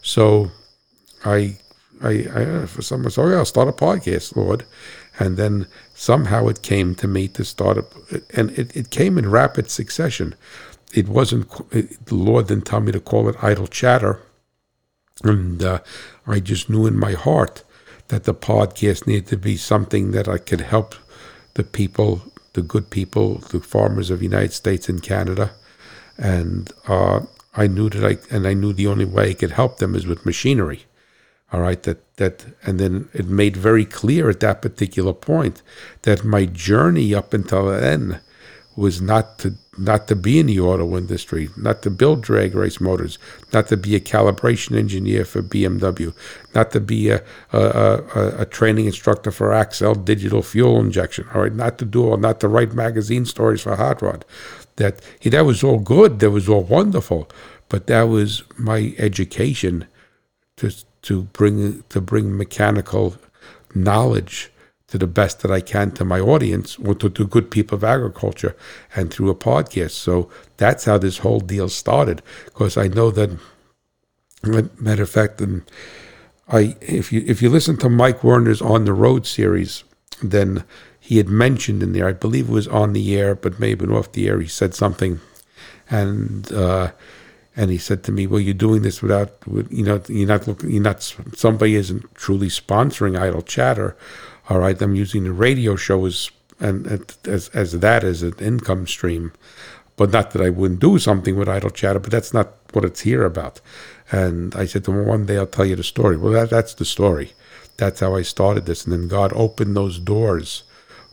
So 0.00 0.50
I, 1.22 1.58
I, 2.02 2.10
I 2.34 2.66
for 2.66 2.80
someone, 2.80 3.10
so 3.10 3.28
yeah, 3.28 3.36
I'll 3.36 3.44
start 3.44 3.68
a 3.68 3.72
podcast, 3.72 4.36
Lord. 4.36 4.64
And 5.18 5.36
then 5.36 5.66
somehow 5.94 6.48
it 6.48 6.62
came 6.62 6.94
to 6.94 7.06
me 7.06 7.28
to 7.28 7.44
start 7.44 7.76
up, 7.76 7.92
and 8.32 8.58
it, 8.58 8.74
it 8.74 8.88
came 8.88 9.18
in 9.18 9.30
rapid 9.30 9.70
succession. 9.70 10.34
It 10.94 11.08
wasn't, 11.08 11.50
the 11.70 12.14
Lord 12.14 12.46
didn't 12.46 12.64
tell 12.64 12.80
me 12.80 12.90
to 12.92 13.00
call 13.00 13.28
it 13.28 13.44
idle 13.44 13.66
chatter. 13.66 14.22
And 15.22 15.62
uh, 15.62 15.80
I 16.26 16.40
just 16.40 16.70
knew 16.70 16.86
in 16.86 16.98
my 16.98 17.12
heart 17.12 17.64
that 18.10 18.24
the 18.24 18.34
podcast 18.34 19.06
needed 19.06 19.28
to 19.28 19.36
be 19.36 19.56
something 19.56 20.10
that 20.10 20.28
I 20.28 20.38
could 20.38 20.60
help 20.60 20.94
the 21.54 21.64
people, 21.64 22.22
the 22.52 22.62
good 22.62 22.90
people, 22.90 23.38
the 23.50 23.60
farmers 23.60 24.10
of 24.10 24.18
the 24.18 24.26
United 24.26 24.52
States 24.52 24.88
and 24.88 25.02
Canada. 25.02 25.52
And 26.18 26.70
uh, 26.86 27.20
I 27.56 27.66
knew 27.66 27.88
that 27.88 28.04
I, 28.04 28.34
and 28.34 28.46
I 28.46 28.54
knew 28.54 28.72
the 28.72 28.88
only 28.88 29.04
way 29.04 29.30
I 29.30 29.34
could 29.34 29.52
help 29.52 29.78
them 29.78 29.94
is 29.94 30.06
with 30.06 30.26
machinery. 30.26 30.84
All 31.52 31.60
right, 31.60 31.82
that 31.82 32.16
that, 32.16 32.44
and 32.64 32.78
then 32.78 33.08
it 33.12 33.26
made 33.26 33.56
very 33.56 33.84
clear 33.84 34.30
at 34.30 34.40
that 34.40 34.62
particular 34.62 35.12
point 35.12 35.62
that 36.02 36.24
my 36.24 36.44
journey 36.44 37.12
up 37.12 37.34
until 37.34 37.66
then 37.66 38.20
was 38.80 39.00
not 39.02 39.38
to 39.38 39.54
not 39.78 40.08
to 40.08 40.16
be 40.16 40.38
in 40.38 40.46
the 40.46 40.58
auto 40.58 40.96
industry, 40.96 41.48
not 41.56 41.82
to 41.82 41.90
build 41.90 42.22
drag 42.22 42.54
race 42.54 42.80
motors, 42.80 43.18
not 43.52 43.68
to 43.68 43.76
be 43.76 43.94
a 43.94 44.00
calibration 44.00 44.76
engineer 44.76 45.24
for 45.24 45.42
BMW, 45.42 46.14
not 46.54 46.70
to 46.72 46.80
be 46.80 47.10
a 47.10 47.22
a, 47.52 47.60
a, 47.60 48.40
a 48.40 48.46
training 48.46 48.86
instructor 48.86 49.30
for 49.30 49.50
Accel 49.50 50.02
digital 50.02 50.42
fuel 50.42 50.80
injection. 50.80 51.26
All 51.34 51.42
right, 51.42 51.52
not 51.54 51.76
to 51.78 51.84
do 51.84 52.04
or 52.04 52.16
not 52.16 52.40
to 52.40 52.48
write 52.48 52.72
magazine 52.72 53.26
stories 53.26 53.60
for 53.60 53.76
Hot 53.76 54.00
Rod. 54.00 54.24
That 54.76 55.00
that 55.24 55.44
was 55.44 55.62
all 55.62 55.78
good. 55.78 56.20
That 56.20 56.30
was 56.30 56.48
all 56.48 56.64
wonderful, 56.64 57.28
but 57.68 57.86
that 57.86 58.04
was 58.04 58.42
my 58.56 58.94
education 58.96 59.86
to 60.56 60.72
to 61.02 61.22
bring 61.38 61.84
to 61.90 62.00
bring 62.00 62.36
mechanical 62.36 63.16
knowledge 63.74 64.49
to 64.90 64.98
the 64.98 65.06
best 65.06 65.40
that 65.40 65.50
I 65.50 65.60
can 65.60 65.92
to 65.92 66.04
my 66.04 66.20
audience 66.20 66.76
or 66.78 66.94
to, 66.96 67.08
to 67.10 67.26
good 67.26 67.50
people 67.50 67.76
of 67.76 67.84
agriculture 67.84 68.56
and 68.94 69.10
through 69.10 69.30
a 69.30 69.34
podcast. 69.34 69.92
So 69.92 70.28
that's 70.56 70.84
how 70.84 70.98
this 70.98 71.18
whole 71.18 71.40
deal 71.40 71.68
started. 71.68 72.22
Because 72.44 72.76
I 72.76 72.88
know 72.88 73.10
that 73.10 73.38
matter 74.42 75.02
of 75.02 75.10
fact, 75.10 75.40
and 75.40 75.62
I 76.48 76.76
if 76.80 77.12
you 77.12 77.24
if 77.26 77.40
you 77.42 77.50
listen 77.50 77.76
to 77.78 77.88
Mike 77.88 78.24
Werner's 78.24 78.62
On 78.62 78.84
the 78.84 78.92
Road 78.92 79.26
series, 79.26 79.84
then 80.22 80.64
he 80.98 81.16
had 81.16 81.28
mentioned 81.28 81.82
in 81.82 81.92
there, 81.92 82.08
I 82.08 82.12
believe 82.12 82.48
it 82.48 82.52
was 82.52 82.68
on 82.68 82.92
the 82.92 83.16
air, 83.16 83.34
but 83.34 83.58
maybe 83.58 83.86
off 83.86 84.12
the 84.12 84.28
air, 84.28 84.40
he 84.40 84.48
said 84.48 84.74
something 84.74 85.20
and 85.90 86.52
uh, 86.52 86.92
and 87.56 87.70
he 87.70 87.78
said 87.78 88.04
to 88.04 88.12
me, 88.12 88.26
"Well, 88.26 88.40
you're 88.40 88.54
doing 88.54 88.82
this 88.82 89.02
without, 89.02 89.32
you 89.70 89.84
know, 89.84 90.00
you're 90.08 90.28
not 90.28 90.46
looking, 90.46 90.70
you're 90.70 90.82
not 90.82 91.02
somebody 91.34 91.74
isn't 91.74 92.14
truly 92.14 92.48
sponsoring 92.48 93.18
idle 93.18 93.42
chatter. 93.42 93.96
All 94.50 94.58
right, 94.58 94.82
I'm 94.82 94.96
using 94.96 95.24
the 95.24 95.32
radio 95.32 95.76
show 95.76 96.04
as 96.06 96.30
and 96.58 96.86
as 97.24 97.48
as 97.54 97.78
that 97.78 98.02
as 98.04 98.22
an 98.22 98.34
income 98.40 98.86
stream, 98.86 99.32
but 99.96 100.10
not 100.10 100.32
that 100.32 100.42
I 100.42 100.50
wouldn't 100.50 100.80
do 100.80 100.98
something 100.98 101.36
with 101.36 101.48
idle 101.48 101.70
chatter. 101.70 102.00
But 102.00 102.10
that's 102.10 102.34
not 102.34 102.48
what 102.72 102.84
it's 102.84 103.00
here 103.00 103.24
about." 103.24 103.60
And 104.10 104.54
I 104.56 104.66
said 104.66 104.84
to 104.84 104.90
"One 104.90 105.24
day 105.26 105.38
I'll 105.38 105.46
tell 105.46 105.64
you 105.64 105.76
the 105.76 105.84
story." 105.84 106.16
Well, 106.16 106.32
that, 106.32 106.50
that's 106.50 106.74
the 106.74 106.84
story. 106.84 107.32
That's 107.76 108.00
how 108.00 108.16
I 108.16 108.22
started 108.22 108.66
this, 108.66 108.84
and 108.84 108.92
then 108.92 109.08
God 109.08 109.32
opened 109.34 109.76
those 109.76 110.00
doors 110.00 110.64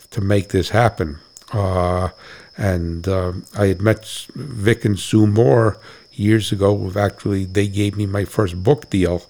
to 0.10 0.19
make 0.19 0.50
this 0.50 0.69
happen. 0.69 1.19
Uh, 1.54 2.10
and 2.58 3.08
uh, 3.08 3.34
I 3.56 3.67
had 3.67 3.82
met 3.82 4.28
Vic 4.36 4.84
and 4.84 5.00
Sue 5.00 5.28
Moore 5.28 5.78
years 6.12 6.52
ago. 6.52 6.91
Actually, 6.95 7.45
they 7.45 7.67
gave 7.67 7.95
me 7.95 8.06
my 8.08 8.26
first 8.26 8.63
book 8.63 8.89
deal. 8.89 9.21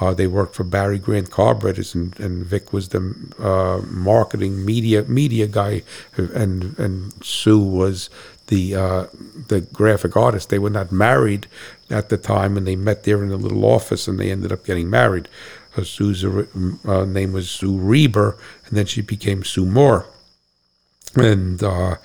Uh, 0.00 0.12
they 0.12 0.26
worked 0.26 0.56
for 0.56 0.64
Barry 0.64 0.98
Grant 0.98 1.30
Carburetors, 1.30 1.94
and, 1.94 2.18
and 2.18 2.44
Vic 2.44 2.72
was 2.72 2.88
the 2.88 3.14
uh, 3.38 3.80
marketing 3.86 4.64
media 4.64 5.04
media 5.04 5.46
guy, 5.46 5.82
and 6.16 6.76
and 6.78 7.24
Sue 7.24 7.60
was 7.60 8.10
the 8.48 8.74
uh, 8.74 9.06
the 9.48 9.60
graphic 9.60 10.16
artist. 10.16 10.48
They 10.48 10.58
were 10.58 10.70
not 10.70 10.90
married 10.90 11.46
at 11.90 12.08
the 12.08 12.16
time, 12.16 12.56
and 12.56 12.66
they 12.66 12.76
met 12.76 13.04
there 13.04 13.22
in 13.22 13.30
a 13.30 13.36
little 13.36 13.64
office, 13.64 14.08
and 14.08 14.18
they 14.18 14.30
ended 14.30 14.52
up 14.52 14.64
getting 14.64 14.90
married. 14.90 15.28
Uh, 15.76 15.84
Sue's 15.84 16.24
uh, 16.24 17.04
name 17.04 17.32
was 17.32 17.50
Sue 17.50 17.78
Reber, 17.78 18.36
and 18.66 18.76
then 18.76 18.86
she 18.86 19.00
became 19.00 19.44
Sue 19.44 19.66
Moore, 19.66 20.06
and 21.14 21.62
uh, 21.62 21.96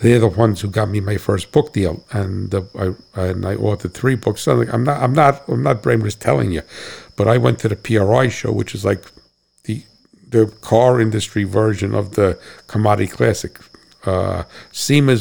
they're 0.00 0.18
the 0.18 0.28
ones 0.28 0.60
who 0.60 0.68
got 0.68 0.88
me 0.88 1.00
my 1.00 1.16
first 1.16 1.52
book 1.52 1.72
deal, 1.72 2.04
and 2.10 2.54
uh, 2.54 2.62
I 2.74 2.94
and 3.14 3.46
I 3.46 3.56
authored 3.56 3.94
three 3.94 4.14
books. 4.14 4.46
I'm 4.46 4.84
not 4.84 5.02
I'm 5.02 5.12
not 5.12 5.48
I'm 5.48 5.62
not 5.62 5.82
brainless 5.82 6.14
telling 6.14 6.52
you, 6.52 6.62
but 7.20 7.28
I 7.28 7.36
went 7.36 7.58
to 7.58 7.68
the 7.68 7.76
PRI 7.76 8.28
show, 8.28 8.50
which 8.50 8.74
is 8.74 8.82
like 8.82 9.04
the 9.64 9.84
the 10.26 10.46
car 10.62 10.98
industry 11.02 11.44
version 11.44 11.94
of 11.94 12.14
the 12.14 12.40
commodity 12.66 13.08
classic. 13.08 13.58
Uh, 14.06 14.44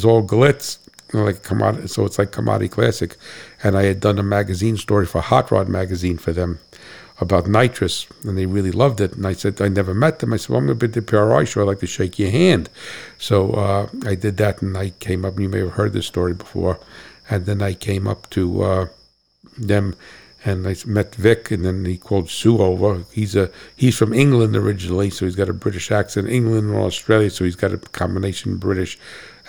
all 0.06 0.24
glitz, 0.26 0.78
you 1.12 1.20
know, 1.20 1.26
like 1.26 1.44
commodity, 1.44 1.88
so 1.90 2.06
it's 2.06 2.18
like 2.18 2.32
commodity 2.32 2.70
classic, 2.70 3.18
and 3.62 3.78
I 3.78 3.84
had 3.84 4.00
done 4.00 4.18
a 4.18 4.24
magazine 4.24 4.78
story 4.78 5.06
for 5.06 5.20
Hot 5.20 5.52
Rod 5.52 5.68
magazine 5.68 6.18
for 6.18 6.32
them 6.32 6.60
about 7.20 7.48
nitrous, 7.48 8.08
and 8.24 8.38
they 8.38 8.46
really 8.46 8.72
loved 8.72 9.02
it. 9.02 9.12
And 9.18 9.28
I 9.28 9.34
said, 9.34 9.62
I 9.62 9.68
never 9.68 9.94
met 9.94 10.20
them. 10.20 10.32
I 10.32 10.38
said, 10.38 10.52
well, 10.52 10.60
I'm 10.60 10.68
going 10.68 10.80
to 10.80 10.88
be 10.88 10.92
at 10.92 11.06
the 11.06 11.12
PRI 11.12 11.44
show. 11.44 11.60
I'd 11.60 11.68
like 11.68 11.82
to 11.82 11.88
shake 11.88 12.18
your 12.18 12.32
hand. 12.32 12.70
So 13.18 13.52
uh, 13.52 13.90
I 14.06 14.16
did 14.16 14.38
that, 14.38 14.62
and 14.62 14.78
I 14.78 14.92
came 15.02 15.26
up. 15.26 15.34
And 15.34 15.44
you 15.44 15.50
may 15.50 15.60
have 15.60 15.74
heard 15.74 15.92
this 15.92 16.08
story 16.08 16.34
before. 16.34 16.80
And 17.30 17.46
then 17.46 17.62
I 17.62 17.74
came 17.74 18.08
up 18.08 18.30
to 18.30 18.64
uh, 18.64 18.88
them, 19.58 19.96
and 20.46 20.68
I 20.68 20.76
met 20.86 21.16
Vic, 21.16 21.52
and 21.52 21.66
then 21.66 21.86
he 21.86 21.98
called 21.98 22.30
Sue 22.30 22.60
over. 22.60 23.04
He's 23.12 23.36
a 23.36 23.52
he's 23.76 23.98
from 23.98 24.14
England 24.14 24.56
originally, 24.56 25.10
so 25.10 25.26
he's 25.26 25.36
got 25.36 25.50
a 25.50 25.54
British 25.54 25.92
accent. 25.92 26.30
England 26.30 26.72
or 26.72 26.82
Australia, 26.82 27.30
so 27.30 27.46
he's 27.46 27.56
got 27.56 27.74
a 27.74 27.78
combination 27.78 28.58
British 28.58 28.98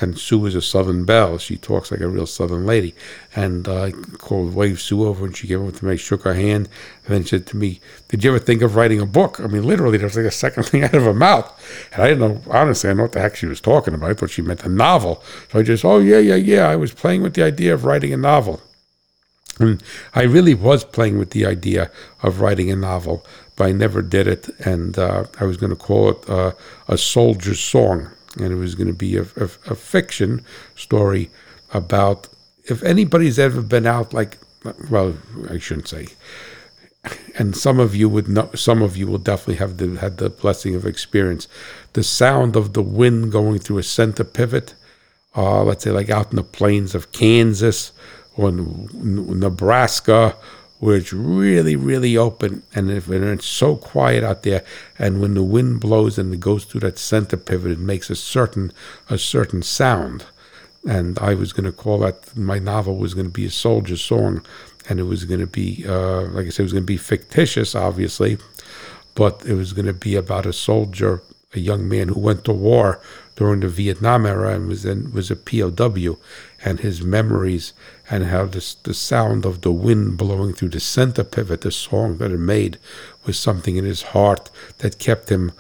and 0.01 0.19
Sue 0.19 0.47
is 0.47 0.55
a 0.55 0.63
Southern 0.63 1.05
belle. 1.05 1.39
She 1.39 1.57
talks 1.57 1.91
like 1.91 2.01
a 2.01 2.09
real 2.09 2.27
Southern 2.27 2.65
lady. 2.65 2.95
And 3.37 3.69
uh, 3.69 3.85
I 3.85 3.91
called, 3.93 4.55
waved 4.55 4.81
Sue 4.81 5.07
over, 5.07 5.27
and 5.27 5.37
she 5.37 5.47
came 5.47 5.61
over 5.61 5.73
to 5.73 5.85
me, 5.85 5.97
shook 5.97 6.23
her 6.23 6.35
hand, 6.35 6.69
and 7.05 7.15
then 7.15 7.25
said 7.25 7.47
to 7.49 7.57
me, 7.57 7.81
"Did 8.09 8.25
you 8.25 8.31
ever 8.31 8.39
think 8.39 8.63
of 8.63 8.77
writing 8.77 9.01
a 9.01 9.07
book?" 9.07 9.41
I 9.41 9.47
mean, 9.47 9.65
literally, 9.65 9.99
there 9.99 10.07
was 10.07 10.17
like 10.17 10.27
a 10.27 10.31
second 10.31 10.63
thing 10.67 10.85
out 10.85 10.95
of 10.95 11.03
her 11.03 11.15
mouth, 11.15 11.53
and 11.93 12.03
I 12.03 12.09
didn't 12.09 12.21
know. 12.21 12.43
Honestly, 12.51 12.91
I 12.91 12.95
know 12.95 13.03
what 13.03 13.13
the 13.13 13.21
heck 13.21 13.37
she 13.37 13.47
was 13.47 13.61
talking 13.61 13.95
about. 13.95 14.11
I 14.11 14.15
thought 14.15 14.31
she 14.31 14.43
meant 14.43 14.65
a 14.65 14.69
novel. 14.69 15.23
So 15.53 15.59
I 15.59 15.63
just, 15.63 15.85
"Oh 15.85 15.99
yeah, 15.99 16.19
yeah, 16.19 16.37
yeah." 16.37 16.69
I 16.69 16.77
was 16.77 16.93
playing 16.93 17.23
with 17.23 17.35
the 17.35 17.43
idea 17.43 17.75
of 17.75 17.85
writing 17.85 18.13
a 18.13 18.17
novel. 18.17 18.63
And 19.59 19.83
I 20.15 20.23
really 20.23 20.55
was 20.55 20.85
playing 20.85 21.19
with 21.19 21.31
the 21.31 21.45
idea 21.47 21.91
of 22.23 22.41
writing 22.41 22.71
a 22.71 22.77
novel, 22.77 23.25
but 23.57 23.67
I 23.67 23.73
never 23.73 24.03
did 24.03 24.27
it. 24.27 24.49
And 24.61 24.99
uh, 24.99 25.25
I 25.39 25.45
was 25.45 25.57
going 25.57 25.71
to 25.71 25.77
call 25.77 26.11
it 26.11 26.29
uh, 26.29 26.53
A 26.89 26.97
Soldier's 26.97 27.61
Song. 27.61 28.11
And 28.37 28.53
it 28.53 28.57
was 28.57 28.75
going 28.75 28.87
to 28.87 28.95
be 28.95 29.17
a, 29.17 29.23
a, 29.23 29.51
a, 29.67 29.75
fiction 29.75 30.45
story 30.77 31.31
about 31.75 32.29
if 32.65 32.83
anybody's 32.85 33.41
ever 33.41 33.61
been 33.61 33.87
out, 33.87 34.15
like, 34.15 34.39
well, 34.89 35.15
I 35.51 35.59
shouldn't 35.59 35.89
say. 35.89 36.07
And 37.37 37.57
some 37.57 37.81
of 37.81 37.97
you 37.97 38.09
would 38.09 38.29
know, 38.29 38.51
some 38.55 38.83
of 38.83 38.97
you 38.97 39.09
will 39.09 39.19
definitely 39.19 39.57
have 39.57 39.79
the, 39.79 39.97
had 39.97 40.19
the 40.19 40.31
blessing 40.31 40.77
of 40.77 40.87
experience. 40.87 41.49
The 41.95 42.05
sound 42.05 42.55
of 42.55 42.73
the 42.75 42.83
wind 42.83 43.33
going 43.33 43.59
through 43.59 43.79
a 43.79 43.83
center 43.83 44.23
pivot, 44.23 44.75
uh, 45.35 45.65
let's 45.65 45.83
say 45.83 45.91
like 45.91 46.11
out 46.11 46.31
in 46.31 46.37
the 46.37 46.45
plains 46.45 46.95
of 46.95 47.11
Kansas 47.11 47.93
or 48.41 48.53
Nebraska, 48.53 50.35
where 50.79 50.97
it's 50.97 51.13
really, 51.13 51.77
really 51.77 52.17
open, 52.17 52.63
and, 52.75 52.91
if, 52.91 53.09
and 53.09 53.23
it's 53.23 53.47
so 53.47 53.77
quiet 53.77 54.25
out 54.25 54.43
there, 54.45 54.65
and 54.99 55.21
when 55.21 55.35
the 55.35 55.43
wind 55.43 55.79
blows 55.79 56.19
and 56.19 56.33
it 56.33 56.41
goes 56.41 56.65
through 56.65 56.81
that 56.81 56.99
center 56.99 57.37
pivot, 57.37 57.73
it 57.73 57.79
makes 57.79 58.09
a 58.09 58.17
certain 58.17 58.73
a 59.11 59.19
certain 59.19 59.63
sound. 59.63 60.25
And 60.89 61.19
I 61.19 61.35
was 61.35 61.53
going 61.53 61.67
to 61.67 61.73
call 61.73 61.99
that 61.99 62.35
my 62.35 62.59
novel 62.59 62.97
was 62.97 63.13
going 63.13 63.27
to 63.27 63.33
be 63.33 63.45
a 63.45 63.51
soldier 63.51 63.99
song, 63.99 64.43
and 64.89 64.99
it 64.99 65.03
was 65.03 65.27
going 65.27 65.41
to 65.41 65.47
be, 65.47 65.85
uh, 65.87 66.23
like 66.23 66.47
I 66.47 66.49
said, 66.49 66.61
it 66.61 66.71
was 66.71 66.73
going 66.73 66.85
to 66.85 66.95
be 66.97 66.97
fictitious, 66.97 67.75
obviously, 67.75 68.39
but 69.15 69.45
it 69.45 69.55
was 69.55 69.75
going 69.75 69.87
to 69.87 69.93
be 69.93 70.17
about 70.17 70.47
a 70.47 70.53
soldier, 70.55 71.23
a 71.53 71.61
young 71.61 71.87
man 71.87 72.09
who 72.09 72.21
went 72.21 72.45
to 72.45 72.53
war 72.53 73.03
during 73.37 73.61
the 73.61 73.69
Vietnam 73.69 74.25
era 74.25 74.55
and 74.55 74.69
was 74.69 74.83
then 74.83 75.13
was 75.13 75.31
a 75.31 75.37
POW, 75.37 76.17
and 76.65 76.81
his 76.81 77.03
memories 77.03 77.75
and 78.11 78.25
how 78.25 78.45
this, 78.47 78.75
the 78.75 78.95
sound 78.95 79.45
of 79.45 79.61
the 79.61 79.71
wind 79.71 80.19
blowing 80.19 80.53
through 80.53 80.71
the 80.71 80.81
center 80.81 81.23
pivot, 81.23 81.61
the 81.61 81.71
song 81.71 82.19
that 82.19 82.33
it 82.33 82.39
made, 82.39 82.79
was 83.25 83.39
something 83.39 83.77
in 83.77 83.85
his 83.85 84.03
heart 84.03 84.51
that 84.79 84.99
kept 84.99 85.29
him 85.31 85.53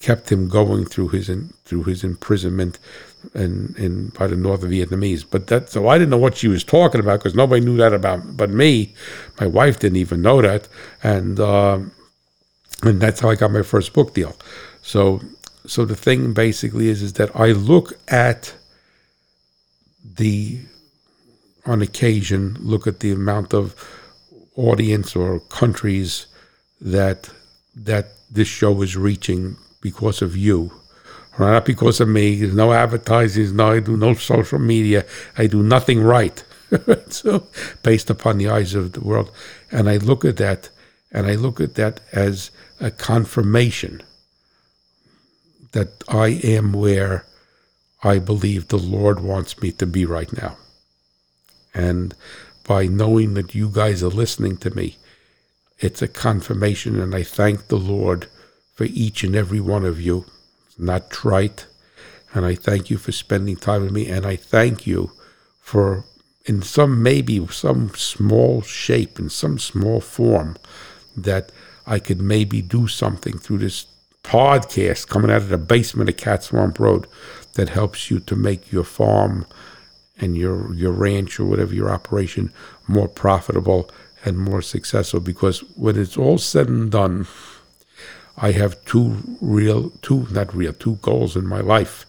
kept 0.00 0.32
him 0.32 0.48
going 0.48 0.86
through 0.86 1.08
his 1.08 1.28
in, 1.28 1.52
through 1.66 1.82
his 1.82 2.02
imprisonment 2.02 2.78
in, 3.34 3.74
in 3.76 4.08
by 4.08 4.26
the 4.26 4.36
North 4.36 4.62
Vietnamese. 4.62 5.24
But 5.30 5.48
that 5.48 5.68
so 5.68 5.88
I 5.88 5.98
didn't 5.98 6.10
know 6.10 6.16
what 6.16 6.38
she 6.38 6.48
was 6.48 6.64
talking 6.64 7.00
about 7.00 7.20
because 7.20 7.34
nobody 7.34 7.64
knew 7.64 7.76
that 7.76 7.92
about 7.92 8.36
but 8.36 8.50
me. 8.50 8.94
My 9.38 9.46
wife 9.46 9.78
didn't 9.78 9.98
even 9.98 10.22
know 10.22 10.40
that, 10.40 10.68
and 11.02 11.38
uh, 11.38 11.80
and 12.82 13.00
that's 13.00 13.20
how 13.20 13.30
I 13.30 13.34
got 13.34 13.52
my 13.52 13.62
first 13.62 13.92
book 13.92 14.14
deal. 14.14 14.36
So 14.80 15.20
so 15.66 15.84
the 15.84 15.96
thing 15.96 16.32
basically 16.32 16.88
is 16.88 17.02
is 17.02 17.12
that 17.14 17.34
I 17.36 17.52
look 17.52 17.92
at 18.08 18.54
the 20.02 20.60
on 21.66 21.82
occasion 21.82 22.56
look 22.60 22.86
at 22.86 23.00
the 23.00 23.12
amount 23.12 23.52
of 23.52 23.74
audience 24.56 25.14
or 25.14 25.40
countries 25.40 26.26
that 26.80 27.30
that 27.74 28.06
this 28.30 28.48
show 28.48 28.82
is 28.82 28.96
reaching 28.96 29.56
because 29.80 30.22
of 30.22 30.36
you. 30.36 30.72
Not 31.38 31.64
because 31.64 32.00
of 32.00 32.08
me. 32.08 32.36
There's 32.36 32.54
no 32.54 32.72
advertising 32.72 33.56
no 33.56 33.72
i 33.72 33.80
do 33.80 33.96
no 33.96 34.14
social 34.14 34.58
media. 34.58 35.06
I 35.38 35.46
do 35.46 35.62
nothing 35.62 36.02
right. 36.02 36.42
So 37.08 37.48
based 37.82 38.10
upon 38.10 38.38
the 38.38 38.48
eyes 38.48 38.74
of 38.74 38.92
the 38.92 39.00
world. 39.00 39.30
And 39.72 39.88
i 39.88 39.96
look 39.96 40.24
at 40.24 40.36
that 40.36 40.70
and 41.12 41.26
i 41.26 41.34
look 41.34 41.60
at 41.60 41.74
that 41.74 42.00
as 42.12 42.50
a 42.80 42.90
confirmation 42.90 44.02
that 45.72 46.02
i 46.08 46.28
am 46.28 46.72
where 46.72 47.26
i 48.02 48.18
believe 48.18 48.68
the 48.68 48.78
lord 48.78 49.20
wants 49.20 49.60
me 49.60 49.72
to 49.72 49.86
be 49.86 50.04
right 50.04 50.32
now 50.32 50.56
and 51.74 52.14
by 52.66 52.86
knowing 52.86 53.34
that 53.34 53.54
you 53.54 53.68
guys 53.68 54.02
are 54.02 54.08
listening 54.08 54.56
to 54.58 54.70
me, 54.70 54.96
it's 55.78 56.02
a 56.02 56.08
confirmation. 56.08 57.00
And 57.00 57.14
I 57.14 57.22
thank 57.22 57.68
the 57.68 57.78
Lord 57.78 58.26
for 58.74 58.84
each 58.84 59.24
and 59.24 59.34
every 59.34 59.60
one 59.60 59.84
of 59.84 60.00
you. 60.00 60.26
It's 60.66 60.78
not 60.78 61.10
trite. 61.10 61.66
And 62.32 62.44
I 62.44 62.54
thank 62.54 62.90
you 62.90 62.98
for 62.98 63.12
spending 63.12 63.56
time 63.56 63.82
with 63.82 63.92
me. 63.92 64.08
And 64.08 64.24
I 64.24 64.36
thank 64.36 64.86
you 64.86 65.10
for, 65.60 66.04
in 66.44 66.62
some, 66.62 67.02
maybe 67.02 67.44
some 67.48 67.90
small 67.96 68.62
shape, 68.62 69.18
in 69.18 69.30
some 69.30 69.58
small 69.58 70.00
form, 70.00 70.56
that 71.16 71.50
I 71.86 71.98
could 71.98 72.20
maybe 72.20 72.62
do 72.62 72.86
something 72.86 73.38
through 73.38 73.58
this 73.58 73.86
podcast 74.22 75.08
coming 75.08 75.30
out 75.30 75.42
of 75.42 75.48
the 75.48 75.58
basement 75.58 76.10
of 76.10 76.16
Cat 76.16 76.44
Swamp 76.44 76.78
Road 76.78 77.06
that 77.54 77.70
helps 77.70 78.10
you 78.10 78.20
to 78.20 78.36
make 78.36 78.70
your 78.70 78.84
farm 78.84 79.46
and 80.20 80.36
your 80.36 80.72
your 80.74 80.92
ranch 80.92 81.40
or 81.40 81.46
whatever 81.46 81.74
your 81.74 81.90
operation 81.90 82.52
more 82.86 83.08
profitable 83.08 83.90
and 84.24 84.38
more 84.38 84.62
successful. 84.62 85.20
Because 85.20 85.60
when 85.76 85.98
it's 85.98 86.16
all 86.16 86.38
said 86.38 86.68
and 86.68 86.90
done 86.90 87.26
i 88.36 88.52
have 88.52 88.84
two 88.84 89.36
real 89.40 89.90
two 90.02 90.26
not 90.30 90.54
real 90.54 90.72
two 90.72 90.96
goals 90.96 91.36
in 91.36 91.46
my 91.46 91.60
life. 91.60 92.04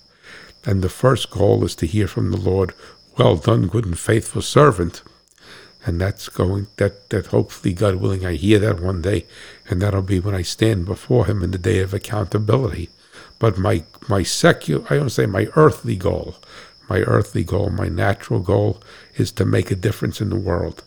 And 0.63 0.81
the 0.81 0.89
first 0.89 1.31
goal 1.31 1.63
is 1.63 1.75
to 1.75 1.87
hear 1.87 2.07
from 2.07 2.31
the 2.31 2.37
lord 2.37 2.73
well 3.17 3.37
done 3.37 3.67
good 3.67 3.85
and 3.85 3.97
faithful 3.97 4.41
servant. 4.41 5.01
And 5.83 5.99
that's 5.99 6.29
going 6.29 6.67
that 6.77 7.09
that 7.09 7.27
hopefully 7.27 7.73
god 7.73 7.95
willing 7.95 8.25
i 8.25 8.33
hear 8.33 8.59
that 8.59 8.81
one 8.81 9.01
day 9.01 9.25
and 9.69 9.81
that'll 9.81 10.01
be 10.01 10.19
when 10.19 10.35
i 10.35 10.41
stand 10.41 10.85
before 10.85 11.25
him 11.25 11.41
in 11.43 11.51
the 11.51 11.57
day 11.57 11.79
of 11.79 11.93
accountability. 11.93 12.89
But 13.39 13.57
my 13.57 13.83
my 14.07 14.23
secular 14.23 14.85
i 14.89 14.97
don't 14.97 15.09
say 15.09 15.25
my 15.25 15.47
earthly 15.55 15.95
goal 15.95 16.35
my 16.91 16.99
earthly 17.15 17.45
goal, 17.53 17.69
my 17.69 17.89
natural 18.05 18.41
goal 18.53 18.71
is 19.15 19.31
to 19.33 19.45
make 19.45 19.71
a 19.71 19.83
difference 19.87 20.19
in 20.23 20.29
the 20.29 20.43
world, 20.49 20.83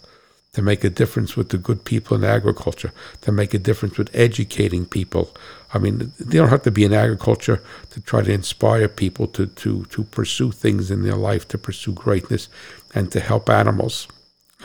to 0.52 0.60
make 0.60 0.84
a 0.84 0.96
difference 1.00 1.34
with 1.34 1.48
the 1.48 1.56
good 1.68 1.82
people 1.92 2.14
in 2.14 2.24
agriculture, 2.38 2.92
to 3.22 3.32
make 3.32 3.52
a 3.54 3.64
difference 3.68 3.96
with 3.96 4.14
educating 4.26 4.84
people. 4.98 5.24
I 5.72 5.78
mean, 5.78 6.12
they 6.20 6.36
don't 6.38 6.50
have 6.56 6.68
to 6.68 6.78
be 6.78 6.84
in 6.84 6.92
agriculture 6.92 7.58
to 7.92 7.98
try 8.02 8.20
to 8.22 8.32
inspire 8.40 8.88
people 9.04 9.26
to, 9.28 9.46
to, 9.62 9.84
to 9.94 10.04
pursue 10.18 10.52
things 10.52 10.90
in 10.90 11.00
their 11.04 11.20
life, 11.30 11.48
to 11.48 11.58
pursue 11.58 11.94
greatness, 12.06 12.48
and 12.94 13.10
to 13.12 13.20
help 13.20 13.48
animals. 13.48 14.06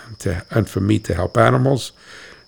And, 0.05 0.19
to, 0.19 0.45
and 0.51 0.69
for 0.69 0.81
me 0.81 0.99
to 1.07 1.13
help 1.13 1.37
animals, 1.37 1.93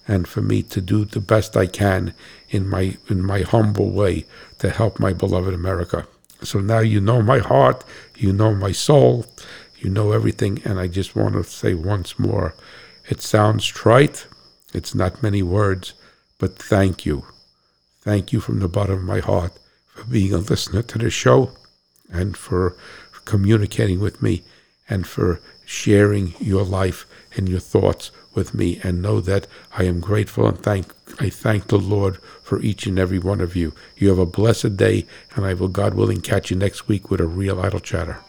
and 0.08 0.28
for 0.28 0.42
me 0.42 0.64
to 0.64 0.82
do 0.82 1.06
the 1.06 1.26
best 1.34 1.56
I 1.56 1.68
can 1.68 2.14
in 2.50 2.68
my 2.68 2.98
in 3.10 3.20
my 3.32 3.42
humble 3.42 3.92
way 3.92 4.26
to 4.60 4.70
help 4.70 5.00
my 5.00 5.14
beloved 5.14 5.54
America. 5.54 6.08
So 6.44 6.60
now 6.60 6.80
you 6.80 7.00
know 7.00 7.22
my 7.22 7.39
heart, 7.39 7.84
you 8.16 8.34
know 8.34 8.56
my 8.56 8.72
soul, 8.72 9.26
you 9.78 9.89
know 9.89 10.12
everything. 10.12 10.62
And 10.66 10.80
I 10.80 10.88
just 10.88 11.16
want 11.16 11.34
to 11.34 11.44
say 11.44 11.74
once 11.74 12.18
more 12.18 12.56
it 13.10 13.22
sounds 13.22 13.66
trite, 13.66 14.28
it's 14.74 14.96
not 14.96 15.24
many 15.24 15.44
words, 15.44 15.94
but 16.38 16.58
thank 16.58 17.06
you. 17.06 17.26
Thank 18.02 18.32
you 18.32 18.39
from 18.39 18.60
the 18.60 18.68
bottom 18.68 18.96
of 18.96 19.04
my 19.04 19.20
heart 19.20 19.54
for 19.88 20.06
being 20.06 20.34
a 20.34 20.38
listener 20.38 20.82
to 20.84 20.98
the 20.98 21.10
show 21.10 21.52
and 22.10 22.36
for 22.36 22.76
communicating 23.26 24.00
with 24.00 24.22
me 24.22 24.44
and 24.89 25.06
for 25.08 25.42
sharing 25.66 26.34
your 26.39 26.64
life 26.64 27.06
and 27.36 27.48
your 27.48 27.60
thoughts 27.60 28.12
with 28.34 28.53
me 28.53 28.79
and 28.84 29.01
know 29.01 29.19
that 29.21 29.47
I 29.77 29.84
am 29.84 29.99
grateful 29.99 30.47
and 30.47 30.57
thank 30.57 30.93
I 31.19 31.29
thank 31.29 31.67
the 31.67 31.77
Lord 31.77 32.17
for 32.41 32.61
each 32.61 32.86
and 32.86 32.97
every 32.97 33.19
one 33.19 33.41
of 33.41 33.55
you. 33.55 33.73
You 33.97 34.09
have 34.09 34.19
a 34.19 34.25
blessed 34.25 34.77
day 34.77 35.05
and 35.36 35.45
I 35.45 35.53
will 35.53 35.67
God 35.67 35.93
willing 35.93 36.21
catch 36.21 36.49
you 36.49 36.57
next 36.57 36.88
week 36.88 37.09
with 37.09 37.19
a 37.19 37.27
real 37.27 37.59
idle 37.59 37.79
chatter. 37.79 38.19